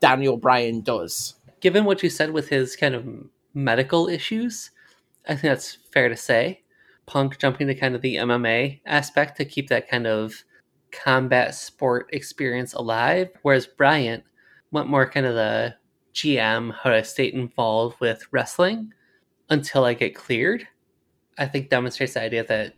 Daniel 0.00 0.36
Bryan 0.36 0.82
does. 0.82 1.34
Given 1.60 1.84
what 1.84 2.02
you 2.02 2.10
said 2.10 2.30
with 2.30 2.48
his 2.48 2.76
kind 2.76 2.94
of 2.94 3.06
medical 3.54 4.08
issues, 4.08 4.70
I 5.26 5.32
think 5.32 5.42
that's 5.42 5.78
fair 5.92 6.08
to 6.08 6.16
say. 6.16 6.60
Punk 7.10 7.38
jumping 7.38 7.66
to 7.66 7.74
kind 7.74 7.96
of 7.96 8.02
the 8.02 8.14
MMA 8.14 8.82
aspect 8.86 9.36
to 9.36 9.44
keep 9.44 9.68
that 9.68 9.90
kind 9.90 10.06
of 10.06 10.44
combat 10.92 11.56
sport 11.56 12.08
experience 12.12 12.72
alive, 12.74 13.30
whereas 13.42 13.66
Bryan 13.66 14.22
went 14.70 14.86
more 14.86 15.10
kind 15.10 15.26
of 15.26 15.34
the 15.34 15.74
GM, 16.14 16.72
how 16.72 16.90
to 16.90 17.02
stay 17.02 17.32
involved 17.32 17.98
with 17.98 18.24
wrestling 18.30 18.92
until 19.48 19.84
I 19.84 19.94
get 19.94 20.14
cleared. 20.14 20.68
I 21.36 21.46
think 21.46 21.68
demonstrates 21.68 22.14
the 22.14 22.22
idea 22.22 22.44
that 22.44 22.74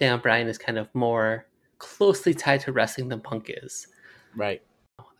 Dan 0.00 0.18
Bryan 0.18 0.48
is 0.48 0.58
kind 0.58 0.78
of 0.78 0.92
more 0.92 1.46
closely 1.78 2.34
tied 2.34 2.62
to 2.62 2.72
wrestling 2.72 3.08
than 3.08 3.20
Punk 3.20 3.52
is. 3.62 3.86
Right. 4.34 4.62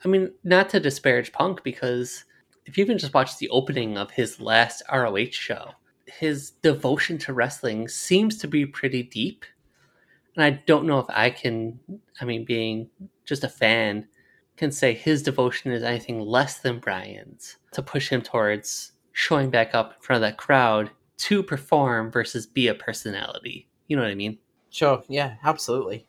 I 0.05 0.09
mean, 0.09 0.33
not 0.43 0.69
to 0.71 0.81
disparage 0.81 1.31
Punk, 1.31 1.63
because 1.63 2.25
if 2.65 2.77
you 2.77 2.83
even 2.83 2.99
just 2.99 3.15
watch 3.15 3.39
the 3.39 3.49
opening 3.51 3.97
of 3.97 4.11
his 4.11 4.41
last 4.41 4.83
ROH 4.93 5.31
show, 5.31 5.71
his 6.07 6.51
devotion 6.63 7.19
to 7.19 7.33
wrestling 7.33 7.89
seems 7.89 8.39
to 8.39 8.49
be 8.49 8.65
pretty 8.65 9.03
deep. 9.03 9.45
And 10.35 10.45
I 10.45 10.63
don't 10.67 10.87
know 10.87 10.99
if 10.99 11.07
I 11.09 11.31
can, 11.31 11.79
I 12.21 12.25
mean, 12.25 12.45
being 12.45 12.89
just 13.25 13.45
a 13.45 13.49
fan, 13.49 14.07
can 14.57 14.73
say 14.73 14.95
his 14.95 15.23
devotion 15.23 15.73
is 15.73 15.83
anything 15.83 16.21
less 16.21 16.59
than 16.59 16.79
Brian's 16.79 17.57
to 17.73 17.83
push 17.83 18.09
him 18.09 18.23
towards 18.23 18.93
showing 19.13 19.51
back 19.51 19.75
up 19.75 19.95
in 19.95 20.01
front 20.01 20.23
of 20.23 20.29
that 20.29 20.39
crowd 20.39 20.91
to 21.19 21.43
perform 21.43 22.11
versus 22.11 22.47
be 22.47 22.69
a 22.69 22.75
personality. 22.75 23.69
You 23.89 23.97
know 23.97 24.03
what 24.03 24.11
I 24.11 24.15
mean? 24.15 24.39
Sure. 24.71 25.03
Yeah, 25.09 25.37
absolutely. 25.45 26.07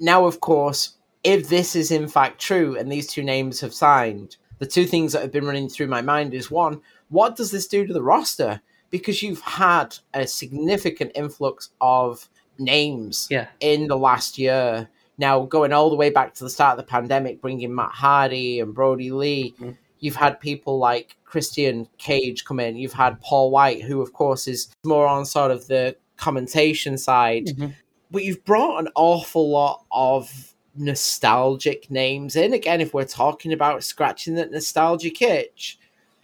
Now, 0.00 0.26
of 0.26 0.40
course, 0.40 0.96
if 1.24 1.48
this 1.48 1.74
is 1.74 1.90
in 1.90 2.08
fact 2.08 2.40
true 2.40 2.76
and 2.78 2.90
these 2.90 3.06
two 3.06 3.22
names 3.22 3.60
have 3.60 3.74
signed, 3.74 4.36
the 4.58 4.66
two 4.66 4.86
things 4.86 5.12
that 5.12 5.22
have 5.22 5.32
been 5.32 5.44
running 5.44 5.68
through 5.68 5.88
my 5.88 6.00
mind 6.00 6.32
is 6.32 6.50
one, 6.50 6.80
what 7.08 7.36
does 7.36 7.50
this 7.50 7.66
do 7.66 7.86
to 7.86 7.92
the 7.92 8.02
roster? 8.02 8.60
Because 8.96 9.22
you've 9.22 9.40
had 9.42 9.96
a 10.14 10.26
significant 10.26 11.12
influx 11.14 11.70
of 11.80 12.28
names 12.58 13.28
Yeah. 13.30 13.48
in 13.60 13.88
the 13.88 13.96
last 13.96 14.38
year. 14.38 14.88
Now, 15.18 15.40
going 15.44 15.72
all 15.72 15.90
the 15.90 15.96
way 15.96 16.10
back 16.10 16.34
to 16.34 16.44
the 16.44 16.50
start 16.50 16.78
of 16.78 16.84
the 16.84 16.90
pandemic, 16.90 17.40
bringing 17.42 17.74
Matt 17.74 17.92
Hardy 17.92 18.60
and 18.60 18.74
Brody 18.74 19.10
Lee, 19.10 19.54
Mhm. 19.60 19.76
you've 20.00 20.16
had 20.16 20.40
people 20.40 20.78
like 20.78 21.16
Christian 21.24 21.88
Cage 21.98 22.44
come 22.44 22.58
in. 22.60 22.76
You've 22.76 22.92
had 22.94 23.20
Paul 23.20 23.50
White, 23.50 23.82
who, 23.82 24.00
of 24.00 24.12
course, 24.12 24.48
is 24.48 24.68
more 24.84 25.06
on 25.06 25.26
sort 25.26 25.50
of 25.50 25.66
the 25.66 25.96
commentation 26.16 26.96
side 26.96 27.46
Mhm. 27.48 27.74
but 28.10 28.24
you've 28.24 28.44
brought 28.46 28.78
an 28.78 28.88
awful 28.94 29.50
lot 29.50 29.84
of 29.90 30.54
nostalgic 30.74 31.90
names 31.90 32.36
in. 32.36 32.52
Again, 32.54 32.80
if 32.80 32.94
we're 32.94 33.04
talking 33.04 33.52
about 33.52 33.84
scratching 33.84 34.34
that 34.36 34.50
nostalgic 34.50 35.20
itch, 35.20 35.78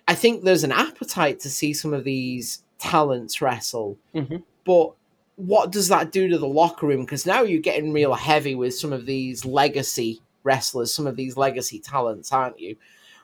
I 0.09 0.15
think 0.15 0.43
there's 0.43 0.65
an 0.65 0.73
appetite 0.73 1.41
to 1.41 1.51
see 1.51 1.73
some 1.73 1.95
of 1.95 2.05
these 2.05 2.63
talents 2.79 3.41
wrestle. 3.41 3.99
Mhm. 4.15 4.43
But 4.65 4.93
what 5.37 5.71
does 5.73 5.89
that 5.89 6.13
do 6.13 6.29
to 6.29 6.39
the 6.39 6.49
locker 6.49 6.87
room? 6.87 7.03
Because 7.03 7.27
now 7.27 7.43
you're 7.43 7.61
getting 7.61 7.93
real 7.93 8.15
heavy 8.15 8.55
with 8.55 8.75
some 8.75 8.93
of 8.93 9.07
these 9.07 9.45
legacy 9.45 10.21
wrestlers, 10.45 10.93
some 10.93 11.07
of 11.07 11.17
these 11.17 11.37
legacy 11.37 11.79
talents, 11.79 12.33
aren't 12.33 12.59
you? 12.59 12.77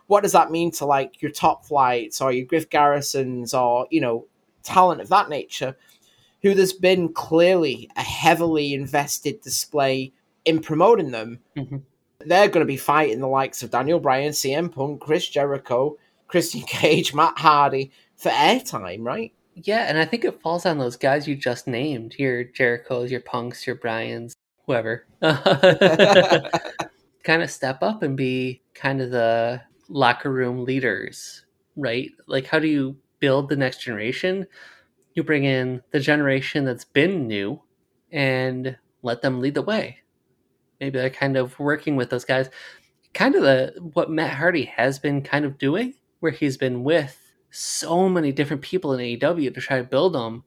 What 0.06 0.22
does 0.22 0.32
that 0.32 0.50
mean 0.50 0.70
to 0.72 0.86
like 0.86 1.20
your 1.20 1.30
top 1.32 1.66
flights 1.66 2.20
or 2.20 2.32
your 2.32 2.46
Griff 2.46 2.70
Garrisons 2.70 3.52
or, 3.52 3.86
you 3.90 4.00
know, 4.00 4.26
talent 4.62 5.00
of 5.00 5.08
that 5.08 5.28
nature? 5.28 5.76
who 6.42 6.54
there's 6.54 6.72
been 6.72 7.12
clearly 7.12 7.90
a 7.96 8.00
heavily 8.00 8.72
invested 8.72 9.40
display 9.40 10.12
in 10.44 10.60
promoting 10.60 11.10
them. 11.10 11.40
Mhm. 11.56 11.82
They're 12.20 12.46
going 12.46 12.60
to 12.60 12.64
be 12.64 12.76
fighting 12.76 13.18
the 13.18 13.26
likes 13.26 13.64
of 13.64 13.72
Daniel 13.72 13.98
Bryan, 13.98 14.32
CM 14.32 14.68
Punk, 14.68 15.00
Chris 15.00 15.26
Jericho, 15.28 15.96
Christian 16.28 16.60
Cage, 16.62 17.14
Matt 17.14 17.38
Hardy 17.38 17.90
for 18.16 18.30
airtime, 18.30 19.04
right? 19.04 19.32
Yeah, 19.54 19.86
and 19.88 19.98
I 19.98 20.04
think 20.04 20.24
it 20.24 20.40
falls 20.40 20.66
on 20.66 20.78
those 20.78 20.96
guys 20.96 21.26
you 21.26 21.34
just 21.34 21.66
named 21.66 22.14
your 22.16 22.44
Jerichos, 22.44 23.10
your 23.10 23.20
Punks, 23.20 23.66
your 23.66 23.76
Bryans, 23.76 24.36
whoever. 24.66 25.06
kind 27.24 27.42
of 27.42 27.50
step 27.50 27.82
up 27.82 28.02
and 28.02 28.16
be 28.16 28.62
kind 28.74 29.00
of 29.00 29.10
the 29.10 29.60
locker 29.88 30.30
room 30.30 30.64
leaders, 30.64 31.44
right? 31.76 32.10
Like, 32.26 32.46
how 32.46 32.58
do 32.58 32.68
you 32.68 32.96
build 33.18 33.48
the 33.48 33.56
next 33.56 33.82
generation? 33.82 34.46
You 35.14 35.24
bring 35.24 35.44
in 35.44 35.82
the 35.90 36.00
generation 36.00 36.64
that's 36.64 36.84
been 36.84 37.26
new 37.26 37.60
and 38.12 38.76
let 39.02 39.22
them 39.22 39.40
lead 39.40 39.54
the 39.54 39.62
way. 39.62 39.98
Maybe 40.80 40.98
they're 40.98 41.10
kind 41.10 41.36
of 41.36 41.58
working 41.58 41.96
with 41.96 42.10
those 42.10 42.24
guys. 42.24 42.50
Kind 43.14 43.34
of 43.34 43.42
the 43.42 43.74
what 43.94 44.10
Matt 44.10 44.34
Hardy 44.34 44.64
has 44.64 44.98
been 44.98 45.22
kind 45.22 45.44
of 45.44 45.58
doing, 45.58 45.94
where 46.20 46.32
he's 46.32 46.56
been 46.56 46.84
with 46.84 47.32
so 47.50 48.08
many 48.08 48.32
different 48.32 48.62
people 48.62 48.92
in 48.92 49.00
AEW 49.00 49.54
to 49.54 49.60
try 49.60 49.78
to 49.78 49.84
build 49.84 50.14
them. 50.14 50.44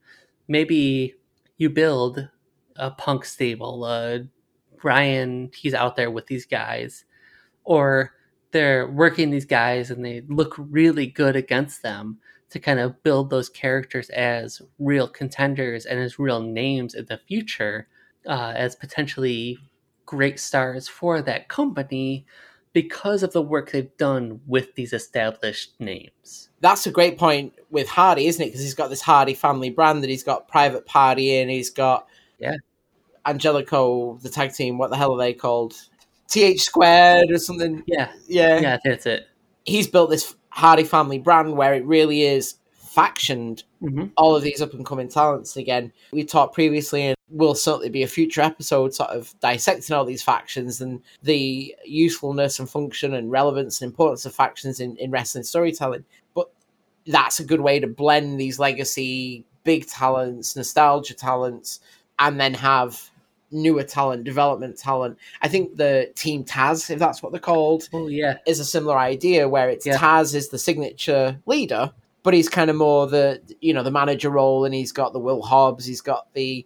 Maybe 0.47 1.15
you 1.57 1.69
build 1.69 2.30
a 2.76 2.91
punk 2.91 3.26
stable, 3.26 3.84
uh, 3.84 4.19
Brian, 4.82 5.51
he's 5.55 5.74
out 5.74 5.95
there 5.95 6.09
with 6.09 6.28
these 6.28 6.45
guys, 6.45 7.05
or 7.63 8.13
they're 8.51 8.89
working 8.89 9.30
these 9.30 9.45
guys 9.45 9.91
and 9.91 10.03
they 10.03 10.24
look 10.28 10.55
really 10.57 11.07
good 11.07 11.36
against 11.36 11.84
them 11.84 12.17
to 12.49 12.59
kind 12.59 12.80
of 12.80 13.01
build 13.03 13.30
those 13.30 13.47
characters 13.47 14.09
as 14.09 14.61
real 14.80 15.07
contenders 15.07 15.86
and 15.86 15.99
as 15.99 16.19
real 16.19 16.41
names 16.41 16.95
in 16.95 17.05
the 17.05 17.19
future, 17.28 17.88
uh, 18.28 18.53
as 18.55 18.76
potentially 18.76 19.57
great 20.05 20.39
stars 20.39 20.88
for 20.88 21.22
that 21.22 21.47
company 21.47 22.26
because 22.74 23.24
of 23.24 23.34
the 23.34 23.41
work 23.41 23.72
they've 23.72 23.95
done 23.97 24.39
with 24.47 24.76
these 24.76 24.93
established 24.93 25.74
names. 25.80 26.49
That's 26.61 26.86
a 26.88 26.91
great 26.91 27.17
point 27.17 27.53
with 27.69 27.89
Hardy, 27.89 28.28
isn't 28.28 28.41
it? 28.41 28.47
Because 28.47 28.61
he's 28.61 28.74
got 28.74 28.89
this 28.89 29.01
Hardy 29.01 29.34
family 29.34 29.69
brand 29.69 30.03
that 30.03 30.09
he's 30.09 30.24
got 30.24 30.47
Private 30.47 30.86
Party 30.86 31.36
in, 31.38 31.49
he's 31.49 31.69
got 31.69 32.07
Yeah. 32.39 32.55
Angelico, 33.26 34.17
the 34.22 34.30
tag 34.30 34.53
team. 34.53 34.78
What 34.78 34.89
the 34.89 34.97
hell 34.97 35.13
are 35.13 35.17
they 35.17 35.34
called? 35.34 35.76
TH 36.28 36.61
squared 36.61 37.30
or 37.32 37.38
something. 37.38 37.84
Yeah, 37.86 38.11
Yeah. 38.28 38.59
yeah, 38.59 38.78
that's 38.84 39.05
it. 39.05 39.28
He's 39.65 39.88
built 39.88 40.09
this 40.09 40.34
Hardy 40.49 40.84
family 40.84 41.19
brand 41.19 41.55
where 41.55 41.74
it 41.74 41.86
really 41.86 42.24
is 42.24 42.55
factioned 42.96 43.64
hmm 43.80 44.06
all 44.18 44.36
of 44.36 44.44
these 44.44 44.62
up 44.62 44.74
and 44.74 44.86
coming 44.86 45.08
talents 45.08 45.56
again. 45.56 45.92
We 46.12 46.26
talked 46.26 46.54
previously, 46.54 47.04
and 47.04 47.16
will 47.30 47.56
certainly 47.56 47.89
be 47.89 48.04
a 48.04 48.08
future 48.08 48.42
episode, 48.42 48.94
sort 48.94 49.10
of 49.12 49.34
dissecting 49.39 49.96
all 49.96 50.06
these 50.06 50.22
factions 50.22 50.82
and 50.82 51.02
the 51.24 51.76
usefulness 51.86 52.60
and 52.60 52.70
function 52.70 53.14
and 53.14 53.32
relevance 53.32 53.82
and 53.82 53.89
importance 53.89 54.26
of 54.26 54.36
factions 54.36 54.80
in, 54.80 54.98
in 54.98 55.12
wrestling 55.12 55.44
storytelling. 55.46 56.04
But 56.36 56.52
that's 57.08 57.39
a 57.39 57.46
good 57.46 57.62
way 57.62 57.80
to 57.80 57.88
blend 57.88 58.39
these 58.39 58.60
legacy 58.60 59.46
big 59.64 59.88
talents, 59.88 60.56
nostalgia 60.56 61.14
talents, 61.14 61.80
and 62.20 62.39
then 62.39 62.54
have 62.54 63.10
newer 63.52 63.84
talent, 63.84 64.24
development 64.24 64.78
talent. 64.78 65.18
I 65.42 65.48
think 65.48 65.76
the 65.76 66.12
Team 66.16 66.44
Taz, 66.44 66.89
if 66.89 67.00
that's 67.00 67.22
what 67.22 67.32
they're 67.32 67.42
called, 67.42 67.89
Oh 67.94 68.08
yeah, 68.08 68.38
is 68.46 68.60
a 68.60 68.66
similar 68.66 68.98
idea 68.98 69.48
where 69.48 69.70
it's 69.70 69.86
Yeah. 69.86 69.98
Taz 69.98 70.36
is 70.36 70.50
the 70.50 70.60
signature 70.60 71.39
leader, 71.46 71.92
but 72.24 72.34
he's 72.34 72.49
kind 72.49 72.69
of 72.69 72.76
more 72.76 73.07
the 73.07 73.41
you 73.61 73.74
know 73.74 73.84
the 73.84 73.91
manager 73.91 74.30
role, 74.30 74.65
and 74.65 74.74
he's 74.74 74.91
got 74.91 75.13
the 75.13 75.19
Will 75.19 75.41
Hobbs, 75.41 75.86
he's 75.86 76.01
got 76.01 76.34
the 76.34 76.65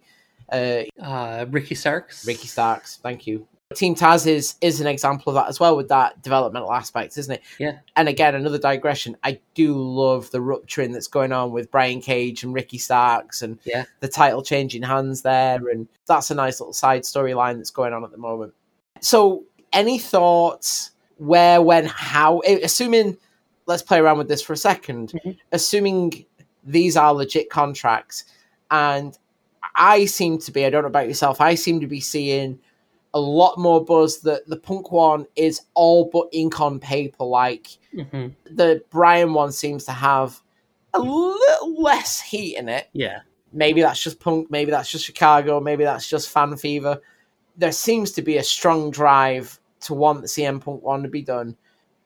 uh, 0.52 0.82
uh, 1.00 1.46
Ricky 1.50 1.74
Starks. 1.74 2.26
Ricky 2.26 2.46
Starks. 2.48 2.98
Thank 3.02 3.26
you. 3.26 3.46
Team 3.74 3.96
Taz 3.96 4.28
is 4.28 4.54
is 4.60 4.80
an 4.80 4.86
example 4.86 5.30
of 5.30 5.34
that 5.34 5.48
as 5.48 5.58
well 5.58 5.76
with 5.76 5.88
that 5.88 6.22
developmental 6.22 6.72
aspect, 6.72 7.18
isn't 7.18 7.34
it? 7.34 7.42
Yeah. 7.58 7.78
And 7.96 8.08
again, 8.08 8.36
another 8.36 8.58
digression. 8.58 9.16
I 9.24 9.40
do 9.54 9.74
love 9.74 10.30
the 10.30 10.40
rupturing 10.40 10.92
that's 10.92 11.08
going 11.08 11.32
on 11.32 11.50
with 11.50 11.68
Brian 11.72 12.00
Cage 12.00 12.44
and 12.44 12.54
Ricky 12.54 12.78
Starks, 12.78 13.42
and 13.42 13.58
Yeah. 13.64 13.86
the 13.98 14.06
title 14.08 14.42
changing 14.42 14.82
hands 14.84 15.22
there, 15.22 15.68
and 15.68 15.88
that's 16.06 16.30
a 16.30 16.34
nice 16.36 16.60
little 16.60 16.74
side 16.74 17.02
storyline 17.02 17.56
that's 17.56 17.70
going 17.72 17.92
on 17.92 18.04
at 18.04 18.12
the 18.12 18.18
moment. 18.18 18.54
So, 19.00 19.42
any 19.72 19.98
thoughts? 19.98 20.92
Where, 21.18 21.60
when, 21.62 21.86
how? 21.86 22.42
Assuming, 22.62 23.16
let's 23.66 23.82
play 23.82 23.98
around 23.98 24.18
with 24.18 24.28
this 24.28 24.42
for 24.42 24.52
a 24.52 24.56
2nd 24.56 25.12
Mhm. 25.12 25.36
Assuming 25.52 26.24
these 26.64 26.96
are 26.96 27.12
legit 27.12 27.50
contracts, 27.50 28.24
and 28.70 29.18
I 29.74 30.06
seem 30.06 30.38
to 30.38 30.52
be, 30.52 30.64
I 30.64 30.70
don't 30.70 30.82
know 30.82 30.88
about 30.88 31.08
yourself, 31.08 31.40
I 31.40 31.54
seem 31.54 31.80
to 31.80 31.86
be 31.86 32.00
seeing 32.00 32.58
a 33.14 33.20
lot 33.20 33.58
more 33.58 33.84
buzz 33.84 34.20
that 34.20 34.46
the 34.46 34.56
Punk 34.56 34.92
one 34.92 35.26
is 35.36 35.62
all 35.74 36.10
but 36.12 36.28
ink 36.32 36.60
on 36.60 36.78
paper. 36.78 37.24
Like 37.24 37.78
hmm 37.92 38.28
the 38.50 38.82
Brian 38.90 39.32
one 39.34 39.52
seems 39.52 39.84
to 39.86 39.92
have 39.92 40.40
a 40.94 41.00
little 41.00 41.82
less 41.82 42.20
heat 42.20 42.56
in 42.56 42.68
it. 42.68 42.88
Yeah, 42.92 43.20
Maybe 43.52 43.80
that's 43.80 44.02
just 44.02 44.20
Punk, 44.20 44.50
maybe 44.50 44.70
that's 44.70 44.90
just 44.90 45.04
Chicago, 45.04 45.60
maybe 45.60 45.84
that's 45.84 46.08
just 46.08 46.30
fan 46.30 46.56
fever. 46.56 47.00
There 47.56 47.72
seems 47.72 48.12
to 48.12 48.22
be 48.22 48.36
a 48.36 48.42
strong 48.42 48.90
drive 48.90 49.58
to 49.80 49.94
want 49.94 50.20
the 50.20 50.28
CM 50.28 50.60
Punk 50.60 50.82
one 50.82 51.02
to 51.02 51.08
be 51.08 51.22
done. 51.22 51.56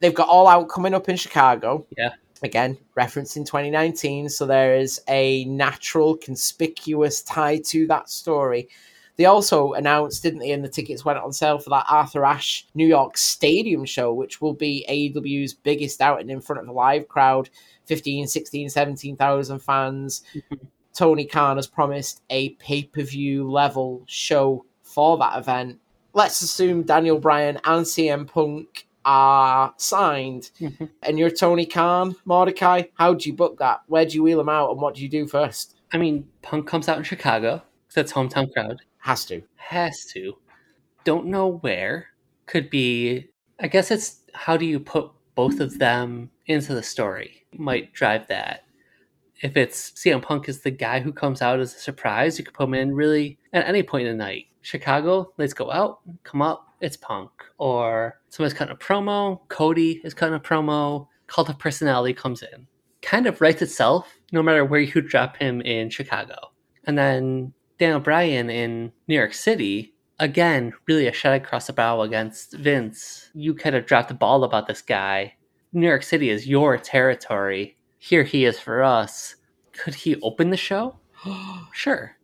They've 0.01 0.15
got 0.15 0.29
All 0.29 0.49
Out 0.49 0.69
coming 0.69 0.95
up 0.95 1.09
in 1.09 1.17
Chicago. 1.17 1.87
Yeah. 1.97 2.15
Again, 2.43 2.79
referencing 2.97 3.45
2019. 3.47 4.29
So 4.31 4.47
there 4.47 4.77
is 4.77 5.01
a 5.09 5.45
natural, 5.45 6.17
conspicuous 6.17 7.23
tie 7.23 7.59
to 7.67 7.87
that 7.89 8.09
story. 8.09 8.69
They 9.17 9.27
also 9.27 9.75
announced, 9.75 10.23
didn't 10.23 10.39
they, 10.39 10.53
and 10.53 10.65
the 10.65 10.69
tickets 10.69 11.05
went 11.05 11.19
on 11.19 11.35
sale 11.35 11.59
for 11.59 11.69
that 11.71 11.85
Arthur 11.91 12.25
Ashe 12.25 12.67
New 12.75 12.87
York 12.87 13.19
Stadium 13.19 13.85
show, 13.85 14.15
which 14.15 14.41
will 14.41 14.55
be 14.55 14.87
AEW's 14.89 15.53
biggest 15.53 16.01
outing 16.01 16.31
in 16.31 16.41
front 16.41 16.63
of 16.63 16.69
a 16.69 16.73
live 16.73 17.07
crowd 17.07 17.51
15, 17.85 18.27
16, 18.27 18.71
17,000 18.71 19.59
fans. 19.59 20.23
Mhm. 20.35 20.61
Tony 20.95 21.27
Khan 21.27 21.57
has 21.57 21.67
promised 21.67 22.23
a 22.31 22.51
pay 22.51 22.85
per 22.85 23.03
view 23.03 23.51
level 23.51 24.03
show 24.07 24.65
for 24.83 25.19
that 25.19 25.39
event. 25.39 25.79
Let's 26.15 26.41
assume 26.41 26.85
Daniel 26.85 27.19
Bryan 27.19 27.61
and 27.65 27.87
CM 27.87 28.27
Punk 28.27 28.87
are 29.05 29.75
signed, 29.77 30.51
Mhm. 30.61 30.91
and 31.03 31.19
you're 31.19 31.31
Tony 31.31 31.67
Khan, 31.67 32.17
Mordecai. 32.25 32.83
How 32.95 33.15
do 33.15 33.29
you 33.29 33.35
book 33.35 33.59
that? 33.59 33.81
Where 33.87 34.05
do 34.05 34.15
you 34.15 34.23
wheel 34.23 34.39
them 34.39 34.49
out, 34.49 34.71
and 34.71 34.81
what 34.81 34.95
do 34.95 35.03
you 35.03 35.09
do 35.09 35.27
first? 35.27 35.77
I 35.93 35.99
mean, 35.99 36.29
Punk 36.43 36.67
comes 36.67 36.89
out 36.89 36.99
in 36.99 37.05
Chicago 37.05 37.63
because 37.87 37.95
that's 37.95 38.13
hometown 38.13 38.53
crowd. 38.53 38.81
Has 38.99 39.25
to. 39.27 39.43
Has 39.57 40.05
to. 40.13 40.37
Don't 41.05 41.27
know 41.27 41.59
where. 41.59 42.09
Could 42.47 42.69
be. 42.71 43.29
I 43.59 43.69
guess 43.69 43.91
it's 43.91 44.21
how 44.35 44.57
do 44.57 44.65
you 44.67 44.79
put 44.81 45.11
both 45.35 45.61
of 45.61 45.79
them 45.79 46.31
into 46.47 46.75
the 46.75 46.83
story 46.83 47.47
might 47.57 47.93
drive 47.93 48.27
that. 48.29 48.65
If 49.43 49.57
it's 49.57 49.93
CM 49.93 50.21
Punk 50.23 50.49
is 50.49 50.61
the 50.61 50.71
guy 50.71 51.01
who 51.01 51.13
comes 51.13 51.41
out 51.41 51.61
as 51.61 51.75
a 51.75 51.79
surprise, 51.79 52.39
you 52.39 52.45
could 52.45 52.55
put 52.55 52.65
him 52.65 52.75
in 52.75 52.95
really 52.95 53.39
at 53.53 53.67
any 53.67 53.83
point 53.83 54.07
in 54.07 54.17
the 54.19 54.25
night. 54.25 54.47
Chicago, 54.61 55.33
let's 55.39 55.55
go 55.55 55.71
out, 55.71 56.01
come 56.23 56.43
up, 56.43 56.69
it's 56.81 56.97
Punk. 56.97 57.31
Or 57.59 58.21
someone's 58.29 58.55
cutting 58.55 58.75
a 58.75 58.77
promo, 58.77 59.41
Cody 59.49 60.01
is 60.05 60.15
cutting 60.15 60.35
a 60.35 60.41
promo, 60.41 61.07
Cult 61.27 61.49
of 61.49 61.59
Personality 61.59 62.15
comes 62.15 62.43
in. 62.43 62.67
Kind 63.03 63.27
of 63.27 63.41
writes 63.41 63.63
itself 63.63 64.13
no 64.33 64.43
matter 64.43 64.65
where 64.65 64.81
you 64.81 65.01
drop 65.01 65.37
him 65.37 65.61
in 65.63 65.91
Chicago. 65.91 66.53
And 66.85 66.99
then 66.99 67.53
Daniel 67.79 68.01
Bryan 68.01 68.51
in 68.51 68.93
New 69.09 69.15
York 69.15 69.35
City, 69.35 69.95
again, 70.19 70.73
really 70.87 71.07
a 71.07 71.13
shot 71.13 71.35
across 71.35 71.67
the 71.67 71.73
bow 71.73 72.03
against 72.03 72.55
Vince. 72.55 73.31
You 73.35 73.55
could 73.55 73.75
have 73.75 73.87
dropped 73.87 74.09
the 74.09 74.15
ball 74.15 74.45
about 74.45 74.67
this 74.67 74.83
guy. 74.83 75.35
New 75.73 75.87
York 75.87 76.03
City 76.03 76.31
is 76.31 76.47
your 76.47 76.77
territory. 76.77 77.77
Here 77.99 78.25
he 78.25 78.45
is 78.45 78.59
for 78.59 78.83
us. 78.83 79.37
Could 79.73 79.95
he 79.95 80.21
open 80.21 80.51
the 80.51 80.57
show? 80.57 80.97
sure. 81.73 82.17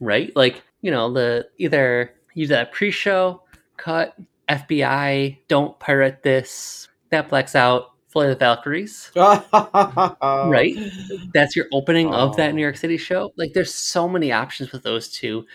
Right? 0.00 0.34
Like, 0.34 0.62
you 0.80 0.90
know, 0.90 1.12
the 1.12 1.48
either 1.58 2.14
use 2.34 2.48
that 2.48 2.72
pre-show, 2.72 3.42
cut, 3.76 4.14
FBI, 4.48 5.38
don't 5.48 5.78
pirate 5.80 6.22
this, 6.22 6.88
that 7.10 7.28
blacks 7.28 7.54
out, 7.54 7.90
of 8.22 8.28
the 8.28 8.36
Valkyries. 8.36 9.10
right. 9.16 10.76
That's 11.32 11.56
your 11.56 11.66
opening 11.72 12.14
of 12.14 12.30
Oh. 12.30 12.34
that 12.36 12.54
New 12.54 12.62
York 12.62 12.76
City 12.76 12.96
show. 12.96 13.32
Like, 13.36 13.54
there's 13.54 13.74
so 13.74 14.08
many 14.08 14.30
options 14.30 14.70
with 14.70 14.84
those 14.84 15.08
two. 15.08 15.46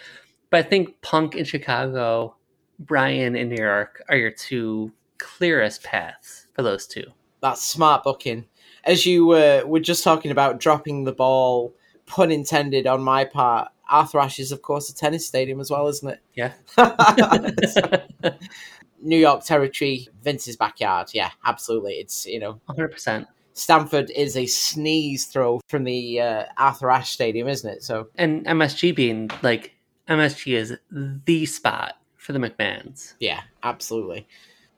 But 0.49 0.65
I 0.65 0.69
think 0.69 0.99
Punk 1.01 1.35
in 1.35 1.45
Chicago, 1.45 2.35
Brian 2.77 3.35
in 3.37 3.49
New 3.49 3.63
York 3.63 4.03
are 4.09 4.17
your 4.17 4.31
two 4.31 4.91
clearest 5.19 5.83
paths 5.83 6.47
for 6.53 6.61
those 6.63 6.85
two. 6.85 7.05
That's 7.41 7.65
smart 7.65 8.03
booking. 8.03 8.45
As 8.83 9.05
you 9.05 9.31
uh, 9.31 9.63
were 9.65 9.79
just 9.79 10.03
talking 10.03 10.31
about 10.31 10.59
dropping 10.59 11.03
the 11.05 11.13
ball, 11.13 11.73
pun 12.07 12.31
intended 12.31 12.87
on 12.87 13.01
my 13.01 13.23
part, 13.23 13.69
Arthur 13.89 14.19
Ashe 14.19 14.39
is, 14.39 14.51
of 14.51 14.61
course, 14.61 14.89
a 14.89 14.95
tennis 14.95 15.25
stadium 15.27 15.59
as 15.59 15.69
well, 15.71 15.87
isn't 15.87 16.09
it? 16.09 16.19
Yeah. 16.35 16.53
New 19.01 19.17
York 19.17 19.45
territory, 19.45 20.07
Vince's 20.23 20.57
backyard. 20.57 21.09
Yeah, 21.13 21.31
absolutely. 21.45 21.93
It's, 21.93 22.25
you 22.25 22.39
know, 22.39 22.59
100%. 22.69 23.25
Stamford 23.53 24.11
is 24.11 24.35
a 24.37 24.45
sneeze 24.45 25.25
throw 25.25 25.59
from 25.67 25.83
the 25.85 26.19
uh, 26.21 26.43
Arthur 26.57 26.89
Ashe 26.91 27.11
Stadium, 27.11 27.47
isn't 27.47 27.69
it? 27.69 27.83
So, 27.83 28.07
And 28.15 28.45
MSG 28.45 28.95
being 28.95 29.29
like, 29.41 29.75
MSG 30.07 30.53
is 30.53 30.77
the 30.91 31.45
spot 31.45 31.95
for 32.17 32.33
the 32.33 32.39
McMahons. 32.39 33.13
yeah, 33.19 33.41
absolutely. 33.63 34.27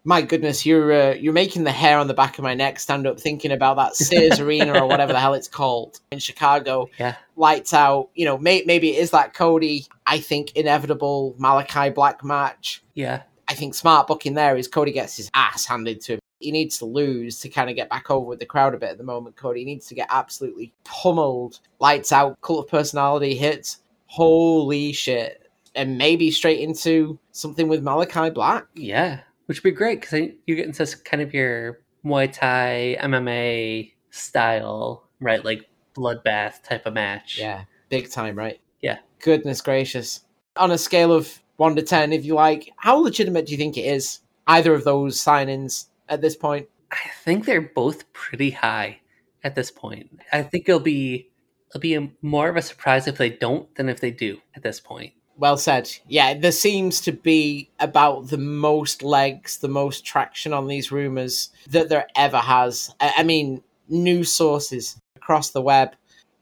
My 0.04 0.24
goodness, 0.24 0.66
you're 0.66 0.92
uh, 0.92 1.14
you're 1.14 1.32
making 1.34 1.64
the 1.64 1.72
hair 1.72 2.00
on 2.00 2.08
the 2.08 2.14
back 2.16 2.40
of 2.40 2.44
my 2.44 2.56
neck 2.56 2.80
stand 2.80 3.06
up 3.06 3.20
thinking 3.20 3.52
about 3.52 3.76
that 3.78 3.96
Sears 3.96 4.40
Arena 4.40 4.82
or 4.82 4.88
whatever 4.88 5.14
the 5.14 5.20
hell 5.20 5.36
it's 5.36 5.48
called 5.48 6.00
in 6.12 6.18
Chicago. 6.18 6.90
Yeah. 6.98 7.16
lights 7.36 7.72
out. 7.74 8.10
You 8.16 8.26
know, 8.26 8.38
may, 8.38 8.64
maybe 8.66 8.96
it 8.96 9.00
is 9.00 9.12
that 9.12 9.36
Cody. 9.36 9.86
I 10.08 10.20
think 10.20 10.56
inevitable 10.56 11.36
Malachi 11.38 11.92
Black 11.92 12.24
match. 12.24 12.84
Yeah. 12.96 13.22
I 13.48 13.54
think 13.54 13.76
smart 13.76 14.08
booking 14.08 14.34
there 14.34 14.58
is 14.58 14.68
Cody 14.68 14.92
gets 14.92 15.18
his 15.18 15.30
ass 15.36 15.66
handed 15.66 16.02
to 16.02 16.14
him. 16.14 16.20
He 16.40 16.52
needs 16.52 16.80
to 16.80 16.86
lose 16.86 17.40
to 17.42 17.50
kind 17.50 17.70
of 17.70 17.76
get 17.76 17.90
back 17.90 18.10
over 18.10 18.26
with 18.26 18.40
the 18.40 18.46
crowd 18.48 18.74
a 18.74 18.78
bit 18.78 18.90
at 18.90 18.98
the 18.98 19.04
moment. 19.04 19.36
Cody 19.36 19.64
needs 19.64 19.86
to 19.88 19.96
get 19.96 20.08
absolutely 20.10 20.74
pummeled. 20.84 21.60
Lights 21.80 22.12
out. 22.12 22.42
Cult 22.42 22.66
of 22.66 22.72
personality 22.72 23.36
hits. 23.36 23.84
Holy 24.08 24.92
shit! 24.94 25.50
And 25.76 25.98
maybe 25.98 26.32
straight 26.32 26.60
into 26.60 27.20
something 27.34 27.68
with 27.68 27.84
Malachi 27.84 28.32
Black. 28.32 28.66
Yeah. 28.74 29.20
Which 29.52 29.62
would 29.66 29.72
be 29.72 29.76
great 29.76 30.00
because 30.00 30.30
you 30.48 30.56
get 30.56 30.66
into 30.66 30.88
kind 31.04 31.22
of 31.22 31.34
your 31.34 31.82
Muay 32.06 32.32
Thai, 32.32 32.96
MMA 33.02 33.92
style, 34.10 35.10
right? 35.20 35.44
Like 35.44 35.68
bloodbath 35.94 36.64
type 36.64 36.86
of 36.86 36.94
match. 36.94 37.38
Yeah, 37.38 37.66
big 37.90 38.10
time, 38.10 38.38
right? 38.38 38.62
Yeah. 38.80 39.00
Goodness 39.20 39.60
gracious. 39.60 40.22
On 40.56 40.72
a 40.72 40.78
scale 40.78 41.12
of 41.12 41.42
one 41.58 41.76
to 41.76 41.82
ten, 41.82 42.14
if 42.14 42.24
you 42.24 42.36
like, 42.36 42.72
how 42.78 42.96
legitimate 42.96 43.46
do 43.48 43.52
you 43.52 43.58
think 43.58 43.76
it 43.78 43.82
is? 43.82 44.22
Either 44.48 44.74
of 44.74 44.86
those 44.86 45.18
signings 45.18 45.88
at 46.08 46.22
this 46.22 46.38
point? 46.38 46.70
I 46.90 47.10
think 47.26 47.44
they're 47.46 47.60
both 47.60 48.14
pretty 48.14 48.52
high. 48.52 49.02
at 49.44 49.56
this 49.56 49.70
point. 49.70 50.22
I 50.32 50.44
think 50.44 50.70
it'll 50.70 50.80
be 50.80 51.30
it'll 51.72 51.82
be 51.82 51.96
a, 51.96 52.10
more 52.22 52.48
of 52.48 52.56
a 52.56 52.62
surprise 52.62 53.06
if 53.06 53.18
they 53.18 53.30
don't 53.30 53.74
than 53.76 53.90
if 53.90 54.00
they 54.00 54.12
do 54.12 54.40
at 54.56 54.64
this 54.64 54.80
point. 54.80 55.12
Well 55.38 55.58
said. 55.58 55.90
Yeah, 56.08 56.38
there 56.38 56.52
seems 56.52 57.02
to 57.02 57.12
be 57.12 57.70
about 57.80 58.30
the 58.30 58.38
most 58.38 59.02
legs, 59.02 59.58
the 59.58 59.68
most 59.68 60.06
traction 60.06 60.54
on 60.54 60.68
these 60.68 60.92
rumors 60.92 61.50
that 61.70 61.90
there 61.90 62.08
ever 62.16 62.38
has. 62.38 62.94
I, 63.00 63.24
mean, 63.24 63.64
news 63.90 64.32
sources 64.32 65.00
across 65.16 65.50
the 65.50 65.62
web, 65.62 65.96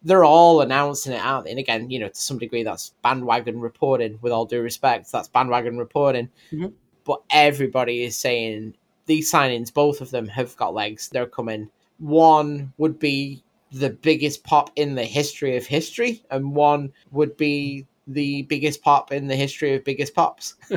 they're 0.03 0.25
all 0.25 0.61
announcing 0.61 1.13
it 1.13 1.21
out. 1.21 1.47
And 1.47 1.59
again, 1.59 1.89
you 1.89 1.99
know, 1.99 2.09
to 2.09 2.15
some 2.15 2.37
degree, 2.37 2.63
that's 2.63 2.93
bandwagon 3.01 3.59
reporting. 3.59 4.17
With 4.21 4.33
all 4.33 4.45
due 4.45 4.61
respect, 4.61 5.11
that's 5.11 5.27
bandwagon 5.27 5.77
reporting. 5.77 6.29
Mhm. 6.51 6.73
But 7.05 7.21
everybody 7.29 8.03
is 8.03 8.17
saying 8.17 8.75
these 9.05 9.31
signings, 9.31 9.73
both 9.73 10.01
of 10.01 10.11
them, 10.11 10.27
have 10.27 10.55
got 10.57 10.73
legs. 10.73 11.09
They're 11.09 11.25
coming. 11.25 11.69
One 11.99 12.73
would 12.77 12.99
be 12.99 13.43
the 13.71 13.89
biggest 13.89 14.43
pop 14.43 14.71
in 14.75 14.95
the 14.95 15.05
history 15.05 15.55
of 15.57 15.65
history, 15.65 16.23
and 16.31 16.55
one 16.55 16.91
would 17.11 17.37
be 17.37 17.85
the 18.09 18.43
biggest 18.43 18.81
pop 18.81 19.11
in 19.11 19.27
the 19.27 19.35
history 19.35 19.75
of 19.75 19.83
biggest 19.83 20.13
pops. 20.13 20.55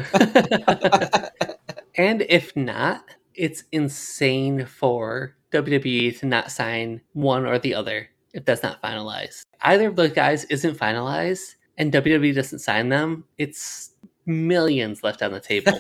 and 1.96 2.22
if 2.28 2.54
not, 2.54 3.04
it's 3.34 3.64
insane 3.72 4.66
for 4.66 5.34
WWE 5.52 6.18
to 6.18 6.26
not 6.26 6.50
sign 6.50 7.00
one 7.12 7.46
or 7.46 7.58
the 7.58 7.74
other 7.74 8.08
if 8.32 8.44
that's 8.44 8.62
not 8.62 8.82
finalized. 8.82 9.42
Either 9.62 9.88
of 9.88 9.96
those 9.96 10.12
guys 10.12 10.44
isn't 10.44 10.78
finalized 10.78 11.54
and 11.78 11.92
WWE 11.92 12.34
doesn't 12.34 12.58
sign 12.60 12.88
them, 12.88 13.24
it's 13.38 13.91
millions 14.26 15.02
left 15.02 15.22
on 15.22 15.32
the 15.32 15.40
table. 15.40 15.72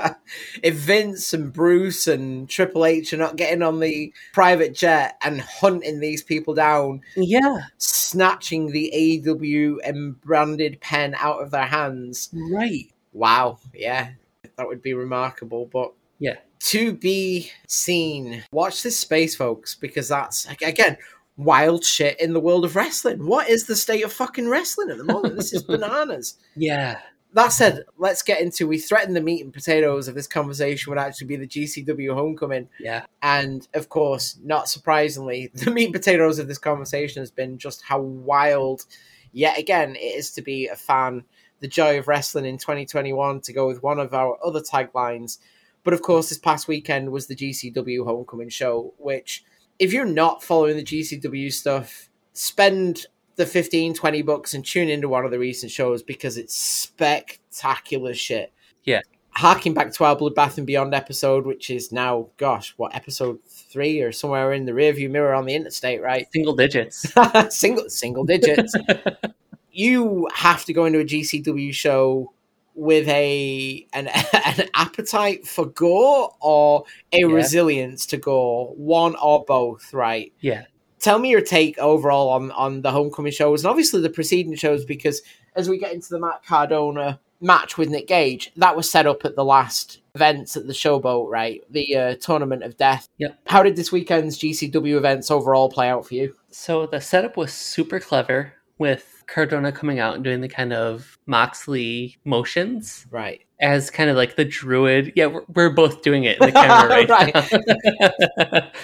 if 0.62 0.74
Vince 0.74 1.32
and 1.34 1.52
Bruce 1.52 2.06
and 2.06 2.48
Triple 2.48 2.84
H 2.86 3.12
are 3.12 3.16
not 3.18 3.36
getting 3.36 3.62
on 3.62 3.80
the 3.80 4.12
private 4.32 4.74
jet 4.74 5.16
and 5.22 5.40
hunting 5.40 6.00
these 6.00 6.22
people 6.22 6.54
down, 6.54 7.00
yeah, 7.16 7.62
snatching 7.78 8.70
the 8.72 8.92
AEW 8.94 10.20
branded 10.22 10.80
pen 10.80 11.14
out 11.18 11.42
of 11.42 11.50
their 11.50 11.66
hands, 11.66 12.30
right. 12.52 12.90
wow, 13.12 13.58
yeah, 13.74 14.10
that 14.56 14.66
would 14.68 14.82
be 14.82 14.94
remarkable. 14.94 15.66
But 15.72 15.92
Yeah. 16.18 16.36
to 16.60 16.92
be 16.92 17.50
seen, 17.66 18.44
watch 18.52 18.82
this 18.82 18.98
space, 18.98 19.34
folks, 19.34 19.74
because 19.74 20.08
that's 20.08 20.46
again 20.62 20.96
wild 21.36 21.82
shit 21.84 22.20
in 22.20 22.34
the 22.34 22.40
world 22.40 22.66
of 22.66 22.76
wrestling. 22.76 23.26
What 23.26 23.48
is 23.48 23.64
the 23.64 23.74
state 23.76 24.04
of 24.04 24.12
fucking 24.12 24.48
wrestling 24.48 24.90
at 24.90 24.98
the 24.98 25.04
moment? 25.04 25.36
This 25.36 25.52
is 25.54 25.62
bananas 25.64 26.34
Yeah. 26.54 27.00
That 27.34 27.48
said, 27.52 27.84
let's 27.96 28.22
get 28.22 28.40
into. 28.40 28.66
We 28.66 28.78
threatened 28.78 29.14
the 29.14 29.20
meat 29.20 29.44
and 29.44 29.52
potatoes 29.52 30.08
of 30.08 30.14
this 30.14 30.26
conversation 30.26 30.90
would 30.90 30.98
actually 30.98 31.28
be 31.28 31.36
the 31.36 31.46
GCW 31.46 32.12
homecoming, 32.14 32.68
Yeah. 32.80 33.06
and 33.22 33.66
of 33.74 33.88
course, 33.88 34.38
not 34.42 34.68
surprisingly, 34.68 35.50
the 35.54 35.70
meat 35.70 35.86
and 35.86 35.94
potatoes 35.94 36.38
of 36.38 36.48
this 36.48 36.58
conversation 36.58 37.22
has 37.22 37.30
been 37.30 37.58
just 37.58 37.82
how 37.82 38.00
wild, 38.00 38.84
yet 39.32 39.58
again, 39.58 39.94
it 39.96 40.00
is 40.16 40.30
to 40.32 40.42
be 40.42 40.66
a 40.68 40.76
fan. 40.76 41.24
The 41.60 41.68
joy 41.68 41.98
of 41.98 42.08
wrestling 42.08 42.46
in 42.46 42.56
2021, 42.56 43.42
to 43.42 43.52
go 43.52 43.66
with 43.66 43.82
one 43.82 43.98
of 44.00 44.14
our 44.14 44.38
other 44.42 44.60
taglines. 44.60 45.38
But 45.84 45.92
of 45.92 46.00
course, 46.02 46.30
this 46.30 46.38
past 46.38 46.68
weekend 46.68 47.10
was 47.12 47.26
the 47.26 47.36
GCW 47.36 48.04
homecoming 48.06 48.48
show, 48.48 48.94
which, 48.96 49.44
if 49.78 49.92
you're 49.92 50.04
not 50.06 50.42
following 50.42 50.76
the 50.78 50.82
GCW 50.82 51.52
stuff, 51.52 52.08
spend 52.32 53.06
the 53.40 53.46
15 53.46 53.94
20 53.94 54.22
bucks 54.22 54.54
and 54.54 54.64
tune 54.64 54.88
into 54.90 55.08
one 55.08 55.24
of 55.24 55.30
the 55.30 55.38
recent 55.38 55.72
shows 55.72 56.02
because 56.02 56.36
it's 56.36 56.54
spectacular 56.54 58.14
shit 58.14 58.52
Yeah. 58.84 59.00
harking 59.30 59.72
back 59.74 59.92
to 59.94 60.04
our 60.04 60.14
bloodbath 60.16 60.58
and 60.58 60.66
beyond 60.66 60.94
episode 60.94 61.46
which 61.46 61.70
is 61.70 61.90
now 61.90 62.28
gosh 62.36 62.74
what 62.76 62.94
episode 62.94 63.38
three 63.48 64.00
or 64.00 64.12
somewhere 64.12 64.52
in 64.52 64.66
the 64.66 64.72
rearview 64.72 65.10
mirror 65.10 65.34
on 65.34 65.46
the 65.46 65.54
interstate 65.54 66.02
right 66.02 66.26
Single 66.32 66.54
digits. 66.54 67.06
single 67.50 67.88
single 67.88 68.24
digits 68.24 68.74
you 69.72 70.28
have 70.34 70.64
to 70.66 70.72
go 70.72 70.84
into 70.84 70.98
a 71.00 71.04
gcw 71.04 71.72
show 71.72 72.32
with 72.74 73.08
a 73.08 73.86
an, 73.92 74.08
an 74.46 74.68
appetite 74.74 75.46
for 75.46 75.66
gore 75.66 76.34
or 76.40 76.84
a 77.12 77.20
Yeah. 77.20 77.26
resilience 77.26 78.06
to 78.06 78.16
gore 78.16 78.74
one 78.76 79.14
or 79.16 79.44
both 79.44 79.92
right 79.94 80.32
yeah. 80.40 80.64
Tell 81.00 81.18
me 81.18 81.30
your 81.30 81.40
take 81.40 81.78
overall 81.78 82.28
on 82.30 82.50
on 82.52 82.82
the 82.82 82.90
homecoming 82.92 83.32
shows 83.32 83.64
and 83.64 83.70
obviously 83.70 84.00
the 84.00 84.10
preceding 84.10 84.54
shows 84.54 84.84
because 84.84 85.22
as 85.56 85.68
we 85.68 85.78
get 85.78 85.92
into 85.92 86.08
the 86.10 86.18
Matt 86.20 86.44
Cardona 86.44 87.18
match 87.40 87.78
with 87.78 87.88
Nick 87.88 88.06
Gage, 88.06 88.52
that 88.56 88.76
was 88.76 88.88
set 88.90 89.06
up 89.06 89.24
at 89.24 89.34
the 89.34 89.44
last 89.44 90.00
events 90.14 90.56
at 90.56 90.66
the 90.66 90.72
Showboat, 90.72 91.28
right? 91.28 91.62
The 91.70 91.96
uh, 91.96 92.14
tournament 92.16 92.62
of 92.62 92.76
death. 92.76 93.08
Yep. 93.18 93.38
How 93.46 93.62
did 93.62 93.76
this 93.76 93.90
weekend's 93.90 94.38
GCW 94.38 94.96
events 94.96 95.30
overall 95.30 95.70
play 95.70 95.88
out 95.88 96.06
for 96.06 96.14
you? 96.14 96.34
So 96.50 96.86
the 96.86 97.00
setup 97.00 97.36
was 97.36 97.52
super 97.52 97.98
clever 97.98 98.52
with 98.78 99.24
Cardona 99.26 99.72
coming 99.72 99.98
out 99.98 100.14
and 100.16 100.22
doing 100.24 100.40
the 100.42 100.48
kind 100.48 100.72
of 100.72 101.16
Moxley 101.26 102.18
motions 102.24 103.06
Right. 103.10 103.40
as 103.60 103.90
kind 103.90 104.10
of 104.10 104.16
like 104.16 104.36
the 104.36 104.44
druid. 104.44 105.12
Yeah, 105.16 105.26
we're, 105.26 105.44
we're 105.54 105.70
both 105.70 106.02
doing 106.02 106.24
it 106.24 106.40
in 106.40 106.46
the 106.46 106.52
camera 106.52 107.06
right, 107.08 108.38
now. 108.52 108.70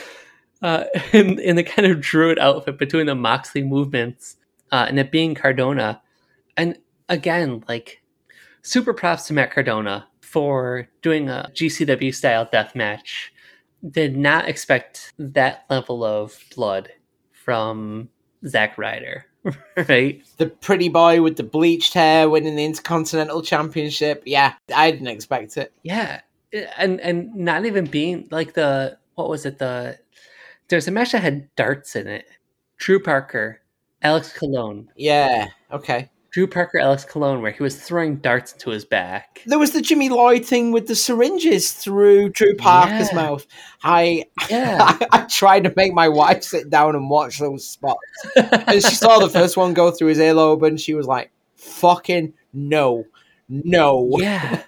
uh, 0.66 0.84
in, 1.12 1.38
in 1.38 1.56
the 1.56 1.62
kind 1.62 1.90
of 1.90 2.00
druid 2.00 2.38
outfit 2.38 2.76
between 2.76 3.06
the 3.06 3.14
Moxley 3.14 3.62
movements 3.62 4.36
uh, 4.72 4.86
and 4.88 4.98
it 4.98 5.12
being 5.12 5.34
Cardona. 5.34 6.02
And 6.56 6.78
again, 7.08 7.64
like 7.68 8.02
super 8.62 8.92
props 8.92 9.28
to 9.28 9.32
Matt 9.32 9.52
Cardona 9.52 10.08
for 10.20 10.88
doing 11.02 11.28
a 11.28 11.50
GCW 11.54 12.12
style 12.12 12.48
death 12.50 12.74
match. 12.74 13.32
Did 13.88 14.16
not 14.16 14.48
expect 14.48 15.12
that 15.18 15.64
level 15.70 16.02
of 16.02 16.42
blood 16.56 16.90
from 17.30 18.08
Zack 18.44 18.76
Ryder, 18.76 19.26
right? 19.88 20.20
The 20.38 20.46
pretty 20.46 20.88
boy 20.88 21.22
with 21.22 21.36
the 21.36 21.44
bleached 21.44 21.94
hair 21.94 22.28
winning 22.28 22.56
the 22.56 22.64
Intercontinental 22.64 23.42
Championship. 23.42 24.24
Yeah, 24.26 24.54
I 24.74 24.90
didn't 24.90 25.06
expect 25.08 25.56
it. 25.58 25.72
Yeah, 25.84 26.22
and 26.76 27.00
and 27.00 27.32
not 27.36 27.66
even 27.66 27.84
being 27.84 28.26
like 28.32 28.54
the 28.54 28.98
what 29.14 29.28
was 29.28 29.46
it 29.46 29.58
the 29.58 29.98
there's 30.68 30.88
a 30.88 30.90
match 30.90 31.12
that 31.12 31.22
had 31.22 31.54
darts 31.56 31.96
in 31.96 32.06
it. 32.06 32.26
Drew 32.78 33.00
Parker, 33.02 33.60
Alex 34.02 34.32
Colon, 34.32 34.90
Yeah, 34.96 35.48
okay. 35.72 36.10
Drew 36.30 36.46
Parker, 36.46 36.78
Alex 36.78 37.02
Colon, 37.06 37.40
where 37.40 37.50
he 37.52 37.62
was 37.62 37.80
throwing 37.82 38.16
darts 38.16 38.52
into 38.52 38.68
his 38.68 38.84
back. 38.84 39.40
There 39.46 39.58
was 39.58 39.70
the 39.70 39.80
Jimmy 39.80 40.10
Lloyd 40.10 40.44
thing 40.44 40.70
with 40.70 40.86
the 40.86 40.94
syringes 40.94 41.72
through 41.72 42.28
Drew 42.30 42.54
Parker's 42.56 43.08
Yeah. 43.08 43.14
mouth. 43.14 43.46
I 43.82 44.24
Yeah, 44.50 44.76
I, 44.80 45.06
I 45.12 45.18
tried 45.22 45.64
to 45.64 45.72
make 45.76 45.94
my 45.94 46.08
wife 46.10 46.42
sit 46.42 46.68
down 46.68 46.94
and 46.94 47.08
watch 47.08 47.38
those 47.38 47.66
spots. 47.66 47.98
And 48.36 48.82
she 48.82 48.94
saw 48.94 49.18
the 49.18 49.30
first 49.30 49.56
one 49.56 49.72
go 49.72 49.90
through 49.90 50.08
his 50.08 50.18
earlobe 50.18 50.66
and 50.66 50.78
she 50.78 50.92
was 50.94 51.06
like, 51.06 51.30
fucking 51.54 52.34
no. 52.52 53.04
No. 53.48 54.10
yeah, 54.18 54.62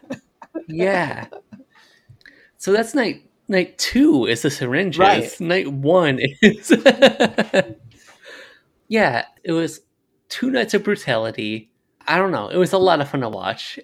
yeah. 0.68 1.26
So 2.56 2.72
that's 2.72 2.94
night 2.94 3.27
night 3.48 3.78
two 3.78 4.26
is 4.26 4.42
the 4.42 4.50
syringes. 4.50 4.98
Right. 4.98 5.40
Night 5.40 5.72
one 5.72 6.18
is 6.20 6.70
yeah. 8.88 9.24
It 9.42 9.52
was 9.52 9.80
two 10.28 10.50
nights 10.50 10.74
of 10.74 10.84
brutality. 10.84 11.70
I 12.06 12.18
don't 12.18 12.32
know. 12.32 12.48
It 12.48 12.56
was 12.56 12.72
a 12.72 12.78
lot 12.78 13.00
of 13.00 13.08
fun 13.08 13.20
to 13.20 13.28
watch. 13.28 13.78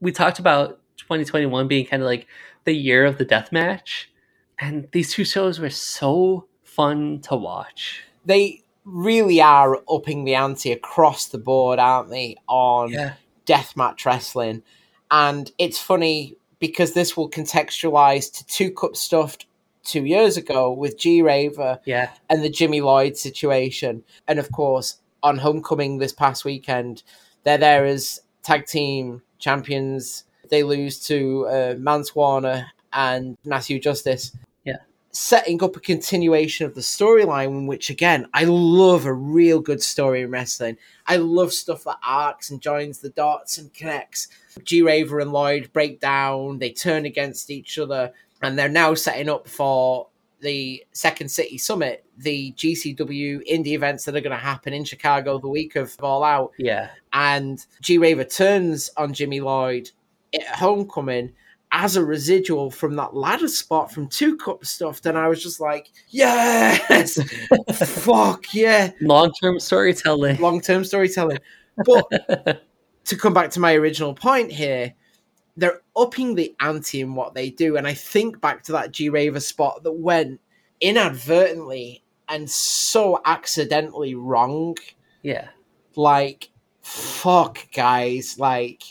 We 0.00 0.12
talked 0.12 0.38
about 0.38 0.80
2021 0.98 1.68
being 1.68 1.86
kind 1.86 2.02
of 2.02 2.06
like 2.06 2.26
the 2.64 2.74
year 2.74 3.04
of 3.04 3.18
the 3.18 3.24
death 3.24 3.52
match, 3.52 4.10
and 4.58 4.88
these 4.92 5.12
two 5.12 5.24
shows 5.24 5.58
were 5.58 5.70
so 5.70 6.46
fun 6.62 7.20
to 7.22 7.36
watch. 7.36 8.02
They 8.24 8.62
really 8.84 9.40
are 9.40 9.82
upping 9.88 10.24
the 10.24 10.34
ante 10.34 10.72
across 10.72 11.26
the 11.26 11.38
board, 11.38 11.78
aren't 11.78 12.10
they, 12.10 12.36
on 12.48 12.90
Yeah, 12.90 13.14
deathmatch 13.46 14.04
wrestling. 14.04 14.62
And 15.10 15.50
it's 15.58 15.78
funny 15.78 16.36
because 16.66 16.94
this 16.94 17.14
will 17.14 17.28
contextualize 17.28 18.32
to 18.32 18.46
two 18.46 18.70
cup 18.70 18.96
stuffed 18.96 19.44
two 19.84 20.06
years 20.06 20.38
ago 20.38 20.72
with 20.72 20.98
G 20.98 21.20
Raver 21.20 21.78
yeah, 21.84 22.10
and 22.30 22.42
the 22.42 22.48
Jimmy 22.48 22.80
Lloyd 22.80 23.18
situation. 23.18 24.02
And 24.26 24.38
of 24.38 24.50
course, 24.50 24.96
on 25.22 25.36
Homecoming 25.36 25.98
this 25.98 26.14
past 26.14 26.42
weekend, 26.42 27.02
they're 27.42 27.58
there 27.58 27.84
as 27.84 28.20
tag 28.42 28.64
team 28.64 29.20
champions. 29.38 30.24
They 30.50 30.62
lose 30.62 30.98
to 31.06 31.46
uh, 31.48 31.74
Mance 31.78 32.14
Warner 32.14 32.68
and 32.94 33.36
Matthew 33.44 33.78
Justice. 33.78 34.34
Yeah. 34.64 34.78
Setting 35.10 35.62
up 35.62 35.76
a 35.76 35.80
continuation 35.80 36.64
of 36.64 36.74
the 36.74 36.80
storyline, 36.80 37.66
which 37.66 37.90
again, 37.90 38.26
I 38.32 38.44
love 38.44 39.04
a 39.04 39.12
real 39.12 39.60
good 39.60 39.82
story 39.82 40.22
in 40.22 40.30
wrestling. 40.30 40.78
I 41.06 41.16
love 41.16 41.52
stuff 41.52 41.84
that 41.84 41.98
arcs 42.02 42.50
and 42.50 42.62
joins 42.62 43.00
the 43.00 43.10
dots 43.10 43.58
and 43.58 43.72
connects. 43.74 44.28
G 44.62 44.82
Raver 44.82 45.20
and 45.20 45.32
Lloyd 45.32 45.72
break 45.72 46.00
down, 46.00 46.58
they 46.58 46.70
turn 46.70 47.06
against 47.06 47.50
each 47.50 47.78
other, 47.78 48.12
and 48.42 48.58
they're 48.58 48.68
now 48.68 48.94
setting 48.94 49.28
up 49.28 49.48
for 49.48 50.08
the 50.40 50.84
Second 50.92 51.30
City 51.30 51.56
Summit, 51.58 52.04
the 52.18 52.52
GCW 52.52 53.40
indie 53.50 53.68
events 53.68 54.04
that 54.04 54.14
are 54.14 54.20
going 54.20 54.30
to 54.30 54.36
happen 54.36 54.72
in 54.74 54.84
Chicago 54.84 55.38
the 55.38 55.48
week 55.48 55.74
of 55.76 55.94
All 56.02 56.22
Out. 56.22 56.52
yeah, 56.58 56.90
And 57.12 57.64
G 57.80 57.98
Raver 57.98 58.24
turns 58.24 58.90
on 58.96 59.14
Jimmy 59.14 59.40
Lloyd 59.40 59.90
at 60.34 60.46
Homecoming 60.46 61.32
as 61.72 61.96
a 61.96 62.04
residual 62.04 62.70
from 62.70 62.94
that 62.94 63.16
ladder 63.16 63.48
spot 63.48 63.90
from 63.90 64.06
two 64.08 64.36
cup 64.36 64.64
stuff, 64.64 65.02
then 65.02 65.16
I 65.16 65.26
was 65.26 65.42
just 65.42 65.58
like, 65.60 65.90
yes, 66.08 67.18
fuck 67.74 68.54
yeah, 68.54 68.92
Long 69.00 69.32
term 69.42 69.58
storytelling. 69.58 70.40
long 70.40 70.60
term 70.60 70.84
storytelling. 70.84 71.38
But 71.84 72.62
to 73.04 73.16
come 73.16 73.34
back 73.34 73.50
to 73.50 73.60
my 73.60 73.74
original 73.74 74.14
point 74.14 74.50
here, 74.50 74.94
they're 75.56 75.80
upping 75.96 76.34
the 76.34 76.54
ante 76.60 77.00
in 77.00 77.14
what 77.14 77.34
they 77.34 77.50
do. 77.50 77.76
And 77.76 77.86
I 77.86 77.94
think 77.94 78.40
back 78.40 78.62
to 78.64 78.72
that 78.72 78.92
G 78.92 79.08
Raver 79.08 79.40
spot 79.40 79.82
that 79.84 79.92
went 79.92 80.40
inadvertently 80.80 82.02
and 82.28 82.50
so 82.50 83.20
accidentally 83.24 84.14
wrong. 84.14 84.76
yeah. 85.22 85.48
Like, 85.96 86.50
fuck, 86.82 87.68
guys. 87.72 88.36
Like, 88.38 88.82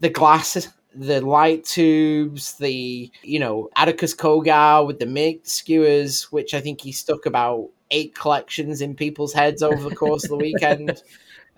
the 0.00 0.10
glasses, 0.10 0.68
the 0.94 1.20
light 1.22 1.64
tubes, 1.64 2.54
the, 2.58 3.10
you 3.22 3.38
know, 3.38 3.70
Atticus 3.76 4.14
Cogar 4.14 4.86
with 4.86 4.98
the 4.98 5.06
make 5.06 5.46
skewers, 5.46 6.24
which 6.30 6.52
I 6.52 6.60
think 6.60 6.80
he 6.82 6.92
stuck 6.92 7.24
about 7.24 7.70
eight 7.90 8.14
collections 8.14 8.82
in 8.82 8.94
people's 8.94 9.32
heads 9.32 9.62
over 9.62 9.88
the 9.88 9.96
course 9.96 10.24
of 10.24 10.30
the 10.30 10.36
weekend. 10.44 11.02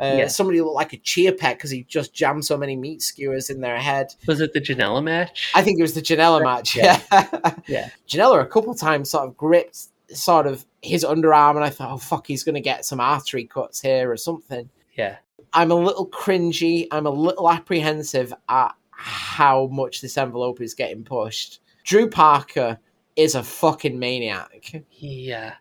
Uh, 0.01 0.15
Yeah. 0.19 0.27
Somebody 0.29 0.61
looked 0.61 0.75
like 0.75 0.93
a 0.93 0.97
Chia 0.97 1.33
Pet 1.33 1.57
because 1.59 1.71
he 1.71 1.85
just 1.85 2.15
jammed 2.15 2.45
so 2.45 2.57
many 2.57 2.75
meat 2.77 3.03
skewers 3.03 3.51
in 3.51 3.61
their 3.61 3.79
head. 3.79 4.15
Was 4.27 4.41
it 4.41 4.53
the 4.53 4.61
Janela 4.61 5.03
match? 5.03 5.53
I 5.55 5.63
think 5.63 5.79
it 5.79 5.83
was 5.83 5.95
the 5.95 6.03
Janela 6.03 6.43
match. 6.43 6.75
Yeah. 6.77 7.01
Yeah. 7.13 7.55
yeah. 7.67 7.89
Janela 8.09 8.41
a 8.43 8.47
couple 8.47 8.75
times 8.75 9.11
sort 9.11 9.29
of 9.29 9.37
gripped 9.37 9.79
sort 10.13 10.47
of 10.47 10.65
his 10.83 11.05
underarm, 11.05 11.57
and 11.57 11.65
I 11.65 11.71
thought, 11.71 11.93
oh 11.93 11.99
fuck, 11.99 12.27
he's 12.27 12.43
going 12.43 12.55
to 12.57 12.61
get 12.61 12.85
some 12.85 12.99
artery 13.01 13.45
cuts 13.45 13.81
here 13.81 14.11
or 14.11 14.17
something. 14.17 14.71
Yeah. 14.95 15.17
I'm 15.53 15.71
a 15.71 15.75
little 15.77 16.09
cringy. 16.09 16.87
I'm 16.91 17.07
a 17.07 17.11
little 17.11 17.51
apprehensive 17.51 18.33
at 18.49 18.75
how 18.91 19.67
much 19.67 20.01
this 20.01 20.17
envelope 20.19 20.61
is 20.61 20.75
getting 20.75 21.05
pushed. 21.05 21.61
Drew 21.85 22.09
Parker 22.09 22.79
is 23.17 23.35
a 23.35 23.43
fucking 23.43 23.99
maniac. 23.99 24.85
Yeah. 24.93 25.55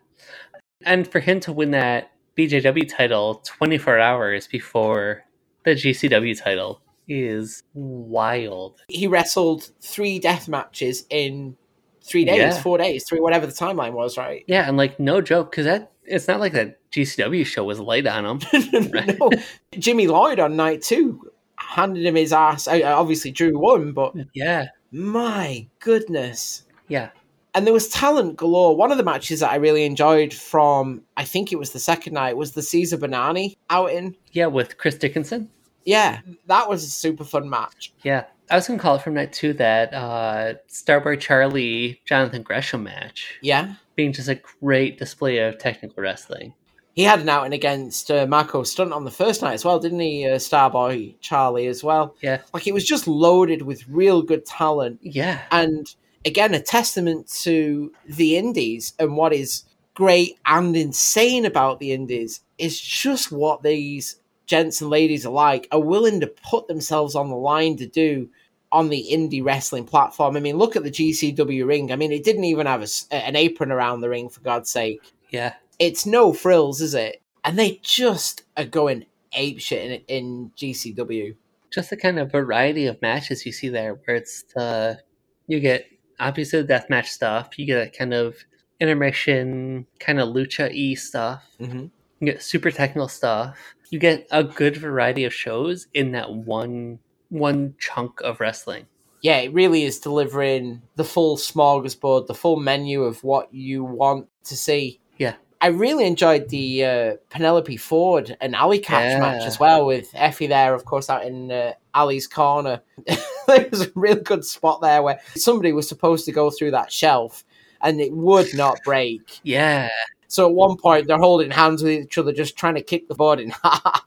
And 0.82 1.06
for 1.06 1.20
him 1.20 1.40
to 1.40 1.52
win 1.52 1.72
that 1.72 2.10
BJW 2.36 2.88
title 2.88 3.42
24 3.44 3.98
hours 3.98 4.46
before 4.46 5.24
the 5.64 5.72
GCW 5.72 6.40
title 6.40 6.80
is 7.08 7.62
wild. 7.74 8.80
He 8.88 9.06
wrestled 9.06 9.70
three 9.80 10.18
death 10.18 10.48
matches 10.48 11.04
in 11.10 11.56
three 12.02 12.24
days, 12.24 12.36
Yeah. 12.38 12.62
four 12.62 12.78
days, 12.78 13.04
three, 13.04 13.20
whatever 13.20 13.46
the 13.46 13.52
timeline 13.52 13.92
was, 13.92 14.16
right? 14.16 14.44
Yeah, 14.46 14.66
and 14.68 14.76
like 14.76 14.98
no 14.98 15.20
joke, 15.20 15.50
because 15.50 15.66
that 15.66 15.92
it's 16.04 16.26
not 16.28 16.40
like 16.40 16.52
that 16.54 16.78
GCW 16.90 17.44
show 17.46 17.64
was 17.64 17.78
light 17.78 18.06
on 18.06 18.24
him. 18.24 18.40
no, 18.92 19.30
Jimmy 19.78 20.06
Lloyd 20.06 20.40
on 20.40 20.56
night 20.56 20.82
two 20.82 21.30
handed 21.56 22.04
him 22.06 22.14
his 22.16 22.32
ass. 22.32 22.66
Uh, 22.66 22.80
Obviously, 22.84 23.30
Drew 23.30 23.58
won, 23.58 23.92
but 23.92 24.14
Yeah, 24.32 24.66
my 24.92 25.66
goodness. 25.80 26.64
yeah, 26.88 27.10
And 27.54 27.66
there 27.66 27.74
was 27.74 27.88
talent 27.88 28.36
galore. 28.36 28.76
One 28.76 28.92
of 28.92 28.98
the 28.98 29.04
matches 29.04 29.40
that 29.40 29.50
I 29.50 29.56
really 29.56 29.84
enjoyed 29.84 30.32
from, 30.32 31.02
I 31.16 31.24
think 31.24 31.52
it 31.52 31.58
was 31.58 31.72
the 31.72 31.78
second 31.80 32.12
night, 32.14 32.36
was 32.36 32.52
the 32.52 32.62
Cesar 32.62 32.96
Bononi 32.96 33.56
outing. 33.70 34.16
yeah. 34.32 34.46
With 34.46 34.78
Chris 34.78 34.94
Dickinson. 34.96 35.50
Yeah, 35.84 36.20
that 36.46 36.68
was 36.68 36.84
a 36.84 36.88
super 36.90 37.24
fun 37.24 37.48
match. 37.48 37.92
Yeah, 38.02 38.24
I 38.50 38.56
was 38.56 38.66
gonna 38.68 38.78
call 38.78 38.96
it 38.96 39.02
from 39.02 39.14
night 39.14 39.32
two 39.32 39.54
that 39.54 39.92
uh, 39.94 40.54
Starboy 40.68 41.18
Charlie 41.18 42.00
Jonathan 42.04 42.42
Gresham 42.42 42.82
match 42.84 43.38
Yeah. 43.40 43.74
being 43.96 44.12
just 44.12 44.28
a 44.28 44.40
great 44.60 44.98
display 44.98 45.38
of 45.38 45.56
technical 45.58 46.02
wrestling. 46.02 46.52
He 46.94 47.02
had 47.04 47.20
an 47.20 47.28
outing 47.30 47.54
against 47.54 48.10
uh, 48.10 48.26
Marco 48.26 48.62
Stunt 48.62 48.92
on 48.92 49.04
the 49.04 49.10
first 49.10 49.40
night 49.42 49.54
as 49.54 49.64
well, 49.64 49.78
didn't 49.80 50.00
he? 50.00 50.26
Uh, 50.26 50.34
Starboy 50.36 51.14
Charlie 51.20 51.66
as 51.66 51.82
well. 51.82 52.14
Yeah, 52.20 52.42
Like, 52.52 52.66
it 52.66 52.74
was 52.74 52.84
just 52.84 53.08
loaded 53.08 53.62
with 53.62 53.88
real 53.88 54.20
good 54.22 54.44
talent. 54.44 54.98
yeah, 55.02 55.40
and 55.50 55.92
again 56.24 56.54
a 56.54 56.60
testament 56.60 57.28
to 57.28 57.92
the 58.06 58.36
indies 58.36 58.92
and 58.98 59.16
what 59.16 59.32
is 59.32 59.64
great 59.94 60.38
and 60.46 60.76
insane 60.76 61.44
about 61.44 61.78
the 61.78 61.92
indies 61.92 62.40
is 62.58 62.80
just 62.80 63.32
what 63.32 63.62
these 63.62 64.16
gents 64.46 64.80
and 64.80 64.90
ladies 64.90 65.24
alike 65.24 65.66
are 65.72 65.80
willing 65.80 66.20
to 66.20 66.26
put 66.26 66.66
themselves 66.68 67.14
on 67.14 67.28
the 67.28 67.36
line 67.36 67.76
to 67.76 67.86
do 67.86 68.28
on 68.72 68.88
the 68.88 69.08
indie 69.10 69.44
wrestling 69.44 69.84
platform. 69.84 70.36
I 70.36 70.40
mean, 70.40 70.56
look 70.56 70.76
at 70.76 70.84
the 70.84 70.90
GCW 70.90 71.66
ring. 71.66 71.92
I 71.92 71.96
mean, 71.96 72.12
it 72.12 72.24
didn't 72.24 72.44
even 72.44 72.66
have 72.66 72.82
a 72.82 73.14
an 73.14 73.34
apron 73.36 73.72
around 73.72 74.00
the 74.00 74.08
ring, 74.08 74.28
for 74.28 74.40
God's 74.40 74.70
sake. 74.70 75.12
yeah, 75.30 75.54
It's 75.78 76.06
no 76.06 76.32
frills, 76.32 76.80
is 76.80 76.94
it? 76.94 77.20
And 77.44 77.58
they 77.58 77.80
just 77.82 78.44
are 78.56 78.64
going 78.64 79.06
ape 79.32 79.60
shit 79.60 80.04
in, 80.08 80.16
in 80.16 80.52
GCW. 80.56 81.34
just 81.70 81.90
the 81.90 81.96
kind 81.96 82.18
of 82.18 82.30
variety 82.30 82.86
of 82.86 83.00
matches 83.02 83.44
you 83.46 83.52
see 83.52 83.68
there, 83.68 83.94
where 84.04 84.16
it's 84.16 84.44
the 84.54 85.00
you 85.46 85.58
get 85.58 85.86
obviously 86.20 86.62
the 86.62 86.72
deathmatch 86.74 87.06
stuff, 87.06 87.58
you 87.58 87.66
get 87.66 87.76
that 87.76 87.98
kind 87.98 88.14
of 88.14 88.36
intermission, 88.80 89.86
kind 89.98 90.20
of 90.20 90.28
lucha 90.28 90.70
e 90.72 90.94
stuff, 90.94 91.44
Mm-hmm. 91.60 91.86
you 92.20 92.32
get 92.32 92.42
super 92.42 92.70
technical 92.70 93.08
stuff, 93.08 93.56
you 93.90 93.98
get 93.98 94.26
a 94.30 94.42
good 94.44 94.76
variety 94.76 95.24
of 95.24 95.34
shows 95.34 95.86
in 95.94 96.12
that 96.12 96.30
one 96.32 96.98
one 97.30 97.74
chunk 97.78 98.20
of 98.22 98.40
wrestling. 98.40 98.86
yeah, 99.22 99.36
it 99.38 99.52
really 99.52 99.84
is 99.84 100.00
delivering 100.00 100.82
the 100.96 101.04
full 101.04 101.36
smorgasbord, 101.36 102.26
the 102.26 102.34
full 102.34 102.56
menu 102.58 103.02
of 103.04 103.22
what 103.22 103.52
you 103.54 103.84
want 103.84 104.26
to 104.44 104.56
see. 104.56 104.98
Yeah. 105.18 105.34
I 105.62 105.66
really 105.68 106.06
enjoyed 106.06 106.48
the 106.48 106.84
uh, 106.84 107.16
Penelope 107.28 107.76
Ford 107.76 108.36
and 108.40 108.56
Allie 108.56 108.80
Katch 108.80 109.10
Yeah. 109.10 109.20
match 109.20 109.46
as 109.46 109.58
well, 109.60 109.84
with 109.86 110.10
Effy 110.12 110.48
there, 110.48 110.74
of 110.74 110.84
course, 110.86 111.10
out 111.10 111.24
in 111.24 111.50
uh, 111.52 111.72
Allie's 111.94 112.26
corner. 112.26 112.80
there 113.46 113.68
was 113.70 113.82
a 113.82 113.92
real 113.94 114.16
good 114.16 114.44
spot 114.44 114.80
there 114.80 115.02
where 115.02 115.20
somebody 115.36 115.72
was 115.72 115.88
supposed 115.88 116.24
to 116.26 116.32
go 116.32 116.50
through 116.50 116.70
that 116.70 116.90
shelf 116.90 117.44
and 117.82 118.00
it 118.00 118.12
would 118.12 118.52
not 118.54 118.78
break. 118.84 119.40
Yeah, 119.42 119.88
So 120.28 120.46
at 120.48 120.54
one 120.54 120.76
point, 120.78 121.06
they're 121.06 121.18
holding 121.18 121.50
hands 121.50 121.82
with 121.82 121.92
each 121.92 122.16
other, 122.18 122.32
just 122.32 122.56
trying 122.56 122.74
to 122.76 122.82
kick 122.82 123.08
the 123.08 123.14
board 123.14 123.38
in 123.40 123.50
half. 123.62 124.04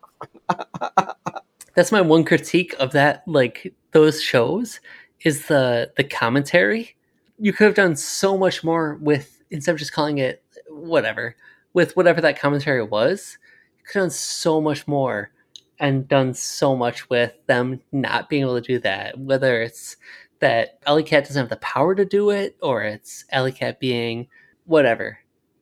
that's 1.76 1.92
my 1.92 2.02
one 2.02 2.24
critique 2.24 2.76
of 2.80 2.92
that 2.92 3.24
like 3.28 3.74
those 3.92 4.22
shows 4.22 4.80
is 5.24 5.48
the 5.48 5.92
the 5.98 6.04
commentary 6.04 6.96
you 7.40 7.52
could 7.52 7.66
have 7.66 7.76
done 7.76 7.96
so 7.96 8.38
much 8.38 8.64
more 8.64 8.98
with 9.02 9.42
instead 9.50 9.72
of 9.72 9.80
just 9.80 9.92
calling 9.94 10.20
it 10.20 10.43
whatever 10.84 11.36
with 11.74 11.96
whatever 11.96 12.22
that 12.22 12.40
commentary 12.40 12.84
was 12.84 13.38
you 13.78 13.84
could 13.86 14.00
have 14.00 14.04
done 14.04 14.10
so 14.12 14.62
much 14.62 14.88
more 14.88 15.32
and 15.80 16.08
done 16.08 16.34
so 16.34 16.76
much 16.76 17.10
with 17.10 17.34
them 17.48 17.82
not 17.92 18.30
being 18.30 18.44
able 18.44 18.56
to 18.60 18.68
do 18.68 18.80
that 18.80 19.18
whether 19.18 19.62
it's 19.62 19.98
that 20.40 20.80
Allie 20.86 21.04
Katch 21.04 21.28
doesn't 21.28 21.42
have 21.42 21.50
the 21.50 21.58
power 21.58 21.96
to 21.96 22.06
do 22.06 22.30
it 22.30 22.56
or 22.62 22.84
it's 22.84 23.26
Allie 23.32 23.52
Katch 23.52 23.80
being 23.80 24.28
whatever 24.66 25.20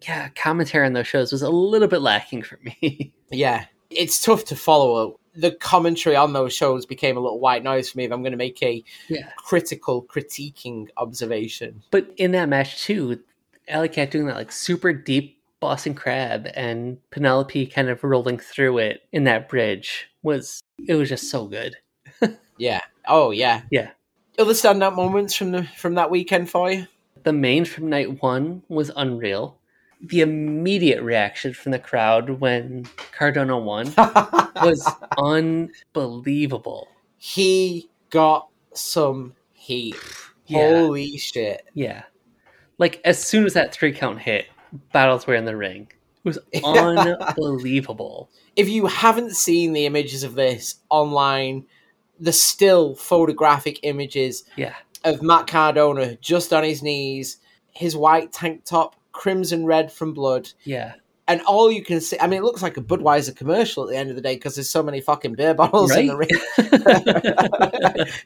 yeah 0.08 0.30
commentary 0.30 0.86
on 0.86 0.94
those 0.94 1.08
shows 1.08 1.32
was 1.32 1.42
a 1.44 1.50
little 1.50 1.88
bit 1.88 2.02
lacking 2.02 2.42
for 2.44 2.60
me 2.64 3.14
Yeah, 3.32 3.66
it's 3.90 4.22
tough 4.22 4.46
to 4.46 4.56
follow. 4.56 5.12
up 5.12 5.20
The 5.34 5.52
commentary 5.52 6.16
on 6.16 6.34
those 6.34 6.54
shows 6.54 6.86
became 6.86 7.16
a 7.16 7.22
little 7.22 7.40
white 7.40 7.64
noise 7.64 7.90
for 7.90 7.98
me. 7.98 8.04
If 8.04 8.12
I'm 8.12 8.22
going 8.22 8.32
to 8.32 8.38
make 8.38 8.62
a 8.62 8.84
yeah 9.08 9.30
critical, 9.38 10.04
critiquing 10.04 10.88
observation, 10.98 11.82
But 11.92 12.12
in 12.18 12.32
that 12.32 12.50
match 12.50 12.84
too, 12.84 13.22
Allie 13.68 13.90
Katch 13.90 14.12
doing 14.12 14.26
that 14.28 14.36
like 14.36 14.52
super 14.52 14.94
deep 14.94 15.40
Boston 15.60 15.94
Crab 15.94 16.48
and 16.56 16.98
Penelope 17.12 17.68
kind 17.68 17.90
of 17.90 18.04
rolling 18.04 18.40
through 18.40 18.80
it 18.80 19.02
in 19.12 19.26
that 19.26 19.48
bridge 19.48 20.10
was 20.24 20.62
it 20.88 20.96
was 20.96 21.10
just 21.10 21.30
so 21.30 21.46
good. 21.46 21.76
yeah. 22.58 22.82
Oh 23.08 23.32
yeah, 23.32 23.62
Yeah. 23.72 23.92
Other 24.40 24.54
standout 24.54 24.96
moments 24.96 25.36
from 25.36 25.52
the 25.52 25.64
from 25.78 25.96
that 25.96 26.10
weekend 26.10 26.50
for 26.50 26.72
you? 26.72 26.88
The 27.24 27.34
main 27.34 27.66
from 27.66 27.90
night 27.90 28.22
one 28.24 28.64
was 28.70 28.92
unreal. 28.96 29.58
The 30.04 30.22
immediate 30.22 31.04
reaction 31.04 31.54
from 31.54 31.72
the 31.72 31.80
crowd 31.80 32.30
when 32.40 32.86
Cardona 33.12 33.58
won 33.60 33.94
was 34.56 34.90
unbelievable. 35.20 36.88
he 37.18 37.90
got 38.10 38.48
some 38.74 39.36
heat. 39.54 39.96
Yeah. 40.48 40.80
Holy 40.80 41.18
shit! 41.18 41.68
Yeah. 41.76 42.04
Like 42.82 43.00
as 43.06 43.24
soon 43.24 43.46
as 43.46 43.54
that 43.54 43.72
three 43.74 43.94
count 43.94 44.20
hit, 44.20 44.48
battles 44.92 45.28
were 45.28 45.36
in 45.36 45.46
the 45.46 45.56
ring. 45.56 45.88
It 46.24 46.28
was 46.28 46.40
unbelievable. 46.66 48.28
If 48.56 48.70
you 48.70 48.88
haven't 48.88 49.36
seen 49.36 49.74
the 49.74 49.86
images 49.86 50.24
of 50.24 50.34
this 50.34 50.76
online, 50.90 51.66
the 52.20 52.34
still 52.34 52.96
photographic 52.96 53.80
images 53.84 54.46
Yeah. 54.56 54.74
of 55.04 55.22
Matt 55.22 55.46
Cardona 55.46 56.16
just 56.18 56.52
on 56.54 56.64
his 56.64 56.82
knees, 56.82 57.38
his 57.72 57.96
white 57.96 58.32
tank 58.34 58.66
top, 58.66 58.96
crimson 59.12 59.64
red 59.68 59.92
from 59.92 60.16
blood, 60.16 60.50
Yeah. 60.64 60.94
and 61.28 61.40
all 61.42 61.72
you 61.72 61.84
can 61.84 62.02
see. 62.02 62.18
I 62.20 62.26
mean, 62.26 62.40
it 62.40 62.44
looks 62.44 62.64
like 62.64 62.78
a 62.78 62.82
Budweiser 62.82 63.36
commercial 63.36 63.84
at 63.84 63.90
the 63.92 63.98
end 63.98 64.10
of 64.10 64.16
the 64.16 64.24
day 64.24 64.34
because 64.38 64.56
there's 64.56 64.72
so 64.72 64.82
many 64.82 65.02
fucking 65.02 65.36
beer 65.36 65.54
bottles 65.54 65.96
in 65.96 66.08
the 66.08 66.18
ring. 66.18 66.30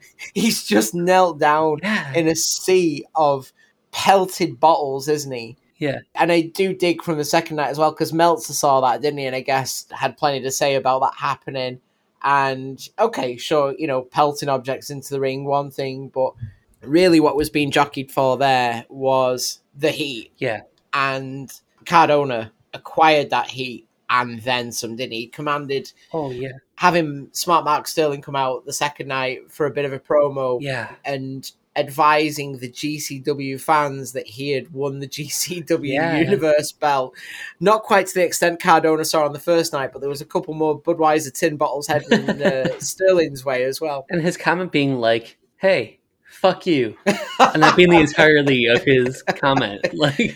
He's 0.33 0.63
just 0.63 0.95
knelt 0.95 1.39
down 1.39 1.79
yeah. 1.83 2.13
in 2.13 2.29
a 2.29 2.35
sea 2.37 3.05
of 3.15 3.51
pelted 3.95 4.59
bottles, 4.59 5.07
isn't 5.07 5.31
he? 5.31 5.55
Yeah. 5.77 5.99
And 6.15 6.31
I 6.31 6.41
do 6.41 6.73
dig 6.73 7.01
from 7.01 7.17
the 7.17 7.23
second 7.25 7.55
night 7.55 7.69
as 7.69 7.77
well 7.77 7.91
because 7.91 8.11
Meltzer 8.13 8.51
saw 8.53 8.81
that, 8.81 9.01
didn't 9.01 9.19
he? 9.19 9.25
And 9.25 9.35
I 9.35 9.39
guess 9.41 9.85
had 9.91 10.17
plenty 10.17 10.41
to 10.41 10.51
say 10.51 10.75
about 10.75 10.99
that 11.01 11.13
happening. 11.17 11.79
And 12.23 12.85
okay, 12.99 13.37
sure, 13.37 13.73
you 13.77 13.87
know, 13.87 14.01
pelting 14.01 14.49
objects 14.49 14.89
into 14.89 15.09
the 15.13 15.19
ring, 15.19 15.45
one 15.45 15.71
thing, 15.71 16.09
but 16.09 16.33
really 16.81 17.19
what 17.21 17.37
was 17.37 17.49
being 17.49 17.71
jockeyed 17.71 18.11
for 18.11 18.37
there 18.37 18.85
was 18.89 19.61
the 19.77 19.91
heat 19.91 20.31
Yeah. 20.37 20.61
and 20.93 21.51
Cardona 21.85 22.51
acquired 22.73 23.29
that 23.31 23.47
heat 23.47 23.87
and 24.09 24.39
then 24.41 24.71
some, 24.71 24.95
didn't 24.95 25.13
he? 25.13 25.21
He 25.21 25.27
commanded 25.27 25.91
Oh 26.13 26.31
yeah. 26.31 26.51
having 26.75 27.29
Smart 27.31 27.63
Mark 27.65 27.87
Sterling 27.87 28.21
come 28.21 28.35
out 28.35 28.65
the 28.65 28.73
second 28.73 29.07
night 29.07 29.49
for 29.51 29.65
a 29.65 29.71
bit 29.71 29.85
of 29.85 29.93
a 29.93 29.99
promo 29.99 30.59
Yeah. 30.61 30.93
and 31.05 31.49
advising 31.75 32.57
the 32.57 32.69
GCW 32.69 33.59
fans 33.59 34.13
that 34.13 34.27
he 34.27 34.51
had 34.51 34.71
won 34.73 34.99
the 34.99 35.07
GCW 35.15 35.93
Yeah. 35.93 36.17
Universe 36.17 36.71
belt. 36.71 37.15
Not 37.59 37.83
quite 37.83 38.07
to 38.07 38.13
the 38.13 38.23
extent 38.23 38.61
Cardona 38.61 39.05
saw 39.05 39.25
on 39.25 39.33
the 39.33 39.39
first 39.39 39.73
night, 39.73 39.91
but 39.91 39.99
there 39.99 40.09
was 40.09 40.21
a 40.21 40.25
couple 40.25 40.53
more 40.53 40.79
Budweiser 40.79 41.33
tin 41.33 41.57
bottles 41.57 41.87
heading 41.87 42.29
uh, 42.41 42.69
Sterling's 42.79 43.43
way 43.45 43.63
as 43.65 43.81
well. 43.81 44.05
And 44.09 44.21
his 44.21 44.37
comment 44.37 44.71
being 44.71 44.99
like, 44.99 45.37
"Hey, 45.57 45.99
fuck 46.25 46.65
you," 46.65 46.97
and 47.05 47.61
that 47.63 47.75
being 47.75 47.89
the 47.89 47.99
entirety 47.99 48.65
of 48.67 48.83
his 48.83 49.21
comment. 49.23 49.81
Like, 49.93 50.35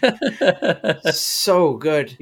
so 1.14 1.74
good. 1.76 2.18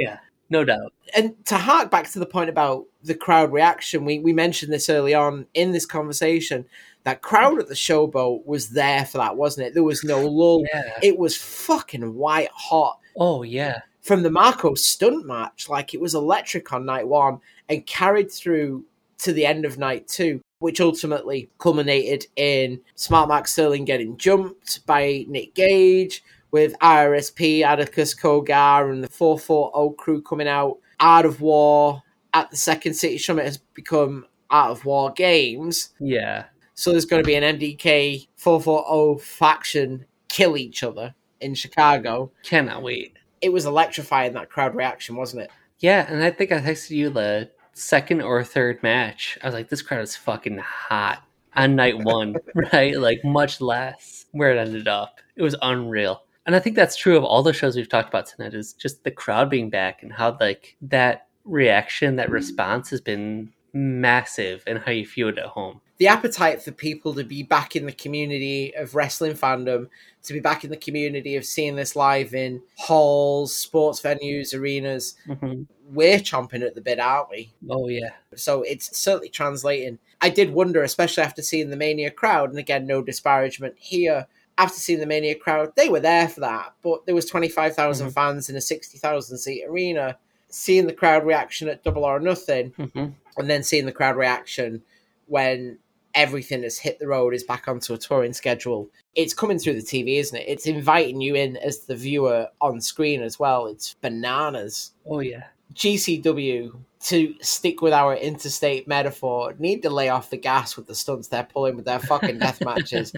No 0.49 0.63
doubt. 0.63 0.93
and 1.15 1.33
to 1.45 1.57
hark 1.57 1.91
back 1.91 2.09
to 2.11 2.19
the 2.19 2.25
point 2.25 2.49
about 2.49 2.85
the 3.03 3.15
crowd 3.15 3.51
reaction, 3.51 4.05
we, 4.05 4.19
we 4.19 4.33
mentioned 4.33 4.71
this 4.71 4.89
early 4.89 5.13
on 5.13 5.45
in 5.53 5.71
this 5.71 5.85
conversation. 5.85 6.65
That 7.03 7.21
crowd 7.21 7.59
at 7.59 7.67
the 7.69 7.73
showboat 7.73 8.45
was 8.45 8.69
there 8.69 9.05
for 9.05 9.17
that, 9.19 9.37
wasn't 9.37 9.67
it? 9.67 9.73
There 9.73 9.83
was 9.83 10.03
no 10.03 10.25
lull. 10.27 10.65
Yeah. 10.73 10.99
It 11.01 11.17
was 11.17 11.37
fucking 11.37 12.15
white 12.15 12.49
hot 12.53 12.99
Oh 13.17 13.43
yeah. 13.43 13.79
from 14.01 14.23
the 14.23 14.29
Marco 14.31 14.73
stunt 14.75 15.25
match. 15.25 15.69
Like 15.69 15.93
it 15.93 16.01
was 16.01 16.15
electric 16.15 16.71
on 16.73 16.85
night 16.85 17.07
one 17.07 17.39
and 17.69 17.85
carried 17.85 18.29
through 18.31 18.83
to 19.19 19.31
the 19.33 19.45
end 19.45 19.63
of 19.65 19.77
night 19.77 20.07
two, 20.07 20.41
which 20.59 20.81
ultimately 20.81 21.49
culminated 21.59 22.27
in 22.35 22.81
Smart 22.95 23.29
Mark 23.29 23.47
Sterling 23.47 23.85
getting 23.85 24.17
jumped 24.17 24.85
by 24.85 25.25
Nick 25.29 25.53
Gage 25.55 26.23
with 26.51 26.77
IRSP, 26.79 27.61
Atticus 27.61 28.15
Cogar, 28.15 28.91
and 28.91 29.03
the 29.03 29.09
440 29.09 29.95
crew 29.97 30.21
coming 30.21 30.47
out. 30.47 30.77
Art 30.99 31.25
of 31.25 31.41
War 31.41 32.03
at 32.33 32.49
the 32.49 32.57
second 32.57 32.93
City 32.95 33.17
Summit 33.17 33.45
has 33.45 33.57
become 33.57 34.25
Art 34.49 34.71
of 34.71 34.85
War 34.85 35.11
Games. 35.11 35.89
Yeah. 35.99 36.45
So 36.73 36.91
there's 36.91 37.05
going 37.05 37.23
to 37.23 37.27
be 37.27 37.35
an 37.35 37.57
MDK 37.57 38.27
440 38.35 39.23
faction 39.23 40.05
kill 40.29 40.57
each 40.57 40.83
other 40.83 41.15
in 41.39 41.55
Chicago. 41.55 42.31
Cannot 42.43 42.83
wait. 42.83 43.17
It 43.41 43.53
was 43.53 43.65
electrifying 43.65 44.33
that 44.33 44.49
crowd 44.49 44.75
reaction, 44.75 45.15
wasn't 45.15 45.43
it? 45.43 45.51
Yeah, 45.79 46.05
and 46.09 46.23
I 46.23 46.31
think 46.31 46.51
I 46.51 46.59
texted 46.59 46.91
you 46.91 47.09
the 47.09 47.51
second 47.73 48.21
or 48.21 48.43
third 48.43 48.81
match. 48.81 49.37
I 49.41 49.47
was 49.47 49.53
like, 49.53 49.69
this 49.69 49.81
crowd 49.81 50.01
is 50.01 50.15
fucking 50.15 50.57
hot 50.57 51.23
on 51.55 51.75
night 51.75 51.97
one, 51.97 52.35
right? 52.73 52.97
Like 52.97 53.23
much 53.23 53.61
less 53.61 54.25
where 54.31 54.51
it 54.51 54.59
ended 54.59 54.87
up. 54.87 55.19
It 55.35 55.43
was 55.43 55.55
unreal. 55.61 56.23
And 56.47 56.55
I 56.55 56.59
think 56.59 56.75
that's 56.75 56.95
true 56.95 57.17
of 57.17 57.23
all 57.23 57.43
the 57.43 57.53
shows 57.53 57.75
we've 57.75 57.89
talked 57.89 58.09
about 58.09 58.25
tonight 58.25 58.53
is 58.53 58.73
just 58.73 59.03
the 59.03 59.11
crowd 59.11 59.49
being 59.49 59.69
back 59.69 60.01
and 60.01 60.11
how 60.11 60.35
like 60.39 60.75
that 60.81 61.27
reaction, 61.43 62.15
that 62.15 62.31
response 62.31 62.89
has 62.89 63.01
been 63.01 63.51
massive 63.73 64.63
and 64.65 64.79
how 64.79 64.91
you 64.91 65.05
feel 65.05 65.27
it 65.27 65.37
at 65.37 65.45
home. 65.45 65.81
The 65.97 66.07
appetite 66.07 66.61
for 66.61 66.71
people 66.71 67.13
to 67.15 67.23
be 67.23 67.43
back 67.43 67.75
in 67.75 67.85
the 67.85 67.91
community 67.91 68.73
of 68.75 68.95
wrestling 68.95 69.33
fandom, 69.33 69.89
to 70.23 70.33
be 70.33 70.39
back 70.39 70.63
in 70.63 70.69
the 70.69 70.77
community 70.77 71.35
of 71.35 71.43
seeing 71.43 71.75
this 71.75 71.95
live 71.95 72.33
in 72.33 72.61
halls, 72.77 73.53
sports 73.53 74.01
venues, 74.01 74.57
arenas, 74.57 75.15
hmm 75.25 75.63
we're 75.89 76.19
chomping 76.19 76.65
at 76.65 76.75
the 76.75 76.81
bit, 76.81 76.99
aren't 76.99 77.29
we? 77.29 77.53
Oh 77.69 77.87
yeah. 77.87 78.11
So 78.35 78.61
it's 78.63 78.97
certainly 78.97 79.29
translating. 79.29 79.99
I 80.21 80.29
did 80.29 80.51
wonder, 80.51 80.83
especially 80.83 81.23
after 81.23 81.41
seeing 81.41 81.69
the 81.69 81.77
Mania 81.77 82.11
crowd, 82.11 82.49
and 82.49 82.59
again, 82.59 82.85
no 82.85 83.01
disparagement 83.01 83.75
here. 83.77 84.27
After 84.57 84.79
seeing 84.79 84.99
the 84.99 85.05
Mania 85.05 85.35
crowd, 85.35 85.73
they 85.75 85.87
were 85.89 85.99
there 85.99 86.27
for 86.27 86.39
that, 86.39 86.73
but 86.81 87.05
there 87.05 87.13
was 87.15 87.25
twenty 87.25 87.47
five 87.49 87.75
thousand 87.75 88.09
Mhm. 88.09 88.13
fans 88.13 88.49
in 88.49 88.55
a 88.55 88.61
sixty 88.61 88.97
thousand 88.97 89.37
seat 89.37 89.63
arena. 89.67 90.17
Seeing 90.49 90.87
the 90.87 90.93
crowd 90.93 91.25
reaction 91.25 91.67
at 91.67 91.83
Double 91.83 92.05
or 92.05 92.19
Nothing, 92.19 92.69
hmm 92.77 93.07
and 93.37 93.49
then 93.49 93.61
seeing 93.63 93.85
the 93.85 93.91
crowd 93.91 94.15
reaction 94.15 94.81
when 95.27 95.77
everything 96.15 96.63
has 96.63 96.79
hit 96.79 96.97
the 96.97 97.05
road 97.07 97.35
is 97.35 97.43
back 97.43 97.67
onto 97.67 97.93
a 97.93 97.97
touring 97.97 98.33
schedule. 98.33 98.89
It's 99.13 99.33
coming 99.35 99.59
through 99.59 99.73
the 99.73 99.81
TV, 99.83 100.17
isn't 100.17 100.35
it? 100.35 100.45
It's 100.47 100.65
inviting 100.65 101.21
you 101.21 101.35
in 101.35 101.55
as 101.57 101.81
the 101.81 101.95
viewer 101.95 102.47
on 102.59 102.81
screen 102.81 103.21
as 103.21 103.37
well. 103.37 103.67
It's 103.67 103.93
bananas. 104.01 104.93
Oh 105.05 105.19
yeah. 105.19 105.43
GCW, 105.75 106.73
to 107.03 107.35
stick 107.41 107.81
with 107.83 107.93
our 107.93 108.15
interstate 108.15 108.87
metaphor, 108.87 109.53
need 109.59 109.83
to 109.83 109.89
lay 109.91 110.09
off 110.09 110.31
the 110.31 110.37
gas 110.37 110.75
with 110.75 110.87
the 110.87 110.95
stunts 110.95 111.27
they're 111.27 111.43
pulling 111.43 111.75
with 111.75 111.85
their 111.85 111.99
fucking 111.99 112.39
death 112.39 112.61
matches. 112.61 113.13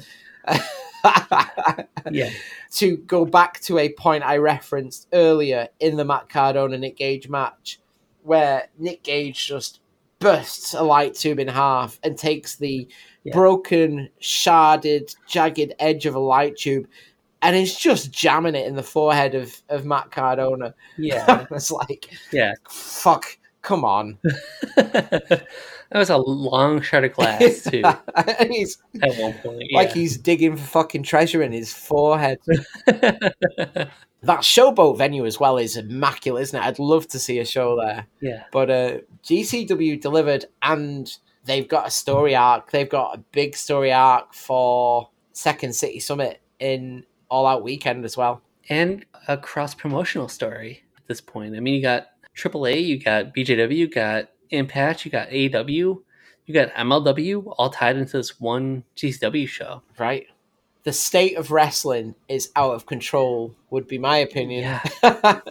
Yeah. 2.11 2.29
to 2.75 2.97
go 2.97 3.25
back 3.25 3.59
to 3.61 3.77
a 3.77 3.91
point 3.93 4.23
I 4.23 4.37
referenced 4.37 5.07
earlier 5.13 5.67
in 5.79 5.95
the 5.97 6.05
Matt 6.05 6.29
Cardona 6.29 6.77
Nick 6.77 6.97
Gage 6.97 7.29
match, 7.29 7.79
where 8.23 8.67
Nick 8.77 9.03
Gage 9.03 9.47
just 9.47 9.79
bursts 10.19 10.73
a 10.73 10.81
light 10.83 11.13
tube 11.13 11.39
in 11.39 11.47
half 11.47 11.99
and 12.03 12.17
takes 12.17 12.55
the 12.55 12.87
Yeah. 13.23 13.33
broken, 13.33 14.09
sharded, 14.21 15.15
jagged 15.27 15.73
edge 15.79 16.05
of 16.05 16.15
a 16.15 16.19
light 16.19 16.57
tube 16.57 16.87
and 17.41 17.55
is 17.55 17.77
just 17.77 18.11
jamming 18.11 18.55
it 18.55 18.65
in 18.67 18.75
the 18.75 18.83
forehead 18.83 19.35
of, 19.35 19.61
of 19.69 19.85
Matt 19.85 20.11
Cardona. 20.11 20.73
Yeah. 20.97 21.45
it's 21.51 21.71
like, 21.71 22.09
Yeah. 22.31 22.53
fuck, 22.69 23.37
come 23.61 23.85
on. 23.85 24.17
that 25.91 25.99
was 25.99 26.09
a 26.09 26.17
long 26.17 26.81
shot 26.81 27.03
of 27.03 27.13
glass 27.13 27.63
too. 27.69 27.81
and 28.15 28.51
he's 28.51 28.77
At 29.01 29.15
one 29.17 29.33
point, 29.33 29.63
like 29.73 29.91
he's 29.91 30.17
digging 30.17 30.55
for 30.55 30.63
fucking 30.65 31.03
treasure 31.03 31.41
in 31.41 31.51
his 31.51 31.73
forehead. 31.73 32.39
That 34.23 34.41
showboat 34.41 34.97
venue 34.97 35.25
as 35.25 35.39
well 35.39 35.57
is 35.57 35.77
immaculate, 35.77 36.43
isn't 36.43 36.59
it? 36.61 36.65
I'd 36.65 36.77
love 36.77 37.07
to 37.07 37.19
see 37.19 37.39
a 37.39 37.45
show 37.45 37.77
there. 37.79 38.05
yeah, 38.19 38.43
But 38.51 38.69
uh, 38.69 38.97
GCW 39.23 40.01
delivered, 40.01 40.43
and 40.61 41.09
they've 41.45 41.67
got 41.67 41.87
a 41.87 41.91
story 41.91 42.35
arc. 42.35 42.69
They've 42.71 42.89
got 42.89 43.15
a 43.15 43.19
big 43.31 43.55
story 43.55 43.93
arc 43.93 44.33
for 44.33 45.09
Second 45.31 45.73
City 45.73 46.01
Summit 46.01 46.41
in 46.59 47.05
All 47.29 47.47
Out 47.47 47.63
Weekend 47.63 48.03
as 48.03 48.17
well. 48.17 48.41
and 48.67 49.05
a 49.29 49.37
cross 49.37 49.73
promotional 49.73 50.27
story 50.27 50.83
at 50.97 51.07
this 51.07 51.21
point. 51.21 51.55
I 51.55 51.61
mean, 51.61 51.75
you 51.75 51.81
got 51.81 52.07
AAA, 52.35 52.83
you 52.85 52.99
got 52.99 53.33
BJW, 53.33 53.73
you 53.73 53.87
got 53.87 54.27
Impact, 54.51 55.05
you 55.05 55.11
got 55.11 55.29
AEW, 55.29 56.01
you 56.45 56.53
got 56.53 56.69
MLW, 56.73 57.53
all 57.57 57.69
tied 57.69 57.97
into 57.97 58.17
this 58.17 58.39
one 58.39 58.83
GCW 58.95 59.47
show. 59.47 59.81
Right? 59.97 60.27
The 60.83 60.93
state 60.93 61.37
of 61.37 61.51
wrestling 61.51 62.15
is 62.27 62.51
out 62.55 62.73
of 62.73 62.85
control, 62.85 63.53
would 63.69 63.87
be 63.87 63.97
my 63.97 64.17
opinion. 64.17 64.63
Yeah, 64.63 64.81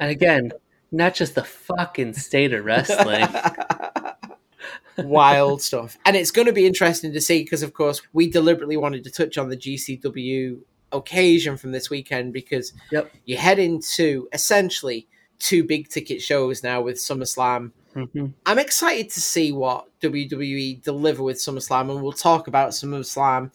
and 0.00 0.10
again, 0.10 0.52
not 0.90 1.14
just 1.14 1.34
the 1.34 1.44
fucking 1.44 2.14
state 2.14 2.52
of 2.54 2.64
wrestling. 2.64 3.28
Wild 4.98 5.62
stuff. 5.62 5.96
And 6.04 6.16
it's 6.16 6.32
going 6.32 6.46
to 6.46 6.52
be 6.52 6.66
interesting 6.66 7.12
to 7.12 7.20
see 7.20 7.42
because, 7.44 7.62
of 7.62 7.72
course, 7.72 8.02
we 8.12 8.28
deliberately 8.28 8.76
wanted 8.76 9.04
to 9.04 9.10
touch 9.10 9.38
on 9.38 9.48
the 9.48 9.56
GCW 9.56 10.58
occasion 10.90 11.56
from 11.56 11.72
this 11.72 11.90
weekend 11.90 12.32
because 12.32 12.72
Yep. 12.90 13.12
you 13.26 13.36
head 13.36 13.58
into 13.58 14.28
essentially 14.32 15.06
two 15.38 15.62
big 15.62 15.88
ticket 15.88 16.20
shows 16.20 16.62
now 16.62 16.80
with 16.80 16.96
SummerSlam. 16.96 17.72
Mhm. 18.06 18.32
I'm 18.46 18.58
excited 18.58 19.10
to 19.10 19.20
see 19.20 19.52
what 19.52 19.88
WWE 20.00 20.74
deliver 20.82 21.22
with 21.22 21.38
SummerSlam, 21.38 21.90
and 21.90 22.02
we'll 22.02 22.12
talk 22.12 22.46
about 22.48 22.70
SummerSlam 22.70 23.50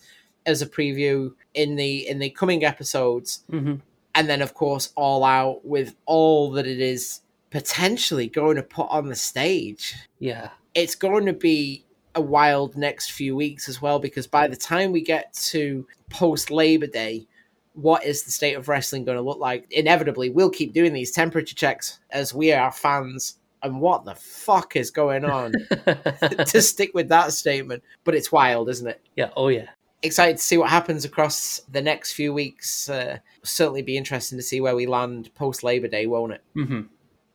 as 0.46 0.62
a 0.62 0.68
preview 0.68 1.34
in 1.54 1.76
the 1.76 2.08
in 2.08 2.20
the 2.20 2.30
coming 2.30 2.66
episodes 2.66 3.44
Mhm. 3.52 3.80
and 4.16 4.30
then 4.30 4.41
of 4.41 4.54
course 4.54 4.91
all 4.96 5.24
out 5.24 5.64
with 5.66 5.96
all 6.06 6.52
that 6.52 6.68
it 6.68 6.82
is 6.82 7.22
potentially 7.50 8.28
going 8.28 8.56
to 8.58 8.64
put 8.64 8.88
on 8.89 9.08
the 9.08 9.16
stage 9.16 9.94
Yeah, 10.20 10.50
it's 10.74 10.96
going 10.96 11.26
to 11.28 11.34
be 11.34 11.86
a 12.16 12.22
wild 12.22 12.76
next 12.76 13.12
few 13.12 13.36
weeks 13.36 13.70
as 13.70 13.82
well 13.82 14.00
because 14.00 14.28
by 14.28 14.48
the 14.48 14.56
time 14.58 14.91
we 14.91 15.02
get 15.02 15.32
to 15.34 15.88
post 16.10 16.52
labor 16.52 16.88
day 16.88 17.26
what 17.74 18.04
is 18.04 18.24
the 18.24 18.32
state 18.32 18.56
of 18.56 18.68
wrestling 18.68 19.04
going 19.06 19.18
to 19.18 19.22
look 19.24 19.39
like 19.39 19.66
inevitably 19.72 20.30
we'll 20.30 20.50
keep 20.50 20.74
doing 20.74 20.91
these 20.94 21.12
temperature 21.12 21.56
checks 21.56 22.00
as 22.12 22.34
we 22.34 22.52
are 22.52 22.72
fans 22.72 23.38
and 23.64 23.80
what 23.80 24.05
the 24.05 24.16
fuck 24.16 24.76
is 24.76 24.91
going 24.91 25.26
on 25.26 25.51
to 26.45 26.61
stick 26.61 26.91
with 26.93 27.09
that 27.09 27.32
statement 27.34 27.82
but 28.03 28.14
it's 28.16 28.32
wild 28.32 28.70
isn't 28.70 28.88
it 28.88 29.01
yeah, 29.16 29.30
oh 29.36 29.47
yeah, 29.47 29.68
excited 30.03 30.38
to 30.38 30.43
see 30.43 30.57
what 30.57 30.70
happens 30.70 31.05
across 31.05 31.61
the 31.72 31.82
next 31.82 32.14
few 32.14 32.34
weeks. 32.34 32.89
Uh, 32.89 33.18
certainly 33.43 33.82
be 33.82 33.97
interesting 33.97 34.38
to 34.38 34.43
see 34.43 34.61
where 34.61 34.76
we 34.76 34.86
land 34.86 35.34
post 35.36 35.64
Labor 35.64 35.88
Day, 35.88 36.05
won't 36.05 36.34
it? 36.34 36.41
Mm-hmm. 36.55 36.82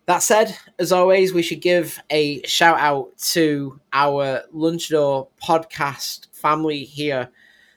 That 0.06 0.22
said, 0.22 0.56
as 0.78 0.92
always, 0.92 1.34
we 1.34 1.42
should 1.42 1.60
give 1.60 1.98
a 2.10 2.42
shout 2.46 2.78
out 2.78 3.16
to 3.32 3.78
our 3.92 4.42
Lunch 4.52 4.88
Lunchador 4.88 5.28
podcast 5.42 6.34
family 6.34 6.84
here. 6.84 7.28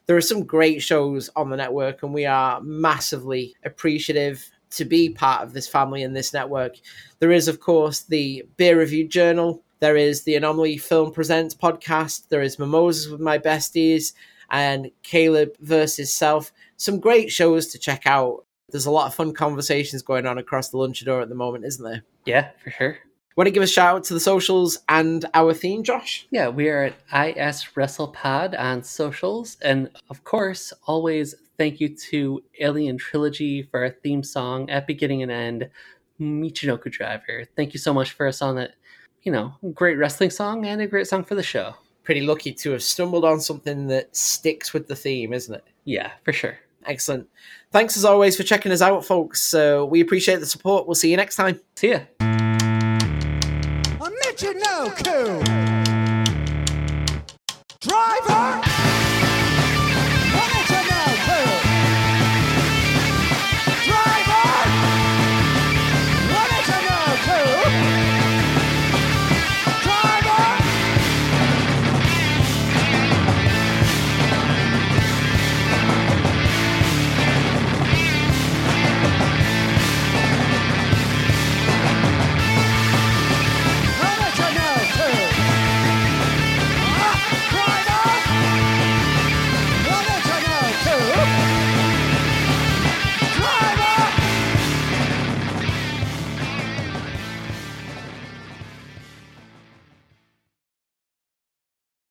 There 0.06 0.16
are 0.16 0.22
some 0.22 0.46
great 0.46 0.82
shows 0.82 1.30
on 1.36 1.50
the 1.50 1.58
network, 1.58 2.04
and 2.04 2.14
we 2.14 2.26
are 2.26 2.62
massively 2.62 3.56
appreciative 3.64 4.50
to 4.72 4.86
be 4.86 5.10
part 5.10 5.44
of 5.44 5.54
this 5.54 5.68
family 5.68 6.04
and 6.04 6.16
this 6.16 6.34
network. 6.34 6.76
There 7.20 7.32
is, 7.32 7.48
of 7.48 7.60
course, 7.60 8.02
the 8.02 8.46
Beer 8.58 8.80
Review 8.80 9.08
Journal. 9.08 9.64
There 9.80 9.98
is 9.98 10.24
the 10.24 10.36
Anomaly 10.36 10.78
Film 10.78 11.12
Presents 11.12 11.56
podcast. 11.56 12.30
There 12.30 12.42
is 12.42 12.60
Mimosas 12.60 13.10
with 13.10 13.22
My 13.22 13.38
Besties. 13.38 14.14
and 14.52 14.92
Caleb 15.02 15.56
versus 15.62 16.14
Self. 16.14 16.52
Some 16.78 17.00
great 17.00 17.32
shows 17.32 17.68
to 17.68 17.80
check 17.80 18.06
out. 18.06 18.46
There's 18.70 18.86
a 18.86 18.92
lot 18.92 19.08
of 19.08 19.16
fun 19.16 19.34
conversations 19.34 20.02
going 20.02 20.26
on 20.26 20.38
across 20.38 20.70
the 20.70 20.78
lunch 20.78 21.04
Lunchador 21.04 21.22
at 21.22 21.30
the 21.30 21.36
moment, 21.36 21.66
isn't 21.66 21.84
there? 21.84 22.04
Yeah, 22.26 22.50
for 22.64 22.70
sure. 22.72 22.98
Want 23.38 23.48
to 23.48 23.52
give 23.52 23.64
a 23.64 23.68
shout 23.68 23.96
out 23.96 24.04
to 24.06 24.14
the 24.14 24.20
socials 24.20 24.78
and 24.90 25.26
our 25.34 25.54
theme, 25.54 25.84
Josh? 25.84 26.28
Yeah, 26.32 26.50
we 26.50 26.68
are 26.70 26.84
at 26.84 27.38
IS 27.38 27.66
WrestlePod 27.76 28.60
on 28.60 28.84
socials. 28.84 29.58
And 29.62 29.90
of 30.10 30.24
course, 30.26 30.74
always 30.86 31.36
thank 31.62 31.80
you 31.80 31.90
to 31.90 32.44
Alien 32.60 32.98
Trilogy 32.98 33.62
for 33.62 33.82
our 33.84 33.92
theme 33.92 34.24
song 34.24 34.68
at 34.72 34.88
beginning 34.88 35.22
and 35.22 35.32
end, 35.32 35.70
Michinoku 36.20 36.92
Driver. 36.92 37.46
Thank 37.56 37.76
you 37.76 37.80
so 37.80 37.94
much 37.94 38.14
for 38.14 38.26
a 38.26 38.34
song 38.34 38.56
that, 38.56 38.72
you 39.22 39.32
know, 39.32 39.54
great 39.76 40.00
wrestling 40.00 40.32
song 40.32 40.66
and 40.66 40.82
a 40.82 40.88
great 40.88 41.06
song 41.06 41.24
for 41.24 41.36
the 41.36 41.44
show. 41.44 41.76
Pretty 42.02 42.22
lucky 42.22 42.52
to 42.52 42.72
have 42.72 42.82
stumbled 42.82 43.24
on 43.24 43.40
something 43.40 43.86
that 43.90 44.16
sticks 44.16 44.74
with 44.74 44.88
the 44.88 44.96
theme, 44.96 45.34
isn't 45.34 45.54
it? 45.54 45.64
Yeah, 45.86 46.10
for 46.24 46.34
sure. 46.34 46.58
Excellent. 46.88 47.30
Thanks 47.72 47.96
as 47.96 48.06
always 48.06 48.36
for 48.36 48.42
checking 48.42 48.72
us 48.72 48.82
out, 48.82 49.06
folks. 49.06 49.40
So 49.40 49.86
we 49.86 50.02
appreciate 50.02 50.40
the 50.40 50.48
support. 50.48 50.88
We'll 50.88 50.96
see 50.96 51.12
you 51.12 51.18
next 51.18 51.36
time. 51.36 51.60
See 51.76 51.92
ya. 51.92 52.00
A 52.20 52.26
Michinoku! 54.26 55.44
Driver! 57.82 58.71